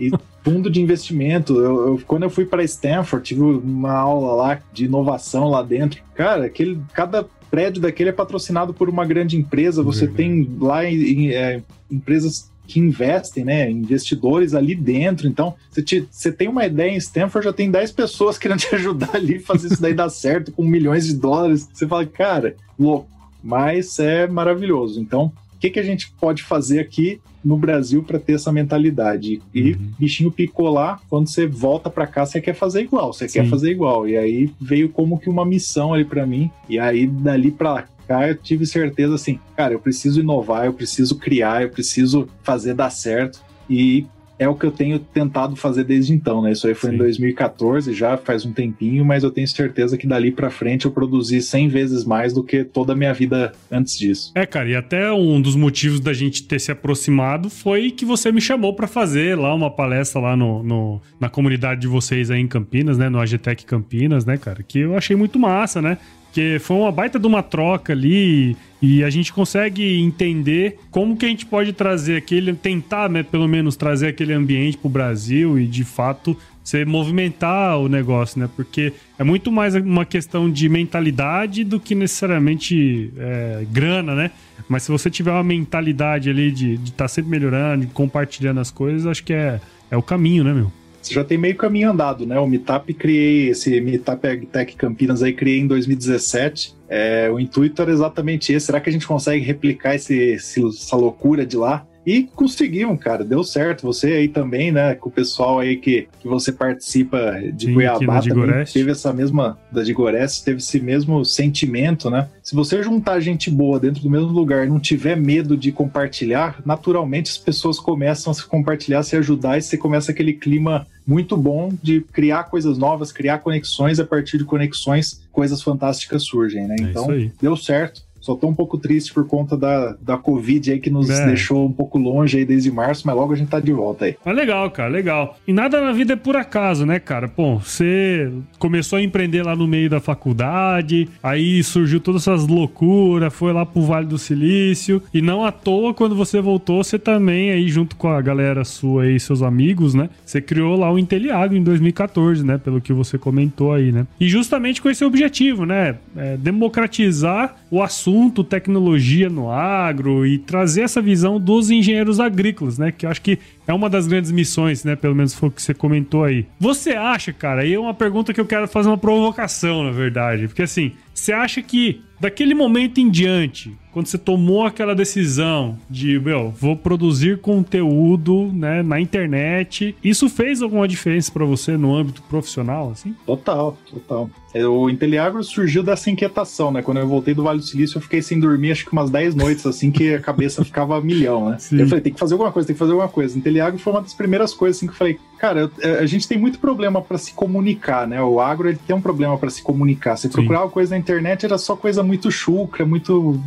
E 0.00 0.10
fundo 0.44 0.70
de 0.70 0.80
investimento. 0.80 1.54
Eu, 1.60 1.88
eu, 1.88 2.02
quando 2.06 2.24
eu 2.24 2.30
fui 2.30 2.44
para 2.44 2.64
Stanford, 2.64 3.24
tive 3.24 3.40
uma 3.40 3.92
aula 3.92 4.34
lá 4.34 4.58
de 4.72 4.84
inovação 4.84 5.48
lá 5.48 5.62
dentro. 5.62 6.02
Cara, 6.14 6.46
aquele, 6.46 6.80
cada 6.92 7.26
prédio 7.50 7.82
daquele 7.82 8.10
é 8.10 8.12
patrocinado 8.12 8.74
por 8.74 8.88
uma 8.88 9.04
grande 9.04 9.36
empresa. 9.36 9.82
Você 9.82 10.06
tem 10.06 10.48
lá 10.58 10.84
em, 10.84 10.96
em, 10.96 11.30
é, 11.30 11.62
empresas 11.90 12.50
que 12.66 12.80
investem, 12.80 13.44
né? 13.44 13.70
Investidores 13.70 14.54
ali 14.54 14.74
dentro. 14.74 15.28
Então, 15.28 15.54
você, 15.70 15.82
te, 15.82 16.08
você 16.10 16.32
tem 16.32 16.48
uma 16.48 16.64
ideia 16.64 16.90
em 16.90 16.96
Stanford, 16.96 17.44
já 17.44 17.52
tem 17.52 17.70
10 17.70 17.92
pessoas 17.92 18.36
querendo 18.38 18.60
te 18.60 18.74
ajudar 18.74 19.14
ali, 19.14 19.38
fazer 19.38 19.68
isso 19.68 19.82
daí 19.82 19.94
dar 19.94 20.10
certo 20.10 20.52
com 20.52 20.64
milhões 20.64 21.06
de 21.06 21.14
dólares. 21.14 21.68
Você 21.72 21.86
fala, 21.86 22.06
cara, 22.06 22.56
louco. 22.78 23.08
Mas 23.42 23.98
é 23.98 24.26
maravilhoso. 24.26 25.00
Então, 25.00 25.32
o 25.54 25.58
que, 25.58 25.70
que 25.70 25.80
a 25.80 25.82
gente 25.82 26.12
pode 26.20 26.42
fazer 26.42 26.78
aqui 26.78 27.20
no 27.44 27.56
Brasil 27.56 28.02
para 28.04 28.18
ter 28.18 28.34
essa 28.34 28.52
mentalidade? 28.52 29.42
E 29.52 29.72
uhum. 29.72 29.90
bichinho 29.98 30.30
picou 30.30 30.70
lá, 30.70 31.00
quando 31.10 31.28
você 31.28 31.46
volta 31.46 31.90
para 31.90 32.06
cá, 32.06 32.24
você 32.24 32.40
quer 32.40 32.54
fazer 32.54 32.82
igual, 32.82 33.12
você 33.12 33.28
Sim. 33.28 33.40
quer 33.40 33.48
fazer 33.48 33.70
igual. 33.72 34.08
E 34.08 34.16
aí 34.16 34.50
veio 34.60 34.88
como 34.88 35.18
que 35.18 35.28
uma 35.28 35.44
missão 35.44 35.92
ali 35.92 36.04
para 36.04 36.24
mim. 36.24 36.50
E 36.68 36.78
aí 36.78 37.06
dali 37.06 37.50
para 37.50 37.84
cá, 38.06 38.28
eu 38.28 38.36
tive 38.36 38.66
certeza 38.66 39.14
assim, 39.14 39.38
cara, 39.56 39.74
eu 39.74 39.80
preciso 39.80 40.20
inovar, 40.20 40.66
eu 40.66 40.72
preciso 40.72 41.16
criar, 41.16 41.62
eu 41.62 41.70
preciso 41.70 42.28
fazer 42.42 42.74
dar 42.74 42.90
certo. 42.90 43.40
E 43.68 44.06
é 44.42 44.48
o 44.48 44.54
que 44.54 44.66
eu 44.66 44.72
tenho 44.72 44.98
tentado 44.98 45.54
fazer 45.54 45.84
desde 45.84 46.12
então, 46.12 46.42
né? 46.42 46.52
Isso 46.52 46.66
aí 46.66 46.74
foi 46.74 46.90
Sim. 46.90 46.96
em 46.96 46.98
2014, 46.98 47.92
já 47.94 48.16
faz 48.16 48.44
um 48.44 48.52
tempinho, 48.52 49.04
mas 49.04 49.22
eu 49.22 49.30
tenho 49.30 49.46
certeza 49.46 49.96
que 49.96 50.06
dali 50.06 50.32
para 50.32 50.50
frente 50.50 50.84
eu 50.84 50.90
produzi 50.90 51.40
100 51.40 51.68
vezes 51.68 52.04
mais 52.04 52.32
do 52.32 52.42
que 52.42 52.64
toda 52.64 52.92
a 52.92 52.96
minha 52.96 53.14
vida 53.14 53.52
antes 53.70 53.96
disso. 53.96 54.32
É, 54.34 54.44
cara, 54.44 54.68
e 54.68 54.74
até 54.74 55.12
um 55.12 55.40
dos 55.40 55.54
motivos 55.54 56.00
da 56.00 56.12
gente 56.12 56.42
ter 56.42 56.58
se 56.58 56.72
aproximado 56.72 57.48
foi 57.48 57.90
que 57.90 58.04
você 58.04 58.32
me 58.32 58.40
chamou 58.40 58.74
para 58.74 58.86
fazer 58.86 59.38
lá 59.38 59.54
uma 59.54 59.70
palestra 59.70 60.20
lá 60.20 60.36
no, 60.36 60.62
no, 60.62 61.00
na 61.20 61.28
comunidade 61.28 61.82
de 61.82 61.86
vocês 61.86 62.30
aí 62.30 62.40
em 62.40 62.48
Campinas, 62.48 62.98
né? 62.98 63.08
No 63.08 63.20
Agtech 63.20 63.64
Campinas, 63.64 64.24
né, 64.24 64.36
cara? 64.36 64.62
Que 64.62 64.80
eu 64.80 64.96
achei 64.96 65.14
muito 65.14 65.38
massa, 65.38 65.80
né? 65.80 65.98
Porque 66.32 66.56
foi 66.60 66.78
uma 66.78 66.90
baita 66.90 67.18
de 67.18 67.26
uma 67.26 67.42
troca 67.42 67.92
ali 67.92 68.56
e 68.80 69.04
a 69.04 69.10
gente 69.10 69.30
consegue 69.34 70.00
entender 70.00 70.78
como 70.90 71.14
que 71.14 71.26
a 71.26 71.28
gente 71.28 71.44
pode 71.44 71.74
trazer 71.74 72.16
aquele, 72.16 72.54
tentar, 72.54 73.10
né, 73.10 73.22
pelo 73.22 73.46
menos 73.46 73.76
trazer 73.76 74.08
aquele 74.08 74.32
ambiente 74.32 74.78
pro 74.78 74.88
Brasil 74.88 75.58
e 75.58 75.66
de 75.66 75.84
fato 75.84 76.34
você 76.64 76.86
movimentar 76.86 77.78
o 77.78 77.86
negócio, 77.86 78.40
né? 78.40 78.48
Porque 78.56 78.94
é 79.18 79.24
muito 79.24 79.52
mais 79.52 79.74
uma 79.74 80.06
questão 80.06 80.50
de 80.50 80.70
mentalidade 80.70 81.64
do 81.64 81.78
que 81.78 81.94
necessariamente 81.94 83.12
é, 83.18 83.66
grana, 83.70 84.14
né? 84.14 84.30
Mas 84.70 84.84
se 84.84 84.90
você 84.90 85.10
tiver 85.10 85.32
uma 85.32 85.44
mentalidade 85.44 86.30
ali 86.30 86.50
de 86.50 86.74
estar 86.76 86.92
tá 87.04 87.08
sempre 87.08 87.30
melhorando, 87.30 87.86
compartilhando 87.88 88.58
as 88.58 88.70
coisas, 88.70 89.06
acho 89.06 89.22
que 89.22 89.34
é, 89.34 89.60
é 89.90 89.96
o 89.98 90.02
caminho, 90.02 90.44
né, 90.44 90.54
meu? 90.54 90.72
Você 91.02 91.14
já 91.14 91.24
tem 91.24 91.36
meio 91.36 91.56
caminho 91.56 91.90
andado, 91.90 92.24
né? 92.24 92.38
O 92.38 92.46
Meetup 92.46 92.94
criei, 92.94 93.50
esse 93.50 93.80
Meetup 93.80 94.26
AgTech 94.26 94.76
Campinas 94.76 95.22
aí 95.22 95.32
criei 95.32 95.58
em 95.58 95.66
2017. 95.66 96.76
É, 96.88 97.28
o 97.30 97.40
intuito 97.40 97.82
era 97.82 97.90
exatamente 97.90 98.52
esse. 98.52 98.66
Será 98.66 98.80
que 98.80 98.88
a 98.88 98.92
gente 98.92 99.06
consegue 99.06 99.44
replicar 99.44 99.94
esse, 99.94 100.34
essa 100.34 100.96
loucura 100.96 101.44
de 101.44 101.56
lá? 101.56 101.86
E 102.04 102.24
conseguiam, 102.24 102.96
cara, 102.96 103.24
deu 103.24 103.44
certo. 103.44 103.82
Você 103.82 104.08
aí 104.08 104.28
também, 104.28 104.72
né, 104.72 104.94
com 104.94 105.08
o 105.08 105.12
pessoal 105.12 105.60
aí 105.60 105.76
que, 105.76 106.08
que 106.20 106.28
você 106.28 106.52
participa 106.52 107.40
de 107.52 107.66
Sim, 107.66 107.74
Cuiabá 107.74 108.20
também 108.20 108.64
teve 108.64 108.90
essa 108.90 109.12
mesma, 109.12 109.58
da 109.70 109.82
Digores, 109.82 110.40
teve 110.40 110.58
esse 110.58 110.80
mesmo 110.80 111.24
sentimento, 111.24 112.10
né? 112.10 112.28
Se 112.42 112.54
você 112.54 112.82
juntar 112.82 113.20
gente 113.20 113.50
boa 113.50 113.78
dentro 113.78 114.02
do 114.02 114.10
mesmo 114.10 114.28
lugar 114.28 114.66
e 114.66 114.70
não 114.70 114.80
tiver 114.80 115.16
medo 115.16 115.56
de 115.56 115.70
compartilhar, 115.70 116.60
naturalmente 116.64 117.30
as 117.30 117.38
pessoas 117.38 117.78
começam 117.78 118.30
a 118.30 118.34
se 118.34 118.44
compartilhar, 118.44 119.02
se 119.02 119.16
ajudar 119.16 119.58
e 119.58 119.62
você 119.62 119.76
começa 119.76 120.10
aquele 120.10 120.32
clima 120.32 120.86
muito 121.06 121.36
bom 121.36 121.72
de 121.82 122.00
criar 122.00 122.44
coisas 122.44 122.78
novas, 122.78 123.12
criar 123.12 123.38
conexões, 123.38 123.98
a 123.98 124.04
partir 124.04 124.38
de 124.38 124.44
conexões, 124.44 125.22
coisas 125.32 125.62
fantásticas 125.62 126.24
surgem, 126.24 126.66
né? 126.66 126.76
É 126.80 126.82
então, 126.82 127.06
deu 127.40 127.56
certo. 127.56 128.02
Só 128.22 128.36
tô 128.36 128.46
um 128.46 128.54
pouco 128.54 128.78
triste 128.78 129.12
por 129.12 129.26
conta 129.26 129.56
da, 129.56 129.96
da 130.00 130.16
Covid 130.16 130.70
aí 130.70 130.78
que 130.78 130.88
nos 130.88 131.10
é. 131.10 131.26
deixou 131.26 131.66
um 131.66 131.72
pouco 131.72 131.98
longe 131.98 132.38
aí 132.38 132.44
desde 132.44 132.70
março, 132.70 133.04
mas 133.04 133.16
logo 133.16 133.32
a 133.32 133.36
gente 133.36 133.48
tá 133.48 133.58
de 133.58 133.72
volta 133.72 134.04
aí. 134.04 134.16
Mas 134.24 134.36
legal, 134.36 134.70
cara, 134.70 134.88
legal. 134.88 135.36
E 135.46 135.52
nada 135.52 135.80
na 135.80 135.90
vida 135.90 136.12
é 136.12 136.16
por 136.16 136.36
acaso, 136.36 136.86
né, 136.86 137.00
cara? 137.00 137.26
Pô, 137.26 137.56
você 137.56 138.30
começou 138.60 139.00
a 139.00 139.02
empreender 139.02 139.42
lá 139.42 139.56
no 139.56 139.66
meio 139.66 139.90
da 139.90 139.98
faculdade, 139.98 141.08
aí 141.20 141.64
surgiu 141.64 141.98
todas 141.98 142.22
essas 142.22 142.46
loucuras, 142.46 143.34
foi 143.34 143.52
lá 143.52 143.66
pro 143.66 143.82
Vale 143.82 144.06
do 144.06 144.16
Silício, 144.16 145.02
e 145.12 145.20
não 145.20 145.44
à 145.44 145.50
toa, 145.50 145.92
quando 145.92 146.14
você 146.14 146.40
voltou, 146.40 146.84
você 146.84 147.00
também 147.00 147.50
aí, 147.50 147.66
junto 147.68 147.96
com 147.96 148.06
a 148.06 148.22
galera 148.22 148.64
sua 148.64 149.02
aí, 149.02 149.18
seus 149.18 149.42
amigos, 149.42 149.94
né? 149.94 150.08
Você 150.24 150.40
criou 150.40 150.78
lá 150.78 150.92
o 150.92 150.98
Inteliago 150.98 151.56
em 151.56 151.62
2014, 151.64 152.46
né? 152.46 152.56
Pelo 152.56 152.80
que 152.80 152.92
você 152.92 153.18
comentou 153.18 153.72
aí, 153.72 153.90
né? 153.90 154.06
E 154.20 154.28
justamente 154.28 154.80
com 154.80 154.88
esse 154.88 155.04
objetivo, 155.04 155.66
né? 155.66 155.96
É, 156.16 156.36
democratizar 156.36 157.56
o 157.68 157.82
assunto 157.82 158.11
assunto 158.12 158.44
tecnologia 158.44 159.30
no 159.30 159.50
agro 159.50 160.26
e 160.26 160.36
trazer 160.38 160.82
essa 160.82 161.00
visão 161.00 161.40
dos 161.40 161.70
engenheiros 161.70 162.20
agrícolas, 162.20 162.76
né? 162.76 162.92
Que 162.92 163.06
eu 163.06 163.10
acho 163.10 163.22
que 163.22 163.38
é 163.66 163.72
uma 163.72 163.88
das 163.88 164.06
grandes 164.06 164.30
missões, 164.30 164.84
né? 164.84 164.96
Pelo 164.96 165.14
menos 165.14 165.34
foi 165.34 165.48
o 165.48 165.52
que 165.52 165.62
você 165.62 165.74
comentou 165.74 166.24
aí. 166.24 166.46
Você 166.58 166.90
acha, 166.90 167.32
cara, 167.32 167.62
aí 167.62 167.74
é 167.74 167.78
uma 167.78 167.94
pergunta 167.94 168.32
que 168.32 168.40
eu 168.40 168.46
quero 168.46 168.66
fazer 168.68 168.88
uma 168.88 168.98
provocação, 168.98 169.84
na 169.84 169.90
verdade. 169.90 170.48
Porque 170.48 170.62
assim, 170.62 170.92
você 171.14 171.32
acha 171.32 171.62
que 171.62 172.02
daquele 172.20 172.54
momento 172.54 172.98
em 172.98 173.10
diante, 173.10 173.76
quando 173.92 174.06
você 174.06 174.16
tomou 174.16 174.64
aquela 174.64 174.94
decisão 174.94 175.76
de, 175.90 176.18
meu, 176.20 176.50
vou 176.50 176.76
produzir 176.76 177.40
conteúdo, 177.40 178.50
né, 178.52 178.82
na 178.82 179.00
internet, 179.00 179.94
isso 180.02 180.28
fez 180.28 180.62
alguma 180.62 180.86
diferença 180.86 181.30
para 181.30 181.44
você 181.44 181.76
no 181.76 181.94
âmbito 181.94 182.22
profissional, 182.22 182.90
assim? 182.90 183.14
Total, 183.26 183.76
total. 183.90 184.30
É, 184.54 184.66
o 184.66 184.88
Inteliagro 184.88 185.42
surgiu 185.42 185.82
dessa 185.82 186.10
inquietação, 186.10 186.70
né? 186.70 186.82
Quando 186.82 186.98
eu 186.98 187.08
voltei 187.08 187.34
do 187.34 187.42
Vale 187.42 187.58
do 187.58 187.64
Silício, 187.64 187.98
eu 187.98 188.02
fiquei 188.02 188.22
sem 188.22 188.38
dormir 188.38 188.72
acho 188.72 188.84
que 188.84 188.92
umas 188.92 189.10
10 189.10 189.34
noites, 189.34 189.66
assim, 189.66 189.90
que 189.90 190.14
a 190.14 190.20
cabeça 190.20 190.62
ficava 190.64 190.96
a 190.96 191.00
milhão, 191.00 191.50
né? 191.50 191.56
Sim. 191.58 191.80
Eu 191.80 191.88
falei, 191.88 192.02
tem 192.02 192.12
que 192.12 192.20
fazer 192.20 192.34
alguma 192.34 192.52
coisa, 192.52 192.66
tem 192.66 192.74
que 192.74 192.78
fazer 192.78 192.92
alguma 192.92 193.08
coisa. 193.08 193.36
Inteliagro 193.52 193.78
foi 193.78 193.92
uma 193.92 194.02
das 194.02 194.14
primeiras 194.14 194.54
coisas, 194.54 194.78
assim, 194.78 194.86
que 194.86 194.92
eu 194.92 194.96
falei, 194.96 195.18
cara, 195.38 195.70
é, 195.80 195.98
a 195.98 196.06
gente 196.06 196.26
tem 196.26 196.38
muito 196.38 196.58
problema 196.58 197.02
para 197.02 197.18
se 197.18 197.32
comunicar, 197.34 198.06
né? 198.06 198.22
O 198.22 198.40
agro, 198.40 198.68
ele 198.68 198.78
tem 198.86 198.96
um 198.96 199.00
problema 199.00 199.36
para 199.38 199.50
se 199.50 199.62
comunicar. 199.62 200.16
Você 200.16 200.28
procurava 200.28 200.68
coisa 200.68 200.94
na 200.94 200.98
internet, 200.98 201.44
era 201.44 201.58
só 201.58 201.76
coisa 201.76 202.02
muito 202.02 202.30
chucra, 202.30 202.84
muito 202.86 203.40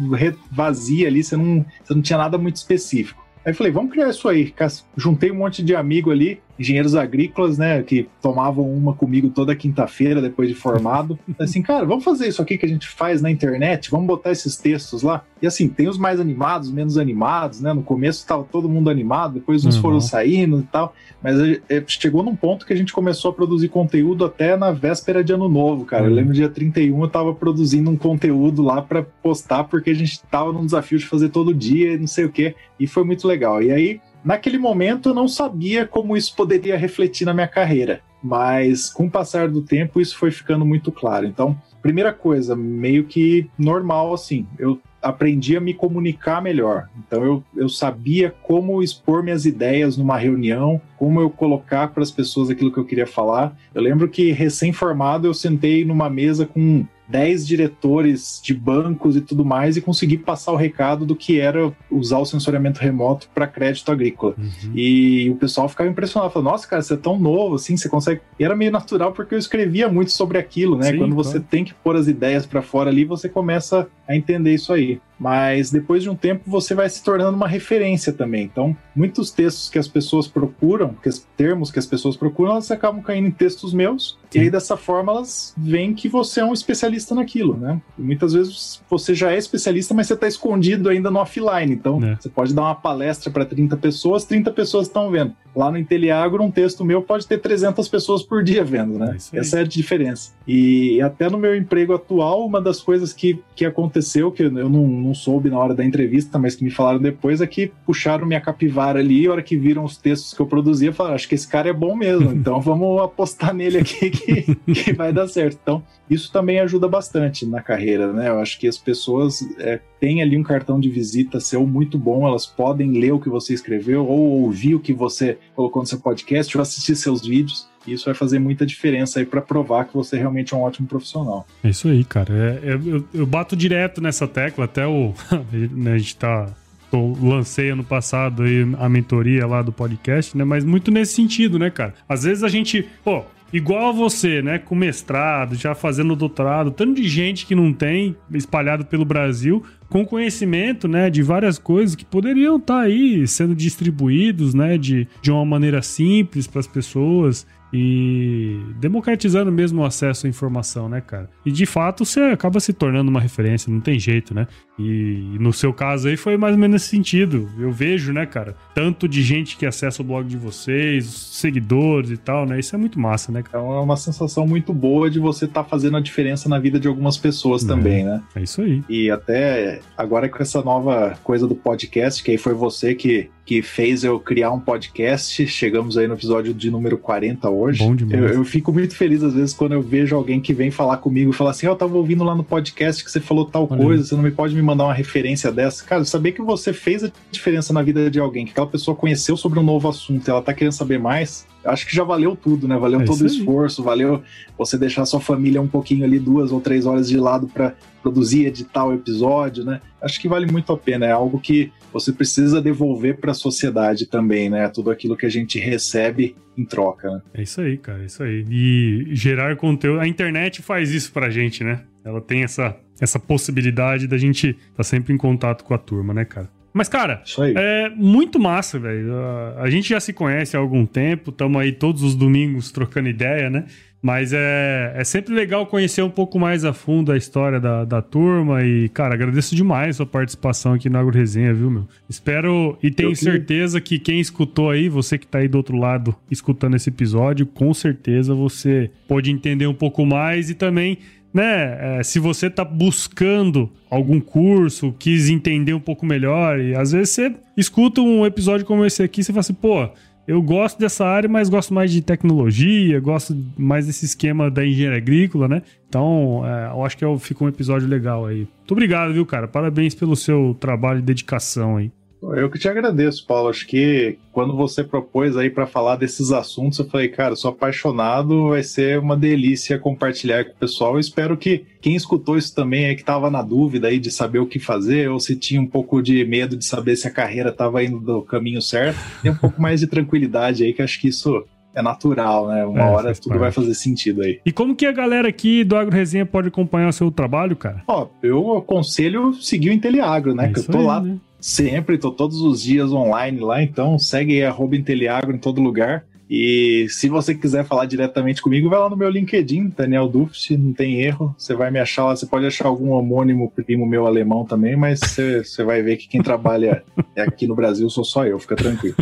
vazia 0.52 1.08
ali, 1.08 1.24
você 1.24 1.36
não, 1.36 1.66
você 1.84 1.94
não 1.94 2.02
tinha 2.02 2.18
nada 2.18 2.38
muito 2.38 2.56
específico. 2.56 3.26
Aí 3.44 3.52
eu 3.52 3.56
falei, 3.56 3.72
vamos 3.72 3.92
criar 3.92 4.10
isso 4.10 4.28
aí. 4.28 4.54
Juntei 4.98 5.32
um 5.32 5.36
monte 5.36 5.64
de 5.64 5.76
amigo 5.76 6.12
ali, 6.12 6.40
engenheiros 6.58 6.96
agrícolas, 6.96 7.58
né, 7.58 7.84
que 7.84 8.08
tomavam 8.22 8.70
uma 8.72 8.94
comigo 8.94 9.30
toda 9.30 9.56
quinta-feira 9.56 10.22
depois 10.22 10.48
de 10.48 10.56
formado. 10.56 11.20
assim, 11.40 11.62
cara, 11.62 11.86
vamos 11.86 12.04
fazer 12.04 12.28
isso 12.28 12.42
aqui 12.42 12.58
que 12.58 12.66
a 12.66 12.70
gente 12.70 12.88
faz 12.88 13.22
na 13.22 13.30
internet, 13.30 13.92
vamos 13.92 14.08
botar 14.08 14.32
esses 14.32 14.56
textos 14.56 15.04
lá. 15.04 15.24
E 15.42 15.48
assim, 15.48 15.68
tem 15.68 15.88
os 15.88 15.98
mais 15.98 16.20
animados, 16.20 16.72
menos 16.72 16.98
animados, 16.98 17.60
né? 17.60 17.74
No 17.74 17.84
começo 17.84 18.20
estava 18.20 18.44
todo 18.44 18.70
mundo 18.70 18.90
animado, 18.90 19.34
depois 19.36 19.66
uns 19.66 19.76
uhum. 19.76 19.82
foram 19.82 20.02
saindo 20.02 20.60
e 20.60 20.64
tal. 20.64 20.96
Mas 21.22 21.40
é, 21.70 21.84
chegou 21.88 22.24
num 22.24 22.36
ponto 22.36 22.66
que 22.66 22.74
a 22.74 22.76
gente 22.76 22.94
começou 22.94 23.32
a 23.32 23.34
produzir 23.34 23.68
conteúdo 23.68 24.24
até 24.24 24.56
na 24.56 24.72
véspera 24.72 25.24
de 25.24 25.34
ano 25.34 25.50
novo, 25.50 25.86
cara. 25.86 26.04
Uhum. 26.04 26.10
Eu 26.10 26.16
lembro 26.16 26.34
dia 26.34 26.50
31 26.50 27.02
eu 27.02 27.10
tava 27.10 27.34
produzindo 27.34 27.90
um 27.90 27.98
conteúdo 27.98 28.64
lá 28.64 28.82
para 28.82 29.04
postar, 29.04 29.66
porque 29.66 29.90
a 29.90 29.94
gente 29.96 30.22
tava 30.24 30.54
num 30.54 30.66
desafio 30.66 30.98
de 30.98 31.06
fazer 31.06 31.30
todo 31.30 31.54
dia 31.54 31.94
e 31.94 31.98
não 31.98 32.08
sei 32.08 32.26
o 32.26 32.32
quê. 32.32 32.56
E 32.80 32.88
foi 32.88 33.04
muito 33.04 33.28
legal. 33.28 33.62
E 33.62 33.72
aí 33.72 34.00
Naquele 34.26 34.58
momento 34.58 35.10
eu 35.10 35.14
não 35.14 35.28
sabia 35.28 35.86
como 35.86 36.18
isso 36.18 36.36
poderia 36.36 36.76
refletir 36.76 37.26
na 37.26 37.34
minha 37.34 37.48
carreira, 37.48 38.02
mas 38.24 38.90
com 38.90 39.06
o 39.06 39.12
passar 39.12 39.48
do 39.48 39.62
tempo 39.62 40.02
isso 40.02 40.18
foi 40.18 40.32
ficando 40.32 40.66
muito 40.66 40.92
claro. 40.92 41.28
Então, 41.28 41.56
primeira 41.80 42.12
coisa, 42.12 42.56
meio 42.56 43.04
que 43.04 43.48
normal 43.56 44.12
assim, 44.16 44.48
eu 44.58 44.82
aprendi 45.00 45.56
a 45.56 45.62
me 45.62 45.72
comunicar 45.72 46.42
melhor. 46.42 46.90
Então 46.98 47.24
eu, 47.24 47.44
eu 47.56 47.70
sabia 47.70 48.34
como 48.42 48.82
expor 48.82 49.22
minhas 49.22 49.46
ideias 49.46 49.96
numa 49.96 50.18
reunião, 50.18 50.82
como 50.98 51.22
eu 51.22 51.30
colocar 51.30 51.90
para 51.90 52.02
as 52.02 52.10
pessoas 52.10 52.50
aquilo 52.50 52.72
que 52.72 52.80
eu 52.80 52.86
queria 52.86 53.06
falar. 53.06 53.56
Eu 53.76 53.84
lembro 53.84 54.10
que 54.10 54.32
recém-formado 54.32 55.28
eu 55.28 55.34
sentei 55.36 55.86
numa 55.86 56.10
mesa 56.10 56.48
com 56.48 56.84
10 57.08 57.48
diretores 57.48 58.40
de 58.44 58.54
bancos 58.54 59.16
e 59.16 59.22
tudo 59.22 59.46
mais 59.46 59.78
e 59.78 59.82
conseguir 59.82 60.20
passar 60.20 60.52
o 60.52 60.56
recado 60.56 61.06
do 61.06 61.16
que 61.16 61.40
era 61.40 61.72
usar 61.90 62.18
o 62.18 62.26
sensoriamento 62.26 62.80
remoto 62.80 63.30
para 63.34 63.48
crédito 63.48 63.92
agrícola. 63.92 64.36
Uhum. 64.38 64.72
E 64.74 65.30
o 65.30 65.36
pessoal 65.36 65.70
ficava 65.70 65.90
impressionado, 65.90 66.34
falando, 66.34 66.50
nossa, 66.50 66.68
cara, 66.68 66.82
você 66.82 66.94
é 66.94 66.98
tão 66.98 67.20
novo 67.20 67.56
assim, 67.56 67.78
você 67.78 67.88
consegue. 67.88 68.22
E 68.40 68.44
era 68.44 68.56
meio 68.56 68.72
natural 68.72 69.12
porque 69.12 69.36
eu 69.36 69.40
escrevia 69.40 69.88
muito 69.88 70.12
sobre 70.12 70.38
aquilo, 70.38 70.78
né? 70.78 70.92
Sim, 70.92 70.98
Quando 70.98 71.16
você 71.16 71.34
claro. 71.34 71.48
tem 71.50 71.64
que 71.64 71.74
pôr 71.74 71.96
as 71.96 72.08
ideias 72.08 72.46
para 72.46 72.62
fora 72.62 72.90
ali, 72.90 73.06
você 73.06 73.30
começa 73.30 73.88
a 74.08 74.16
entender 74.16 74.54
isso 74.54 74.72
aí 74.74 75.00
mas 75.20 75.72
depois 75.72 76.04
de 76.04 76.10
um 76.10 76.16
tempo 76.16 76.44
você 76.46 76.76
vai 76.76 76.90
se 76.90 77.04
tornando 77.04 77.36
uma 77.36 77.48
referência 77.48 78.12
também. 78.12 78.44
Então, 78.44 78.76
muitos 78.96 79.32
textos 79.32 79.70
que 79.70 79.80
as 79.80 79.88
pessoas 79.88 80.28
procuram, 80.28 80.94
que 81.02 81.10
os 81.10 81.26
termos 81.38 81.72
que 81.72 81.80
as 81.80 81.86
pessoas 81.86 82.16
procuram, 82.16 82.52
elas 82.52 82.70
acabam 82.70 83.02
caindo 83.02 83.28
em 83.28 83.32
textos 83.32 83.74
meus, 83.74 84.18
Sim. 84.30 84.40
e 84.40 84.42
aí 84.44 84.50
dessa 84.50 84.76
forma 84.76 85.12
elas 85.12 85.54
veem 85.58 85.94
que 85.94 86.10
você 86.10 86.42
é 86.42 86.46
um 86.46 86.54
especialista 86.54 87.16
naquilo, 87.16 87.58
né? 87.58 87.82
E 87.98 88.02
muitas 88.02 88.34
vezes 88.34 88.82
você 88.90 89.14
já 89.16 89.32
é 89.32 89.38
especialista, 89.38 89.94
mas 89.94 90.08
você 90.08 90.14
está 90.14 90.28
escondido 90.28 90.90
ainda 90.90 91.10
no 91.10 91.20
offline. 91.20 91.74
Então, 91.74 92.04
é. 92.04 92.16
você 92.16 92.30
pode 92.30 92.54
dar 92.54 92.64
uma 92.64 92.76
palestra 92.76 93.32
para 93.32 93.46
30 93.46 93.78
pessoas, 93.78 94.26
30 94.26 94.52
pessoas 94.52 94.88
estão 94.88 95.10
vendo. 95.10 95.34
Lá 95.56 95.72
no 95.72 95.78
Inteliagro, 95.78 96.44
um 96.44 96.52
texto 96.52 96.84
meu 96.84 97.02
pode 97.02 97.26
ter 97.26 97.38
300 97.38 97.88
pessoas 97.88 98.22
por 98.22 98.44
dia 98.44 98.64
vendo, 98.64 99.00
né? 99.00 99.18
É 99.32 99.40
Essa 99.40 99.60
é 99.60 99.62
a 99.62 99.66
diferença. 99.66 100.32
E 100.46 101.02
até 101.02 101.30
no 101.30 101.38
meu 101.38 101.56
emprego 101.56 101.94
atual, 101.94 102.46
uma 102.46 102.62
das 102.62 102.82
coisas 102.82 103.14
que, 103.14 103.42
que 103.56 103.64
aconteceu, 103.96 104.32
que 104.32 104.44
eu 104.44 104.52
não, 104.52 104.88
não 104.88 105.14
soube 105.14 105.50
na 105.50 105.58
hora 105.58 105.74
da 105.74 105.84
entrevista, 105.84 106.38
mas 106.38 106.56
que 106.56 106.64
me 106.64 106.70
falaram 106.70 107.00
depois, 107.00 107.42
é 107.42 107.48
que 107.48 107.72
puxaram 107.86 108.28
minha 108.28 108.42
capivara 108.42 109.00
ali, 109.00 109.24
e 109.24 109.28
a 109.28 109.32
hora 109.32 109.42
que 109.42 109.58
viram 109.58 109.84
os 109.84 109.98
textos 109.98 110.34
que 110.34 110.42
eu 110.42 110.46
produzia, 110.46 110.92
falaram, 110.92 111.16
acho 111.16 111.28
que 111.28 111.36
esse 111.36 111.48
cara 111.48 111.70
é 111.70 111.74
bom 111.74 111.96
mesmo, 111.96 112.32
então 112.36 112.60
vamos 112.60 113.02
apostar 113.02 113.54
nele 113.54 113.78
aqui 113.78 114.10
que, 114.10 114.56
que 114.56 114.94
vai 114.94 115.14
dar 115.14 115.28
certo. 115.28 115.60
Então, 115.62 115.84
isso 116.10 116.32
também 116.32 116.60
ajuda 116.60 116.88
bastante 116.88 117.46
na 117.46 117.62
carreira, 117.62 118.12
né? 118.12 118.30
Eu 118.30 118.40
acho 118.40 118.60
que 118.60 118.68
as 118.68 118.78
pessoas 118.78 119.42
é, 119.60 119.80
têm 120.00 120.22
ali 120.22 120.38
um 120.38 120.44
cartão 120.44 120.80
de 120.80 120.90
visita 120.90 121.40
seu 121.40 121.66
muito 121.66 121.98
bom, 121.98 122.28
elas 122.28 122.46
podem 122.46 122.92
ler 122.92 123.12
o 123.12 123.20
que 123.20 123.30
você 123.30 123.54
escreveu, 123.54 124.06
ou 124.06 124.44
ouvir 124.44 124.76
o 124.76 124.80
que 124.80 124.94
você 124.94 125.38
colocou 125.56 125.82
no 125.82 125.88
seu 125.88 126.00
podcast, 126.00 126.56
ou 126.56 126.62
assistir 126.62 126.96
seus 126.96 127.26
vídeos. 127.26 127.68
Isso 127.88 128.06
vai 128.06 128.14
fazer 128.14 128.40
muita 128.40 128.66
diferença 128.66 129.20
aí 129.20 129.26
para 129.26 129.42
provar 129.42 129.86
que 129.86 129.94
você 129.94 130.18
realmente 130.18 130.54
é 130.54 130.58
um 130.58 130.62
ótimo 130.62 130.88
profissional. 130.88 131.48
É 131.64 131.70
isso 131.70 131.88
aí, 131.88 132.04
cara. 132.04 132.34
É, 132.34 132.70
é, 132.70 132.74
eu, 132.74 133.06
eu, 133.14 133.26
bato 133.26 133.56
direto 133.56 134.02
nessa 134.02 134.28
tecla, 134.28 134.66
até 134.66 134.86
o. 134.86 135.14
né, 135.72 135.94
a 135.94 135.98
gente 135.98 136.16
tá. 136.16 136.48
Eu 136.94 137.18
lancei 137.22 137.72
ano 137.72 137.84
passado 137.84 138.44
aí 138.44 138.62
a 138.80 138.88
mentoria 138.88 139.46
lá 139.46 139.62
do 139.62 139.72
podcast, 139.72 140.38
né? 140.38 140.46
Mas 140.46 140.64
muito 140.64 140.92
nesse 140.92 141.14
sentido, 141.14 141.60
né, 141.60 141.70
cara? 141.70 141.94
Às 142.08 142.24
vezes 142.24 142.42
a 142.42 142.48
gente, 142.48 142.88
pô, 143.04 143.24
igual 143.52 143.90
a 143.90 143.92
você, 143.92 144.42
né, 144.42 144.60
com 144.60 144.76
mestrado, 144.76 145.56
já 145.56 145.74
fazendo 145.74 146.16
doutorado, 146.16 146.72
tanto 146.72 147.02
de 147.02 147.08
gente 147.08 147.46
que 147.46 147.56
não 147.56 147.72
tem 147.72 148.16
espalhado 148.32 148.86
pelo 148.86 149.06
Brasil, 149.06 149.64
com 149.90 150.06
conhecimento, 150.06 150.88
né, 150.88 151.10
de 151.10 151.22
várias 151.24 151.58
coisas 151.58 151.96
que 151.96 152.04
poderiam 152.04 152.58
estar 152.58 152.76
tá 152.76 152.82
aí 152.82 153.28
sendo 153.28 153.56
distribuídos, 153.56 154.54
né, 154.54 154.78
de, 154.78 155.08
de 155.22 155.32
uma 155.32 155.46
maneira 155.46 155.82
simples 155.82 156.48
para 156.48 156.60
as 156.60 156.68
pessoas. 156.68 157.48
E 157.74 158.60
democratizando 158.80 159.52
mesmo 159.52 159.82
o 159.82 159.86
acesso 159.86 160.28
à 160.28 160.30
informação, 160.30 160.88
né, 160.88 161.02
cara? 161.02 161.30
E 161.46 161.52
de 161.52 161.66
fato 161.66 162.06
você 162.06 162.22
acaba 162.22 162.60
se 162.60 162.74
tornando 162.74 163.10
uma 163.10 163.20
referência, 163.20 163.72
não 163.72 163.82
tem 163.82 164.00
jeito, 164.00 164.34
né? 164.34 164.48
E 164.78 165.38
no 165.40 165.54
seu 165.54 165.74
caso 165.74 166.08
aí 166.08 166.18
foi 166.18 166.38
mais 166.38 166.54
ou 166.54 166.60
menos 166.60 166.74
nesse 166.76 166.90
sentido. 166.90 167.50
Eu 167.58 167.72
vejo, 167.72 168.12
né, 168.12 168.26
cara, 168.26 168.56
tanto 168.74 169.08
de 169.08 169.22
gente 169.22 169.58
que 169.58 169.66
acessa 169.66 170.02
o 170.02 170.06
blog 170.06 170.28
de 170.28 170.38
vocês, 170.38 171.06
seguidores 171.06 172.12
e 172.12 172.18
tal, 172.18 172.46
né? 172.46 172.60
Isso 172.60 172.76
é 172.76 172.78
muito 172.78 173.00
massa, 173.00 173.32
né? 173.32 173.42
Cara? 173.42 173.64
É 173.64 173.68
uma 173.80 173.98
sensação 173.98 174.46
muito 174.46 174.74
boa 174.74 175.10
de 175.10 175.20
você 175.20 175.46
estar 175.46 175.64
tá 175.64 175.70
fazendo 175.70 175.98
a 175.98 176.02
diferença 176.02 176.50
na 176.50 176.60
vida 176.60 176.80
de 176.80 176.88
algumas 176.88 177.18
pessoas 177.18 177.64
é, 177.64 177.68
também, 177.68 178.04
né? 178.04 178.22
É 178.36 178.42
isso 178.42 178.62
aí. 178.62 178.84
E 178.90 179.10
até 179.10 179.80
agora 179.98 180.28
com 180.30 180.42
essa 180.42 180.62
nova 180.62 181.18
coisa 181.24 181.48
do 181.48 181.56
podcast, 181.56 182.22
que 182.24 182.32
aí 182.32 182.38
foi 182.38 182.54
você 182.54 182.94
que 182.96 183.30
que 183.46 183.62
fez 183.62 184.04
eu 184.04 184.20
criar 184.20 184.52
um 184.52 184.60
podcast. 184.60 185.46
Chegamos 185.48 185.98
aí 185.98 186.08
no 186.08 186.16
episódio 186.16 186.54
de 186.54 186.72
número 186.72 186.98
40 186.98 187.48
hoje. 187.50 187.84
Bom 187.84 187.96
demais. 187.96 188.32
Eu, 188.32 188.40
eu 188.40 188.44
fico 188.44 188.74
muito 188.74 188.96
feliz 188.96 189.24
às 189.24 189.34
vezes 189.34 189.54
quando 189.54 189.74
eu 189.74 189.82
vejo 189.82 190.16
alguém 190.16 190.42
que 190.42 190.54
vem 190.54 190.72
falar 190.72 190.98
comigo 190.98 191.32
e 191.32 191.34
fala 191.34 191.52
assim: 191.52 191.68
oh, 191.68 191.72
eu 191.72 191.76
tava 191.76 191.96
ouvindo 191.96 192.24
lá 192.24 192.34
no 192.34 192.44
podcast 192.44 193.04
que 193.04 193.12
você 193.12 193.20
falou 193.20 193.46
tal 193.46 193.68
Olha 193.70 193.84
coisa, 193.84 194.04
você 194.04 194.16
não 194.16 194.24
me 194.24 194.32
pode 194.32 194.56
me 194.56 194.62
mandar 194.62 194.86
uma 194.86 194.94
referência 194.94 195.52
dessa. 195.52 195.86
Cara, 195.86 196.04
saber 196.04 196.32
que 196.32 196.42
você 196.42 196.74
fez 196.74 197.04
a 197.04 197.12
diferença 197.32 197.72
na 197.72 197.84
vida 197.84 198.10
de 198.10 198.20
alguém, 198.20 198.46
que 198.46 198.52
aquela 198.52 198.68
pessoa 198.68 198.98
conheceu 198.98 199.38
sobre 199.38 199.60
um 199.60 199.64
novo 199.64 199.88
assunto, 199.88 200.30
ela 200.30 200.42
tá 200.42 200.54
querendo 200.54 200.74
saber 200.74 200.98
mais, 200.98 201.46
acho 201.66 201.86
que 201.86 201.96
já 201.96 202.04
valeu 202.04 202.36
tudo, 202.36 202.68
né? 202.68 202.78
Valeu 202.78 203.02
é 203.02 203.06
todo 203.06 203.22
o 203.22 203.26
esforço, 203.26 203.84
valeu 203.84 204.22
você 204.58 204.78
deixar 204.78 205.06
sua 205.06 205.20
família 205.20 205.62
um 205.62 205.68
pouquinho 205.68 206.06
ali, 206.06 206.20
duas 206.20 206.52
ou 206.52 206.62
três 206.62 206.86
horas 206.86 207.10
de 207.10 207.18
lado 207.18 207.48
para 207.48 207.74
produzir, 208.02 208.46
editar 208.46 208.86
o 208.86 208.94
episódio, 208.94 209.66
né? 209.66 209.82
Acho 210.02 210.20
que 210.22 210.28
vale 210.28 210.50
muito 210.52 210.72
a 210.72 210.78
pena. 210.78 211.06
É 211.06 211.12
algo 211.12 211.40
que 211.40 211.72
você 211.92 212.12
precisa 212.12 212.62
devolver 212.62 213.18
para 213.18 213.32
a 213.32 213.34
sociedade 213.34 214.06
também, 214.06 214.50
né? 214.50 214.70
Tudo 214.70 214.92
aquilo 214.92 215.18
que 215.18 215.26
a 215.26 215.30
gente 215.30 215.60
recebe 215.60 216.36
em 216.58 216.64
troca, 216.64 217.10
né? 217.10 217.22
É 217.34 217.42
isso 217.42 217.62
aí, 217.62 217.78
cara, 217.78 218.04
é 218.04 218.06
isso 218.06 218.22
aí. 218.22 218.46
E 218.50 219.16
gerar 219.16 219.56
conteúdo. 219.56 220.00
A 220.00 220.08
internet 220.08 220.62
faz 220.62 220.92
isso 220.92 221.12
pra 221.12 221.30
gente, 221.30 221.64
né? 221.64 221.84
Ela 222.04 222.22
tem 222.22 222.44
essa, 222.44 222.78
essa 223.02 223.20
possibilidade 223.20 224.08
da 224.08 224.18
gente 224.18 224.50
estar 224.50 224.62
tá 224.78 224.84
sempre 224.84 225.14
em 225.14 225.18
contato 225.18 225.64
com 225.64 225.74
a 225.74 225.78
turma, 225.78 226.14
né, 226.14 226.24
cara? 226.24 226.50
Mas, 226.76 226.90
cara, 226.90 227.24
é 227.56 227.90
muito 227.96 228.38
massa, 228.38 228.78
velho. 228.78 229.14
A 229.58 229.70
gente 229.70 229.88
já 229.88 230.00
se 230.02 230.12
conhece 230.12 230.58
há 230.58 230.60
algum 230.60 230.86
tempo, 230.86 231.30
estamos 231.30 231.62
aí 231.62 231.72
todos 231.72 232.04
os 232.04 232.16
domingos 232.16 232.70
trocando 232.70 233.08
ideia, 233.08 233.50
né? 233.50 233.64
Mas 234.02 234.34
é, 234.34 234.92
é 234.94 235.04
sempre 235.06 235.34
legal 235.34 235.66
conhecer 235.66 236.04
um 236.04 236.10
pouco 236.10 236.38
mais 236.38 236.66
a 236.66 236.74
fundo 236.74 237.14
a 237.14 237.18
história 237.18 237.62
da, 237.62 237.86
da 237.86 238.02
turma. 238.02 238.62
E, 238.62 238.90
cara, 238.90 239.16
agradeço 239.16 239.56
demais 239.56 239.92
a 239.92 239.94
sua 239.94 240.06
participação 240.06 240.74
aqui 240.74 240.90
no 240.90 241.00
Agro 241.00 241.18
Resenha, 241.18 241.54
viu, 241.54 241.72
meu? 241.72 241.88
Espero 242.10 242.78
e 242.84 242.92
tenho 242.92 243.16
certeza 243.16 243.80
que 243.80 243.98
quem 243.98 244.20
escutou 244.20 244.70
aí, 244.70 244.90
você 244.90 245.18
que 245.18 245.26
tá 245.26 245.40
aí 245.40 245.48
do 245.48 245.56
outro 245.56 245.78
lado 245.78 246.14
escutando 246.30 246.76
esse 246.76 246.90
episódio, 246.90 247.46
com 247.46 247.74
certeza 247.74 248.36
você 248.36 248.92
pode 249.08 249.32
entender 249.32 249.66
um 249.66 249.74
pouco 249.74 250.06
mais 250.06 250.50
e 250.50 250.56
também 250.56 251.00
né, 251.36 251.98
é, 252.00 252.04
se 252.04 252.18
você 252.18 252.50
tá 252.50 252.64
buscando 252.64 253.70
algum 253.90 254.22
curso, 254.22 254.96
quis 254.98 255.30
entender 255.30 255.74
um 255.74 255.82
pouco 255.82 256.06
melhor, 256.06 256.62
e 256.62 256.74
às 256.74 256.94
vezes 256.94 257.10
você 257.10 257.36
escuta 257.58 258.00
um 258.00 258.26
episódio 258.26 258.66
como 258.66 258.86
esse 258.86 259.04
aqui 259.04 259.22
você 259.22 259.34
fala 259.34 259.42
assim, 259.42 259.54
pô, 259.54 259.90
eu 260.26 260.42
gosto 260.42 260.80
dessa 260.80 261.06
área, 261.06 261.28
mas 261.28 261.50
gosto 261.50 261.74
mais 261.74 261.92
de 261.92 262.02
tecnologia, 262.02 263.02
gosto 263.02 263.36
mais 263.58 263.86
desse 263.86 264.06
esquema 264.06 264.50
da 264.50 264.66
engenharia 264.66 264.98
agrícola, 264.98 265.50
né? 265.50 265.62
Então, 265.90 266.42
é, 266.46 266.72
eu 266.72 266.86
acho 266.86 266.98
que 266.98 267.04
é 267.04 267.18
fica 267.18 267.44
um 267.44 267.50
episódio 267.50 267.86
legal 267.86 268.26
aí. 268.26 268.48
Muito 268.60 268.72
obrigado, 268.72 269.14
viu, 269.14 269.26
cara? 269.26 269.46
Parabéns 269.46 269.94
pelo 269.94 270.16
seu 270.16 270.56
trabalho 270.58 271.00
e 271.00 271.02
dedicação 271.02 271.76
aí. 271.76 271.92
Eu 272.22 272.50
que 272.50 272.58
te 272.58 272.68
agradeço, 272.68 273.26
Paulo. 273.26 273.50
Acho 273.50 273.68
que 273.68 274.18
quando 274.32 274.56
você 274.56 274.84
propôs 274.84 275.38
aí 275.38 275.50
para 275.50 275.68
falar 275.68 275.96
desses 275.96 276.32
assuntos, 276.32 276.80
eu 276.80 276.86
falei, 276.86 277.08
cara, 277.08 277.34
eu 277.34 277.36
sou 277.36 277.52
apaixonado, 277.52 278.50
vai 278.50 278.64
ser 278.64 279.00
uma 279.00 279.16
delícia 279.16 279.78
compartilhar 279.78 280.46
com 280.46 280.52
o 280.52 280.56
pessoal. 280.56 280.94
Eu 280.94 281.00
espero 281.00 281.38
que 281.38 281.66
quem 281.82 281.96
escutou 281.96 282.38
isso 282.38 282.54
também 282.56 282.86
é 282.86 282.96
que 282.96 283.02
estava 283.02 283.30
na 283.30 283.42
dúvida 283.42 283.88
aí 283.88 284.00
de 284.00 284.12
saber 284.12 284.40
o 284.40 284.48
que 284.48 284.60
fazer, 284.60 285.10
ou 285.10 285.20
se 285.20 285.36
tinha 285.36 285.62
um 285.62 285.68
pouco 285.68 286.02
de 286.02 286.26
medo 286.26 286.58
de 286.58 286.66
saber 286.66 286.96
se 286.96 287.08
a 287.08 287.12
carreira 287.12 287.50
estava 287.50 287.84
indo 287.84 288.00
do 288.00 288.22
caminho 288.22 288.62
certo, 288.62 288.98
tem 289.22 289.32
um 289.32 289.38
pouco 289.38 289.62
mais 289.62 289.80
de 289.80 289.88
tranquilidade 289.88 290.64
aí, 290.64 290.74
que 290.74 290.82
acho 290.82 291.00
que 291.00 291.10
isso 291.10 291.46
é 291.76 291.82
natural, 291.82 292.48
né? 292.48 292.66
Uma 292.66 292.80
é, 292.80 292.90
hora 292.90 293.14
tudo 293.14 293.30
parte. 293.30 293.40
vai 293.40 293.52
fazer 293.52 293.74
sentido 293.74 294.22
aí. 294.22 294.40
E 294.46 294.52
como 294.52 294.76
que 294.76 294.86
a 294.86 294.92
galera 294.94 295.28
aqui 295.28 295.64
do 295.64 295.76
Agro 295.76 295.94
Resenha 295.94 296.26
pode 296.26 296.48
acompanhar 296.48 296.88
o 296.88 296.94
seu 296.94 297.12
trabalho, 297.12 297.56
cara? 297.56 297.84
Ó, 297.86 298.08
eu 298.24 298.58
aconselho 298.58 299.34
seguir 299.34 299.70
o 299.70 299.74
Inteliagro, 299.74 300.34
né? 300.34 300.46
É 300.46 300.54
que 300.54 300.60
eu 300.60 300.64
tô 300.64 300.80
aí, 300.80 300.86
lá 300.86 301.02
né? 301.02 301.18
Sempre, 301.46 302.00
tô 302.00 302.10
todos 302.12 302.42
os 302.42 302.64
dias 302.64 302.92
online 302.92 303.40
lá, 303.40 303.62
então 303.62 304.00
segue 304.00 304.42
arroba 304.42 304.76
Inteliagro 304.76 305.32
em 305.32 305.38
todo 305.38 305.62
lugar. 305.62 306.04
E 306.28 306.88
se 306.90 307.08
você 307.08 307.36
quiser 307.36 307.64
falar 307.64 307.86
diretamente 307.86 308.42
comigo, 308.42 308.68
vai 308.68 308.80
lá 308.80 308.90
no 308.90 308.98
meu 308.98 309.08
LinkedIn, 309.08 309.72
Daniel 309.78 310.08
Duft, 310.08 310.58
não 310.58 310.74
tem 310.74 311.02
erro. 311.02 311.36
Você 311.38 311.54
vai 311.54 311.70
me 311.70 311.78
achar 311.78 312.06
lá, 312.06 312.16
você 312.16 312.26
pode 312.26 312.48
achar 312.48 312.68
algum 312.68 312.90
homônimo 312.90 313.52
primo 313.52 313.86
meu 313.86 314.08
alemão 314.08 314.44
também, 314.44 314.76
mas 314.76 315.00
você, 315.00 315.44
você 315.44 315.64
vai 315.64 315.84
ver 315.84 315.98
que 315.98 316.08
quem 316.08 316.24
trabalha 316.24 316.84
aqui 317.16 317.46
no 317.46 317.54
Brasil 317.54 317.88
sou 317.92 318.04
só 318.04 318.26
eu, 318.26 318.40
fica 318.40 318.56
tranquilo. 318.56 318.96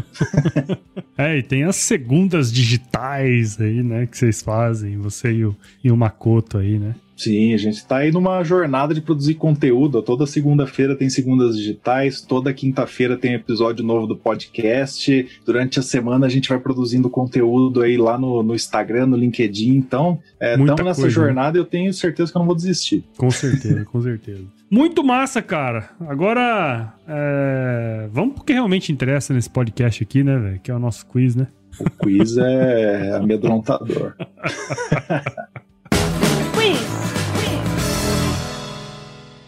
é, 1.17 1.37
e 1.37 1.43
tem 1.43 1.63
as 1.63 1.77
segundas 1.77 2.51
digitais 2.51 3.57
aí, 3.61 3.81
né, 3.81 4.05
que 4.05 4.17
vocês 4.17 4.41
fazem, 4.41 4.97
você 4.97 5.31
e 5.31 5.45
o, 5.45 5.55
e 5.81 5.89
o 5.89 5.95
Makoto 5.95 6.57
aí, 6.57 6.77
né? 6.77 6.93
Sim, 7.23 7.53
a 7.53 7.57
gente 7.57 7.75
está 7.75 7.97
aí 7.97 8.11
numa 8.11 8.43
jornada 8.43 8.93
de 8.93 8.99
produzir 8.99 9.35
conteúdo. 9.35 10.01
Toda 10.01 10.27
segunda-feira 10.27 10.93
tem 10.93 11.09
segundas 11.09 11.55
digitais, 11.55 12.21
toda 12.21 12.53
quinta-feira 12.53 13.15
tem 13.15 13.33
episódio 13.33 13.81
novo 13.81 14.05
do 14.05 14.17
podcast. 14.17 15.25
Durante 15.45 15.79
a 15.79 15.81
semana 15.81 16.25
a 16.25 16.29
gente 16.29 16.49
vai 16.49 16.59
produzindo 16.59 17.09
conteúdo 17.09 17.81
aí 17.81 17.95
lá 17.95 18.17
no, 18.17 18.43
no 18.43 18.53
Instagram, 18.53 19.05
no 19.05 19.15
LinkedIn. 19.15 19.73
Então, 19.77 20.19
estamos 20.33 20.69
é, 20.69 20.83
nessa 20.83 21.01
coisa, 21.01 21.07
né? 21.07 21.09
jornada 21.09 21.57
e 21.57 21.61
eu 21.61 21.65
tenho 21.65 21.93
certeza 21.93 22.29
que 22.29 22.37
eu 22.37 22.41
não 22.41 22.45
vou 22.45 22.55
desistir. 22.55 23.05
Com 23.17 23.31
certeza, 23.31 23.85
com 23.85 24.01
certeza. 24.01 24.43
Muito 24.69 25.01
massa, 25.01 25.41
cara. 25.41 25.91
Agora, 26.01 26.93
é... 27.07 28.09
vamos 28.11 28.35
pro 28.35 28.43
que 28.43 28.51
realmente 28.51 28.91
interessa 28.91 29.33
nesse 29.33 29.49
podcast 29.49 30.03
aqui, 30.03 30.23
né, 30.25 30.37
velho? 30.37 30.59
Que 30.59 30.71
é 30.71 30.75
o 30.75 30.79
nosso 30.79 31.05
quiz, 31.05 31.37
né? 31.37 31.47
O 31.79 31.89
quiz 32.03 32.35
é 32.37 33.11
amedrontador. 33.15 34.13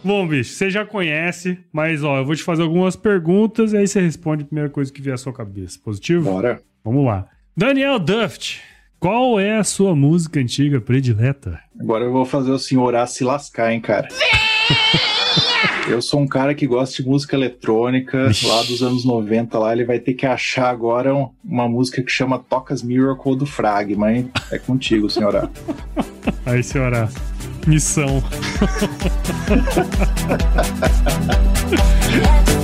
Bom, 0.06 0.28
bicho, 0.28 0.54
você 0.54 0.70
já 0.70 0.86
conhece, 0.86 1.58
mas 1.74 2.04
ó, 2.04 2.20
eu 2.20 2.26
vou 2.26 2.36
te 2.36 2.44
fazer 2.44 2.62
algumas 2.62 2.96
perguntas 2.96 3.74
e 3.74 3.78
aí 3.78 3.88
você 3.88 4.00
responde 4.00 4.44
a 4.44 4.46
primeira 4.46 4.70
coisa 4.70 4.94
que 4.94 5.02
vier 5.02 5.16
à 5.16 5.18
sua 5.18 5.34
cabeça. 5.34 5.80
Positivo? 5.84 6.32
Bora. 6.32 6.62
Vamos 6.84 7.04
lá. 7.04 7.28
Daniel 7.58 7.98
Duft, 7.98 8.62
qual 9.00 9.40
é 9.40 9.58
a 9.58 9.64
sua 9.64 9.96
música 9.96 10.40
antiga 10.40 10.80
predileta? 10.80 11.60
Agora 11.80 12.04
eu 12.04 12.12
vou 12.12 12.24
fazer 12.24 12.52
o 12.52 12.60
senhor 12.60 12.84
orar 12.84 13.08
se 13.08 13.24
lascar, 13.24 13.74
hein, 13.74 13.82
cara. 13.82 14.08
Eu 15.88 16.02
sou 16.02 16.20
um 16.20 16.28
cara 16.28 16.56
que 16.56 16.66
gosta 16.66 17.02
de 17.02 17.08
música 17.08 17.36
eletrônica 17.36 18.32
lá 18.44 18.64
dos 18.64 18.82
anos 18.82 19.06
90 19.06 19.60
lá, 19.60 19.72
ele 19.74 19.86
vai 19.86 20.00
ter 20.00 20.14
que 20.14 20.26
achar 20.26 20.70
agora 20.70 21.14
uma 21.44 21.68
música 21.68 22.02
que 22.02 22.12
chama 22.12 22.40
Tocas 22.40 22.82
Miracle 22.82 23.36
do 23.36 23.46
Fragma, 23.46 24.12
hein? 24.12 24.32
É 24.52 24.58
contigo, 24.58 25.10
senhora. 25.10 25.50
Aí, 26.46 26.64
senhora. 26.64 27.10
Missão. 27.68 28.24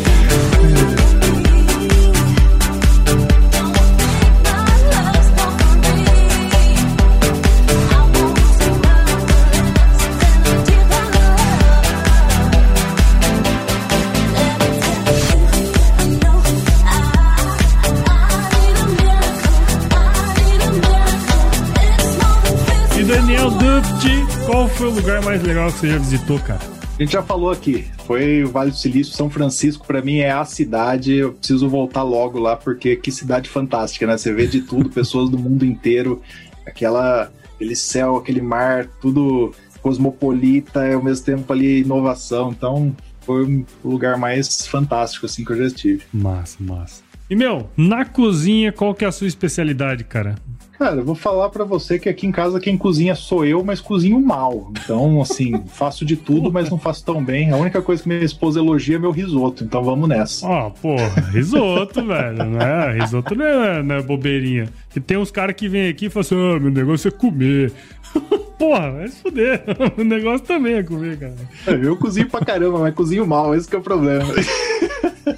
Qual 24.45 24.67
foi 24.67 24.87
o 24.87 24.91
lugar 24.91 25.23
mais 25.23 25.41
legal 25.43 25.71
que 25.71 25.79
você 25.79 25.89
já 25.91 25.97
visitou, 25.97 26.39
cara? 26.39 26.59
A 26.59 27.01
gente 27.01 27.13
já 27.13 27.23
falou 27.23 27.51
aqui, 27.51 27.85
foi 28.05 28.43
o 28.43 28.49
Vale 28.49 28.71
do 28.71 28.77
Silício, 28.77 29.13
São 29.13 29.29
Francisco, 29.29 29.87
para 29.87 30.01
mim 30.01 30.17
é 30.17 30.31
a 30.31 30.45
cidade, 30.45 31.13
eu 31.15 31.33
preciso 31.33 31.69
voltar 31.69 32.03
logo 32.03 32.37
lá, 32.37 32.55
porque 32.55 32.95
que 32.95 33.11
cidade 33.11 33.49
fantástica, 33.49 34.05
né? 34.05 34.17
Você 34.17 34.33
vê 34.33 34.45
de 34.45 34.61
tudo, 34.61 34.89
pessoas 34.93 35.29
do 35.29 35.37
mundo 35.37 35.65
inteiro, 35.65 36.21
aquela, 36.67 37.31
aquele 37.55 37.75
céu, 37.75 38.17
aquele 38.17 38.41
mar, 38.41 38.87
tudo 39.01 39.53
cosmopolita 39.81 40.85
e 40.87 40.93
ao 40.93 41.03
mesmo 41.03 41.25
tempo 41.25 41.51
ali 41.51 41.81
inovação, 41.81 42.51
então 42.51 42.95
foi 43.21 43.65
o 43.83 43.89
lugar 43.89 44.17
mais 44.17 44.67
fantástico 44.67 45.25
assim 45.25 45.43
que 45.43 45.51
eu 45.53 45.57
já 45.57 45.65
estive. 45.65 46.03
Massa, 46.13 46.57
massa. 46.59 47.01
E 47.29 47.35
meu, 47.35 47.69
na 47.77 48.03
cozinha, 48.03 48.71
qual 48.71 48.93
que 48.93 49.05
é 49.05 49.07
a 49.07 49.11
sua 49.11 49.27
especialidade, 49.27 50.03
cara? 50.03 50.35
Cara, 50.81 50.95
eu 50.95 51.05
vou 51.05 51.13
falar 51.13 51.49
para 51.49 51.63
você 51.63 51.99
que 51.99 52.09
aqui 52.09 52.25
em 52.25 52.31
casa 52.31 52.59
quem 52.59 52.75
cozinha 52.75 53.13
sou 53.13 53.45
eu, 53.45 53.63
mas 53.63 53.79
cozinho 53.79 54.19
mal. 54.19 54.71
Então, 54.71 55.21
assim, 55.21 55.63
faço 55.69 56.03
de 56.03 56.15
tudo, 56.15 56.51
mas 56.51 56.71
não 56.71 56.79
faço 56.79 57.05
tão 57.05 57.23
bem. 57.23 57.51
A 57.51 57.55
única 57.55 57.83
coisa 57.83 58.01
que 58.01 58.09
minha 58.09 58.23
esposa 58.23 58.59
elogia 58.59 58.95
é 58.95 58.99
meu 58.99 59.11
risoto. 59.11 59.63
Então 59.63 59.83
vamos 59.83 60.09
nessa. 60.09 60.47
Ó, 60.47 60.69
oh, 60.69 60.71
pô, 60.71 60.95
risoto, 61.31 62.01
velho, 62.03 62.45
né? 62.45 62.93
Risoto 62.99 63.35
não 63.35 63.45
é, 63.45 63.83
não 63.83 63.95
é 63.97 64.01
bobeirinha. 64.01 64.69
E 64.95 64.99
tem 64.99 65.17
uns 65.17 65.29
caras 65.29 65.55
que 65.55 65.69
vêm 65.69 65.87
aqui 65.87 66.07
e 66.07 66.09
falam 66.09 66.21
assim: 66.21 66.35
ah, 66.35 66.59
meu 66.59 66.71
negócio 66.71 67.09
é 67.09 67.11
comer. 67.11 67.71
Porra, 68.57 68.91
vai 68.91 69.07
se 69.07 69.21
fuder. 69.21 69.63
O 69.99 70.03
negócio 70.03 70.47
também 70.47 70.73
é 70.73 70.83
comer, 70.83 71.15
cara. 71.15 71.77
Eu 71.79 71.95
cozinho 71.95 72.27
pra 72.27 72.43
caramba, 72.43 72.79
mas 72.79 72.95
cozinho 72.95 73.27
mal, 73.27 73.53
esse 73.53 73.67
que 73.67 73.75
é 73.75 73.79
o 73.79 73.83
problema. 73.83 74.25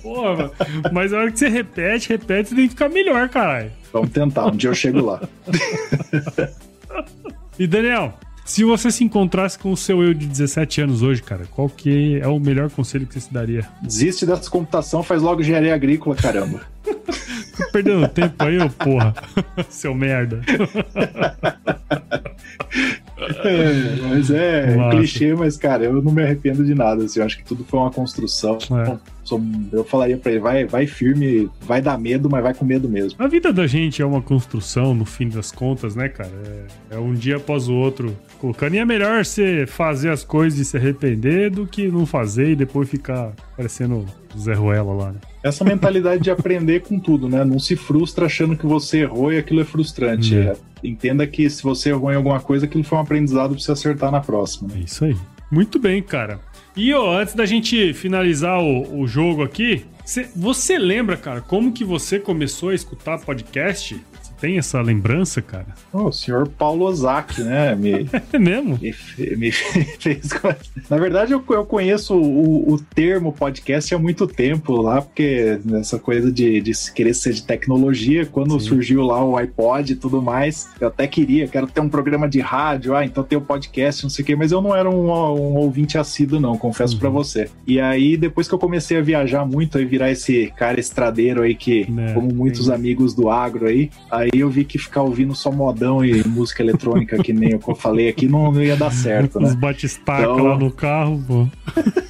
Porra, 0.04 0.52
mas 0.92 1.14
a 1.14 1.20
hora 1.20 1.32
que 1.32 1.40
você 1.40 1.48
repete, 1.48 2.10
repete, 2.10 2.50
você 2.50 2.56
tem 2.56 2.66
que 2.66 2.72
ficar 2.72 2.90
melhor, 2.90 3.30
caralho. 3.30 3.72
Vamos 3.92 4.12
tentar, 4.12 4.48
um 4.48 4.52
dia 4.56 4.70
eu 4.70 4.76
chego 4.76 5.06
lá. 5.06 5.22
e 7.58 7.66
Daniel, 7.66 8.14
se 8.46 8.64
você 8.66 8.92
se 8.92 9.04
encontrasse 9.04 9.58
com 9.58 9.72
o 9.72 9.78
seu 9.78 10.04
eu 10.04 10.14
de 10.14 10.26
17 10.26 10.82
anos 10.82 11.02
hoje, 11.02 11.24
cara, 11.24 11.46
qual 11.50 11.70
que 11.70 12.20
é 12.20 12.28
o 12.28 12.40
melhor 12.40 12.70
conselho 12.70 13.08
que 13.08 13.14
você 13.14 13.22
se 13.22 13.34
daria? 13.34 13.66
Desiste 13.82 14.26
dessa 14.26 14.50
computação, 14.50 15.02
faz 15.02 15.22
logo 15.22 15.42
engenharia 15.42 15.74
agrícola, 15.74 16.16
caramba. 16.16 16.62
Tô 16.84 17.72
perdendo 17.72 18.08
tempo 18.10 18.44
aí, 18.44 18.58
ô 18.60 18.70
porra. 18.70 19.14
Seu 19.70 19.96
merda. 19.96 20.42
É, 23.18 23.96
mas 24.10 24.32
é 24.32 24.76
Nossa. 24.78 24.98
clichê, 24.98 25.36
mas, 25.36 25.58
cara, 25.58 25.84
eu 25.86 26.02
não 26.02 26.12
me 26.12 26.24
arrependo 26.24 26.64
de 26.64 26.74
nada. 26.74 27.04
Assim, 27.04 27.20
eu 27.20 27.26
acho 27.26 27.38
que 27.38 27.44
tudo 27.44 27.64
foi 27.64 27.80
uma 27.80 27.92
construção. 27.92 28.58
É. 28.86 28.98
Eu 29.72 29.84
falaria 29.86 30.18
pra 30.18 30.32
ele, 30.32 30.42
vai, 30.42 30.66
vai 30.66 30.86
firme, 30.86 31.50
vai 31.62 31.82
dar 31.82 31.98
medo, 31.98 32.30
mas 32.30 32.44
vai 32.44 32.54
com 32.54 32.66
medo 32.66 32.90
mesmo. 32.90 33.24
A 33.24 33.28
vida 33.28 33.54
da 33.54 33.66
gente 33.66 34.02
é 34.02 34.06
uma 34.06 34.22
construção, 34.22 34.94
no 34.94 35.06
fim 35.06 35.30
das 35.30 35.52
contas, 35.52 35.96
né, 35.96 36.10
cara? 36.10 36.30
É, 36.92 36.96
é 36.96 37.00
um 37.00 37.14
dia 37.14 37.38
após 37.38 37.70
o 37.70 37.74
outro 37.74 38.16
colocando. 38.44 38.76
E 38.76 38.78
é 38.78 38.84
melhor 38.84 39.24
você 39.24 39.66
fazer 39.66 40.10
as 40.10 40.22
coisas 40.22 40.60
e 40.60 40.66
se 40.66 40.76
arrepender 40.76 41.50
do 41.50 41.66
que 41.66 41.88
não 41.88 42.06
fazer 42.06 42.50
e 42.50 42.56
depois 42.58 42.90
ficar 42.90 43.32
parecendo 43.56 44.06
Zé 44.38 44.54
Ruela 44.54 44.94
lá, 44.94 45.12
né? 45.14 45.20
Essa 45.42 45.64
mentalidade 45.64 46.22
de 46.22 46.30
aprender 46.30 46.82
com 46.82 47.00
tudo, 47.00 47.30
né? 47.30 47.46
Não 47.46 47.58
se 47.58 47.78
frustra 47.78 48.26
achando 48.26 48.58
que 48.58 48.66
você 48.66 49.00
errou 49.00 49.32
e 49.32 49.38
aquilo 49.38 49.62
é 49.62 49.64
frustrante. 49.64 50.38
É. 50.38 50.56
Entenda 50.84 51.26
que 51.26 51.50
se 51.50 51.64
você 51.64 51.90
errou 51.90 52.12
em 52.12 52.16
alguma 52.16 52.42
coisa, 52.42 52.66
aquilo 52.66 52.84
foi 52.84 52.98
um 52.98 53.02
aprendizado 53.02 53.52
pra 53.52 53.60
você 53.60 53.72
acertar 53.72 54.12
na 54.12 54.20
próxima. 54.20 54.68
Né? 54.74 54.82
É 54.82 54.84
isso 54.84 55.06
aí. 55.06 55.16
Muito 55.50 55.80
bem, 55.80 56.02
cara. 56.02 56.40
E 56.76 56.94
ó, 56.94 57.18
antes 57.18 57.36
da 57.36 57.46
gente 57.46 57.94
finalizar 57.94 58.60
o, 58.60 59.02
o 59.02 59.08
jogo 59.08 59.44
aqui, 59.44 59.86
cê, 60.04 60.28
você 60.36 60.78
lembra, 60.78 61.16
cara, 61.16 61.40
como 61.40 61.72
que 61.72 61.86
você 61.86 62.20
começou 62.20 62.70
a 62.70 62.76
escutar 62.76 63.20
podcast? 63.20 64.02
Tem 64.44 64.58
essa 64.58 64.82
lembrança, 64.82 65.42
cara? 65.42 65.68
Oh, 65.94 66.08
o 66.08 66.12
senhor 66.12 66.50
Paulo 66.50 66.84
Ozaki, 66.84 67.42
né? 67.44 67.74
Me, 67.76 68.10
é 68.34 68.38
mesmo? 68.38 68.78
Me, 68.78 68.94
me 69.38 69.52
fez. 70.00 70.32
Na 70.90 70.98
verdade, 70.98 71.32
eu, 71.32 71.42
eu 71.50 71.66
conheço 71.66 72.14
o, 72.14 72.74
o, 72.74 72.78
termo 72.78 73.32
podcast 73.32 73.96
há 73.96 73.98
muito 73.98 74.28
tempo 74.28 74.82
lá, 74.82 75.02
porque 75.02 75.62
nessa 75.64 75.98
coisa 75.98 76.30
de, 76.30 76.60
de 76.60 76.74
querer 76.92 77.14
ser 77.14 77.32
de 77.32 77.44
tecnologia, 77.44 78.26
quando 78.26 78.60
Sim. 78.60 78.68
surgiu 78.68 79.04
lá 79.04 79.24
o 79.24 79.38
iPod 79.38 79.94
e 79.94 79.96
tudo 79.96 80.22
mais, 80.22 80.68
eu 80.78 80.90
até 80.90 81.08
queria, 81.08 81.48
quero 81.48 81.66
ter 81.66 81.80
um 81.80 81.88
programa 81.88 82.28
de 82.28 82.42
rádio, 82.42 82.98
ah, 82.98 83.06
então 83.06 83.24
tem 83.24 83.38
o 83.38 83.42
um 83.42 83.46
podcast, 83.46 84.04
não 84.04 84.10
sei 84.10 84.24
o 84.24 84.26
quê, 84.26 84.36
mas 84.36 84.52
eu 84.52 84.62
não 84.62 84.76
era 84.76 84.90
um, 84.90 85.06
um 85.10 85.56
ouvinte 85.56 85.98
assíduo, 85.98 86.38
não, 86.38 86.58
confesso 86.58 86.96
uhum. 86.96 87.00
para 87.00 87.10
você. 87.10 87.50
E 87.66 87.80
aí, 87.80 88.18
depois 88.18 88.50
que 88.50 88.54
eu 88.54 88.60
comecei 88.60 88.98
a 88.98 89.02
viajar 89.02 89.46
muito 89.46 89.80
e 89.80 89.86
virar 89.86 90.12
esse 90.12 90.52
cara 90.58 90.82
estradeiro 90.82 91.44
aí 91.44 91.56
que, 91.56 91.88
é, 91.98 92.12
como 92.12 92.28
muitos 92.34 92.70
amigos 92.70 93.14
do 93.14 93.30
agro 93.30 93.68
aí, 93.68 93.90
aí 94.12 94.33
eu 94.40 94.50
vi 94.50 94.64
que 94.64 94.78
ficar 94.78 95.02
ouvindo 95.02 95.36
só 95.36 95.52
modão 95.52 96.04
e 96.04 96.26
música 96.28 96.64
eletrônica, 96.64 97.22
que 97.22 97.34
nem 97.34 97.52
eu 97.52 97.76
falei 97.76 98.10
aqui, 98.10 98.28
não, 98.28 98.52
não 98.52 98.62
ia 98.62 98.76
dar 98.76 98.92
certo, 98.92 99.40
né? 99.40 99.48
Os 99.48 99.56
batistaca 99.56 100.24
então... 100.24 100.44
lá 100.44 100.58
no 100.58 100.72
carro, 100.72 101.24
pô. 101.28 101.48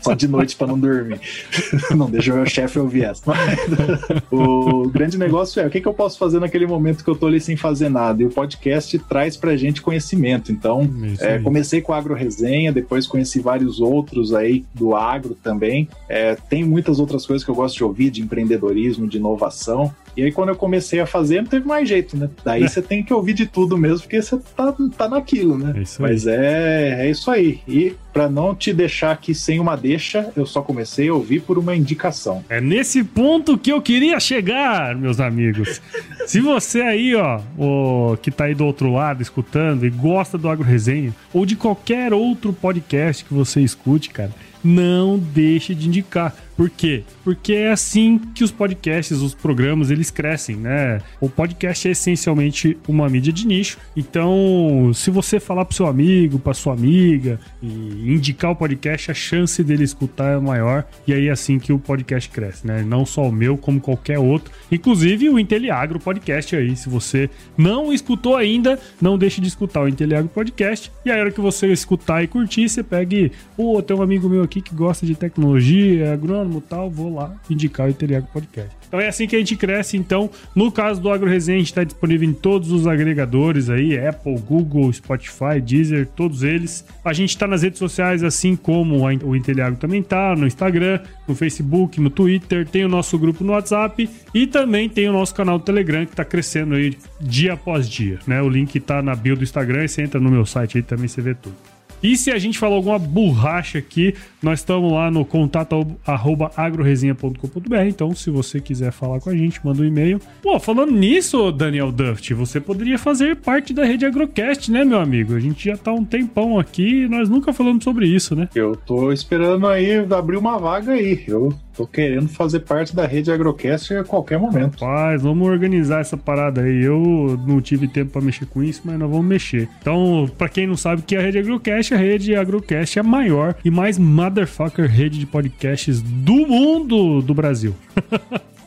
Só 0.00 0.14
de 0.14 0.28
noite 0.28 0.56
para 0.56 0.66
não 0.66 0.78
dormir. 0.78 1.20
Não 1.94 2.08
deixa 2.10 2.32
o 2.32 2.36
meu 2.36 2.46
chefe 2.46 2.78
ouvir 2.78 3.04
essa. 3.04 3.32
o 4.30 4.88
grande 4.88 5.18
negócio 5.18 5.60
é 5.60 5.66
o 5.66 5.70
que, 5.70 5.80
que 5.80 5.88
eu 5.88 5.94
posso 5.94 6.18
fazer 6.18 6.38
naquele 6.38 6.66
momento 6.66 7.04
que 7.04 7.10
eu 7.10 7.14
tô 7.14 7.26
ali 7.26 7.40
sem 7.40 7.56
fazer 7.56 7.88
nada. 7.88 8.22
E 8.22 8.26
o 8.26 8.30
podcast 8.30 8.98
traz 9.00 9.36
pra 9.36 9.56
gente 9.56 9.82
conhecimento. 9.82 10.52
Então, 10.52 10.88
é, 11.20 11.38
comecei 11.38 11.80
com 11.80 11.92
a 11.92 11.98
Agro 11.98 12.14
Resenha, 12.14 12.72
depois 12.72 13.06
conheci 13.06 13.40
vários 13.40 13.80
outros 13.80 14.32
aí 14.32 14.64
do 14.74 14.94
agro 14.94 15.36
também. 15.42 15.88
É, 16.08 16.34
tem 16.34 16.64
muitas 16.64 16.98
outras 17.00 17.26
coisas 17.26 17.44
que 17.44 17.50
eu 17.50 17.54
gosto 17.54 17.76
de 17.76 17.84
ouvir, 17.84 18.10
de 18.10 18.22
empreendedorismo, 18.22 19.06
de 19.06 19.18
inovação. 19.18 19.92
E 20.18 20.24
aí, 20.24 20.32
quando 20.32 20.48
eu 20.48 20.56
comecei 20.56 20.98
a 20.98 21.06
fazer, 21.06 21.42
não 21.42 21.48
teve 21.48 21.64
mais 21.64 21.88
jeito, 21.88 22.16
né? 22.16 22.28
Daí 22.44 22.64
é. 22.64 22.66
você 22.68 22.82
tem 22.82 23.04
que 23.04 23.14
ouvir 23.14 23.34
de 23.34 23.46
tudo 23.46 23.78
mesmo, 23.78 24.00
porque 24.00 24.20
você 24.20 24.36
tá, 24.56 24.74
tá 24.96 25.08
naquilo, 25.08 25.56
né? 25.56 25.72
É 25.76 26.02
Mas 26.02 26.26
é, 26.26 27.06
é 27.06 27.08
isso 27.08 27.30
aí. 27.30 27.60
E 27.68 27.94
para 28.12 28.28
não 28.28 28.52
te 28.52 28.72
deixar 28.72 29.12
aqui 29.12 29.32
sem 29.32 29.60
uma 29.60 29.76
deixa, 29.76 30.32
eu 30.34 30.44
só 30.44 30.60
comecei 30.60 31.08
a 31.08 31.14
ouvir 31.14 31.42
por 31.42 31.56
uma 31.56 31.76
indicação. 31.76 32.44
É 32.48 32.60
nesse 32.60 33.04
ponto 33.04 33.56
que 33.56 33.70
eu 33.70 33.80
queria 33.80 34.18
chegar, 34.18 34.96
meus 34.96 35.20
amigos. 35.20 35.80
Se 36.26 36.40
você 36.40 36.80
aí, 36.80 37.14
ó, 37.14 37.40
o, 37.56 38.16
que 38.16 38.32
tá 38.32 38.46
aí 38.46 38.56
do 38.56 38.66
outro 38.66 38.92
lado 38.92 39.22
escutando 39.22 39.86
e 39.86 39.90
gosta 39.90 40.36
do 40.36 40.48
Agro 40.48 40.64
Resenha, 40.64 41.14
ou 41.32 41.46
de 41.46 41.54
qualquer 41.54 42.12
outro 42.12 42.52
podcast 42.52 43.24
que 43.24 43.32
você 43.32 43.60
escute, 43.60 44.10
cara, 44.10 44.32
não 44.64 45.16
deixe 45.16 45.76
de 45.76 45.86
indicar 45.86 46.34
por 46.58 46.68
quê? 46.68 47.04
Porque 47.22 47.52
é 47.52 47.70
assim 47.70 48.18
que 48.34 48.42
os 48.42 48.50
podcasts, 48.50 49.18
os 49.18 49.32
programas, 49.32 49.92
eles 49.92 50.10
crescem, 50.10 50.56
né? 50.56 51.00
O 51.20 51.30
podcast 51.30 51.86
é 51.86 51.92
essencialmente 51.92 52.76
uma 52.88 53.08
mídia 53.08 53.32
de 53.32 53.46
nicho. 53.46 53.78
Então, 53.96 54.90
se 54.92 55.08
você 55.08 55.38
falar 55.38 55.64
pro 55.64 55.76
seu 55.76 55.86
amigo, 55.86 56.36
pra 56.40 56.52
sua 56.52 56.72
amiga 56.72 57.38
e 57.62 58.12
indicar 58.12 58.50
o 58.50 58.56
podcast, 58.56 59.08
a 59.08 59.14
chance 59.14 59.62
dele 59.62 59.84
escutar 59.84 60.32
é 60.32 60.40
maior. 60.40 60.84
E 61.06 61.12
aí 61.12 61.28
é 61.28 61.30
assim 61.30 61.60
que 61.60 61.72
o 61.72 61.78
podcast 61.78 62.28
cresce, 62.28 62.66
né? 62.66 62.82
Não 62.82 63.06
só 63.06 63.22
o 63.22 63.30
meu, 63.30 63.56
como 63.56 63.80
qualquer 63.80 64.18
outro. 64.18 64.52
Inclusive 64.72 65.30
o 65.30 65.38
Inteliagro 65.38 66.00
Podcast 66.00 66.56
aí. 66.56 66.74
Se 66.74 66.88
você 66.88 67.30
não 67.56 67.92
escutou 67.92 68.34
ainda, 68.34 68.80
não 69.00 69.16
deixe 69.16 69.40
de 69.40 69.46
escutar 69.46 69.82
o 69.82 69.88
Inteliagro 69.88 70.28
Podcast. 70.28 70.90
E 71.04 71.10
aí, 71.12 71.20
a 71.20 71.22
hora 71.22 71.30
que 71.30 71.40
você 71.40 71.68
escutar 71.68 72.24
e 72.24 72.26
curtir, 72.26 72.68
você 72.68 72.82
pegue, 72.82 73.30
pô, 73.56 73.80
tem 73.80 73.96
um 73.96 74.02
amigo 74.02 74.28
meu 74.28 74.42
aqui 74.42 74.60
que 74.60 74.74
gosta 74.74 75.06
de 75.06 75.14
tecnologia, 75.14 76.06
é 76.06 76.16
agrônomo 76.48 76.60
tal, 76.60 76.90
vou 76.90 77.14
lá 77.14 77.36
indicar 77.48 77.86
o 77.86 77.90
Inteliago 77.90 78.26
Podcast. 78.32 78.74
Então 78.88 78.98
é 78.98 79.06
assim 79.06 79.26
que 79.26 79.36
a 79.36 79.38
gente 79.38 79.54
cresce. 79.54 79.96
Então, 79.96 80.30
no 80.56 80.72
caso 80.72 81.00
do 81.00 81.10
Agro 81.10 81.28
Resenha, 81.28 81.56
a 81.56 81.60
gente 81.60 81.68
está 81.68 81.84
disponível 81.84 82.28
em 82.28 82.32
todos 82.32 82.72
os 82.72 82.86
agregadores 82.86 83.68
aí: 83.68 83.98
Apple, 83.98 84.38
Google, 84.38 84.90
Spotify, 84.92 85.60
Deezer, 85.62 86.08
todos 86.16 86.42
eles. 86.42 86.84
A 87.04 87.12
gente 87.12 87.30
está 87.30 87.46
nas 87.46 87.62
redes 87.62 87.78
sociais, 87.78 88.24
assim 88.24 88.56
como 88.56 89.04
o 89.04 89.36
Inteliago 89.36 89.76
também 89.76 90.02
tá, 90.02 90.34
no 90.34 90.46
Instagram, 90.46 91.00
no 91.26 91.34
Facebook, 91.34 92.00
no 92.00 92.10
Twitter, 92.10 92.66
tem 92.66 92.84
o 92.84 92.88
nosso 92.88 93.18
grupo 93.18 93.44
no 93.44 93.52
WhatsApp 93.52 94.08
e 94.34 94.46
também 94.46 94.88
tem 94.88 95.08
o 95.08 95.12
nosso 95.12 95.34
canal 95.34 95.58
do 95.58 95.64
Telegram 95.64 96.04
que 96.04 96.12
está 96.12 96.24
crescendo 96.24 96.74
aí 96.74 96.96
dia 97.20 97.52
após 97.52 97.88
dia. 97.88 98.18
Né? 98.26 98.40
O 98.40 98.48
link 98.48 98.74
está 98.74 99.02
na 99.02 99.14
bio 99.14 99.36
do 99.36 99.44
Instagram 99.44 99.84
e 99.84 99.88
você 99.88 100.02
entra 100.02 100.20
no 100.20 100.30
meu 100.30 100.46
site 100.46 100.78
aí 100.78 100.82
também 100.82 101.08
você 101.08 101.20
vê 101.20 101.34
tudo. 101.34 101.77
E 102.02 102.16
se 102.16 102.30
a 102.30 102.38
gente 102.38 102.58
falou 102.58 102.76
alguma 102.76 102.98
borracha 102.98 103.78
aqui, 103.78 104.14
nós 104.42 104.60
estamos 104.60 104.92
lá 104.92 105.10
no 105.10 105.24
contato 105.24 105.86
arroba 106.06 106.50
agroresenha.com.br. 106.56 107.76
Então, 107.86 108.14
se 108.14 108.30
você 108.30 108.60
quiser 108.60 108.92
falar 108.92 109.20
com 109.20 109.30
a 109.30 109.36
gente, 109.36 109.64
manda 109.64 109.82
um 109.82 109.84
e-mail. 109.84 110.20
Pô, 110.42 110.58
falando 110.60 110.92
nisso, 110.92 111.50
Daniel 111.50 111.90
Duft, 111.90 112.32
você 112.34 112.60
poderia 112.60 112.98
fazer 112.98 113.36
parte 113.36 113.72
da 113.72 113.84
rede 113.84 114.06
Agrocast, 114.06 114.70
né, 114.70 114.84
meu 114.84 114.98
amigo? 114.98 115.34
A 115.34 115.40
gente 115.40 115.64
já 115.64 115.76
tá 115.76 115.92
um 115.92 116.04
tempão 116.04 116.58
aqui 116.58 117.04
e 117.04 117.08
nós 117.08 117.28
nunca 117.28 117.52
falamos 117.52 117.82
sobre 117.82 118.06
isso, 118.06 118.34
né? 118.36 118.48
Eu 118.54 118.76
tô 118.76 119.12
esperando 119.12 119.66
aí 119.66 119.96
abrir 120.10 120.36
uma 120.36 120.58
vaga 120.58 120.92
aí. 120.92 121.24
Eu 121.26 121.52
tô 121.78 121.86
querendo 121.86 122.28
fazer 122.28 122.60
parte 122.60 122.94
da 122.94 123.06
rede 123.06 123.30
Agrocast 123.30 123.94
a 123.94 124.02
qualquer 124.02 124.36
momento. 124.36 124.78
Paz, 124.78 125.22
vamos 125.22 125.46
organizar 125.46 126.00
essa 126.00 126.16
parada 126.16 126.62
aí. 126.62 126.82
Eu 126.82 127.40
não 127.46 127.60
tive 127.60 127.86
tempo 127.86 128.10
para 128.10 128.20
mexer 128.20 128.46
com 128.46 128.62
isso, 128.64 128.82
mas 128.84 128.98
nós 128.98 129.08
vamos 129.08 129.24
mexer. 129.24 129.68
Então, 129.80 130.28
para 130.36 130.48
quem 130.48 130.66
não 130.66 130.76
sabe 130.76 131.02
que 131.02 131.14
é 131.14 131.20
a 131.20 131.22
rede 131.22 131.38
Agrocast, 131.38 131.94
a 131.94 131.96
rede 131.96 132.34
Agrocast 132.34 132.98
é 132.98 133.00
a 133.00 133.04
maior 133.04 133.54
e 133.64 133.70
mais 133.70 133.96
motherfucker 133.96 134.90
rede 134.90 135.20
de 135.20 135.26
podcasts 135.26 136.02
do 136.02 136.34
mundo 136.34 137.22
do 137.22 137.32
Brasil. 137.32 137.74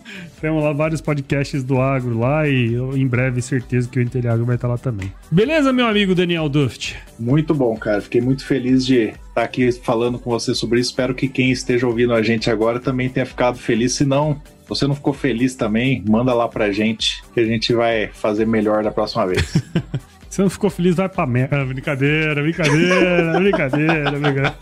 Temos 0.42 0.64
lá 0.64 0.74
vários 0.74 1.00
podcasts 1.02 1.64
do 1.64 1.80
agro 1.80 2.18
lá 2.18 2.48
e 2.50 2.74
em 2.96 3.08
breve 3.08 3.44
certeza 3.44 3.88
que 3.88 4.00
o 4.00 4.02
Interagro 4.02 4.44
vai 4.44 4.56
estar 4.56 4.68
lá 4.68 4.78
também. 4.78 5.14
Beleza, 5.30 5.72
meu 5.72 5.86
amigo 5.86 6.16
Daniel 6.16 6.50
Duft? 6.50 6.98
Muito 7.20 7.54
bom, 7.54 7.78
cara. 7.78 8.02
Fiquei 8.02 8.22
muito 8.22 8.44
feliz 8.44 8.84
de 8.84 9.14
estar 9.30 9.44
aqui 9.44 9.72
falando 9.72 10.18
com 10.18 10.32
você 10.32 10.56
sobre 10.56 10.80
isso. 10.80 10.90
Espero 10.90 11.14
que 11.14 11.28
quem 11.28 11.52
esteja 11.52 11.86
ouvindo 11.86 12.12
a 12.12 12.24
gente 12.24 12.50
agora 12.50 12.80
também 12.80 13.08
tenha 13.08 13.26
ficado 13.26 13.60
feliz. 13.60 13.94
Se 13.94 14.04
não, 14.04 14.42
você 14.68 14.88
não 14.88 14.96
ficou 14.96 15.14
feliz 15.14 15.54
também, 15.54 16.04
manda 16.10 16.34
lá 16.34 16.48
pra 16.48 16.72
gente 16.72 17.24
que 17.36 17.40
a 17.40 17.46
gente 17.46 17.72
vai 17.72 18.08
fazer 18.08 18.48
melhor 18.48 18.84
da 18.84 18.90
próxima 18.90 19.28
vez. 19.28 19.64
Você 20.32 20.42
não 20.42 20.50
ficou 20.50 20.70
feliz, 20.70 20.96
vai 20.96 21.10
pra 21.10 21.28
merda. 21.28 21.62
Ah, 21.62 21.66
brincadeira, 21.66 22.42
brincadeira, 22.42 23.34
brincadeira, 23.38 24.12
brincadeira. 24.12 24.56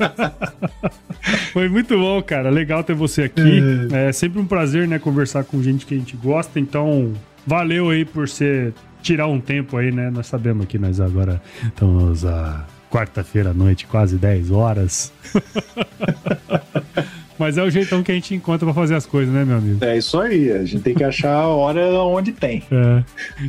Foi 1.54 1.70
muito 1.70 1.96
bom, 1.96 2.20
cara. 2.24 2.50
Legal 2.50 2.84
ter 2.84 2.96
você 2.96 3.26
aqui. 3.26 3.62
É. 3.94 4.10
é 4.10 4.12
sempre 4.12 4.40
um 4.40 4.48
prazer, 4.48 4.88
né, 4.88 4.98
conversar 4.98 5.44
com 5.44 5.62
gente 5.62 5.86
que 5.86 5.94
a 5.94 5.98
gente 5.98 6.18
gosta. 6.18 6.60
Então, 6.60 7.14
valeu 7.46 7.92
aí 7.92 8.04
por 8.04 8.28
você 8.28 8.74
tirar 9.04 9.28
um 9.28 9.40
tempo 9.40 9.78
aí, 9.78 9.92
né? 9.92 10.10
Nós 10.10 10.26
sabemos 10.26 10.66
que 10.66 10.80
nós 10.80 11.00
agora 11.00 11.40
estamos 11.64 12.26
a 12.26 12.66
quarta-feira 12.90 13.52
à 13.52 13.54
noite, 13.54 13.86
quase 13.86 14.18
10 14.18 14.50
horas. 14.50 15.14
Mas 17.40 17.58
é 17.58 17.64
o 17.64 17.70
jeitão 17.70 18.04
que 18.04 18.12
a 18.12 18.16
gente 18.16 18.36
encontra 18.36 18.66
pra 18.66 18.74
fazer 18.74 18.96
as 18.96 19.06
coisas, 19.06 19.34
né, 19.34 19.46
meu 19.46 19.58
amigo? 19.58 19.84
É 19.84 19.98
isso 19.98 20.20
aí. 20.20 20.52
A 20.52 20.66
gente 20.66 20.84
tem 20.84 20.94
que 20.94 21.04
achar 21.04 21.34
a 21.34 21.48
hora 21.48 21.82
onde 22.04 22.34
tem. 22.34 22.62
É. 22.70 23.04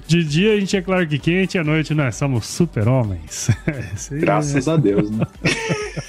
De 0.07 0.23
dia 0.23 0.55
a 0.55 0.61
gente 0.61 0.77
é 0.77 0.81
claro 0.81 1.07
que 1.09 1.19
quente, 1.19 1.59
à 1.59 1.65
noite 1.65 1.93
nós 1.93 2.15
somos 2.15 2.47
super-homens. 2.47 3.51
Graças 4.13 4.69
a 4.69 4.77
Deus, 4.77 5.11
né? 5.11 5.27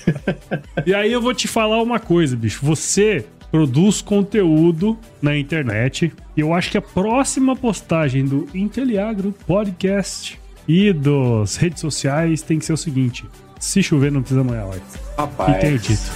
e 0.85 0.93
aí 0.93 1.11
eu 1.11 1.19
vou 1.19 1.33
te 1.33 1.47
falar 1.47 1.81
uma 1.81 1.99
coisa, 1.99 2.35
bicho. 2.35 2.63
Você 2.63 3.25
produz 3.51 4.01
conteúdo 4.01 4.97
na 5.21 5.37
internet. 5.37 6.13
E 6.37 6.39
eu 6.39 6.53
acho 6.53 6.71
que 6.71 6.77
a 6.77 6.81
próxima 6.81 7.55
postagem 7.55 8.23
do 8.23 8.47
Inteliagro 8.53 9.33
Podcast 9.45 10.39
e 10.67 10.93
das 10.93 11.57
redes 11.57 11.81
sociais 11.81 12.41
tem 12.41 12.57
que 12.59 12.65
ser 12.65 12.73
o 12.73 12.77
seguinte: 12.77 13.25
se 13.61 13.81
chover, 13.83 14.11
não 14.11 14.21
precisa 14.21 14.43
molhar 14.43 14.65
óleo. 14.65 14.81
Rapaz. 15.17 15.55
E 15.55 15.59
tenho 15.59 15.79
dito. 15.79 16.11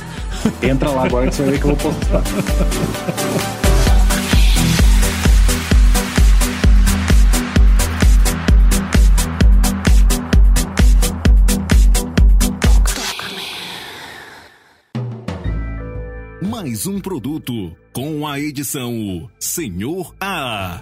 Entra 0.61 0.89
lá 0.89 1.05
agora 1.05 1.29
que 1.29 1.35
você 1.35 1.43
vai 1.43 1.51
ver 1.51 1.59
que 1.59 1.65
eu 1.65 1.75
vou 1.75 1.91
postar. 1.93 2.23
Mais 16.49 16.87
um 16.87 16.99
produto 16.99 17.75
com 17.93 18.27
a 18.27 18.39
edição 18.39 19.29
Senhor 19.39 20.15
A. 20.19 20.81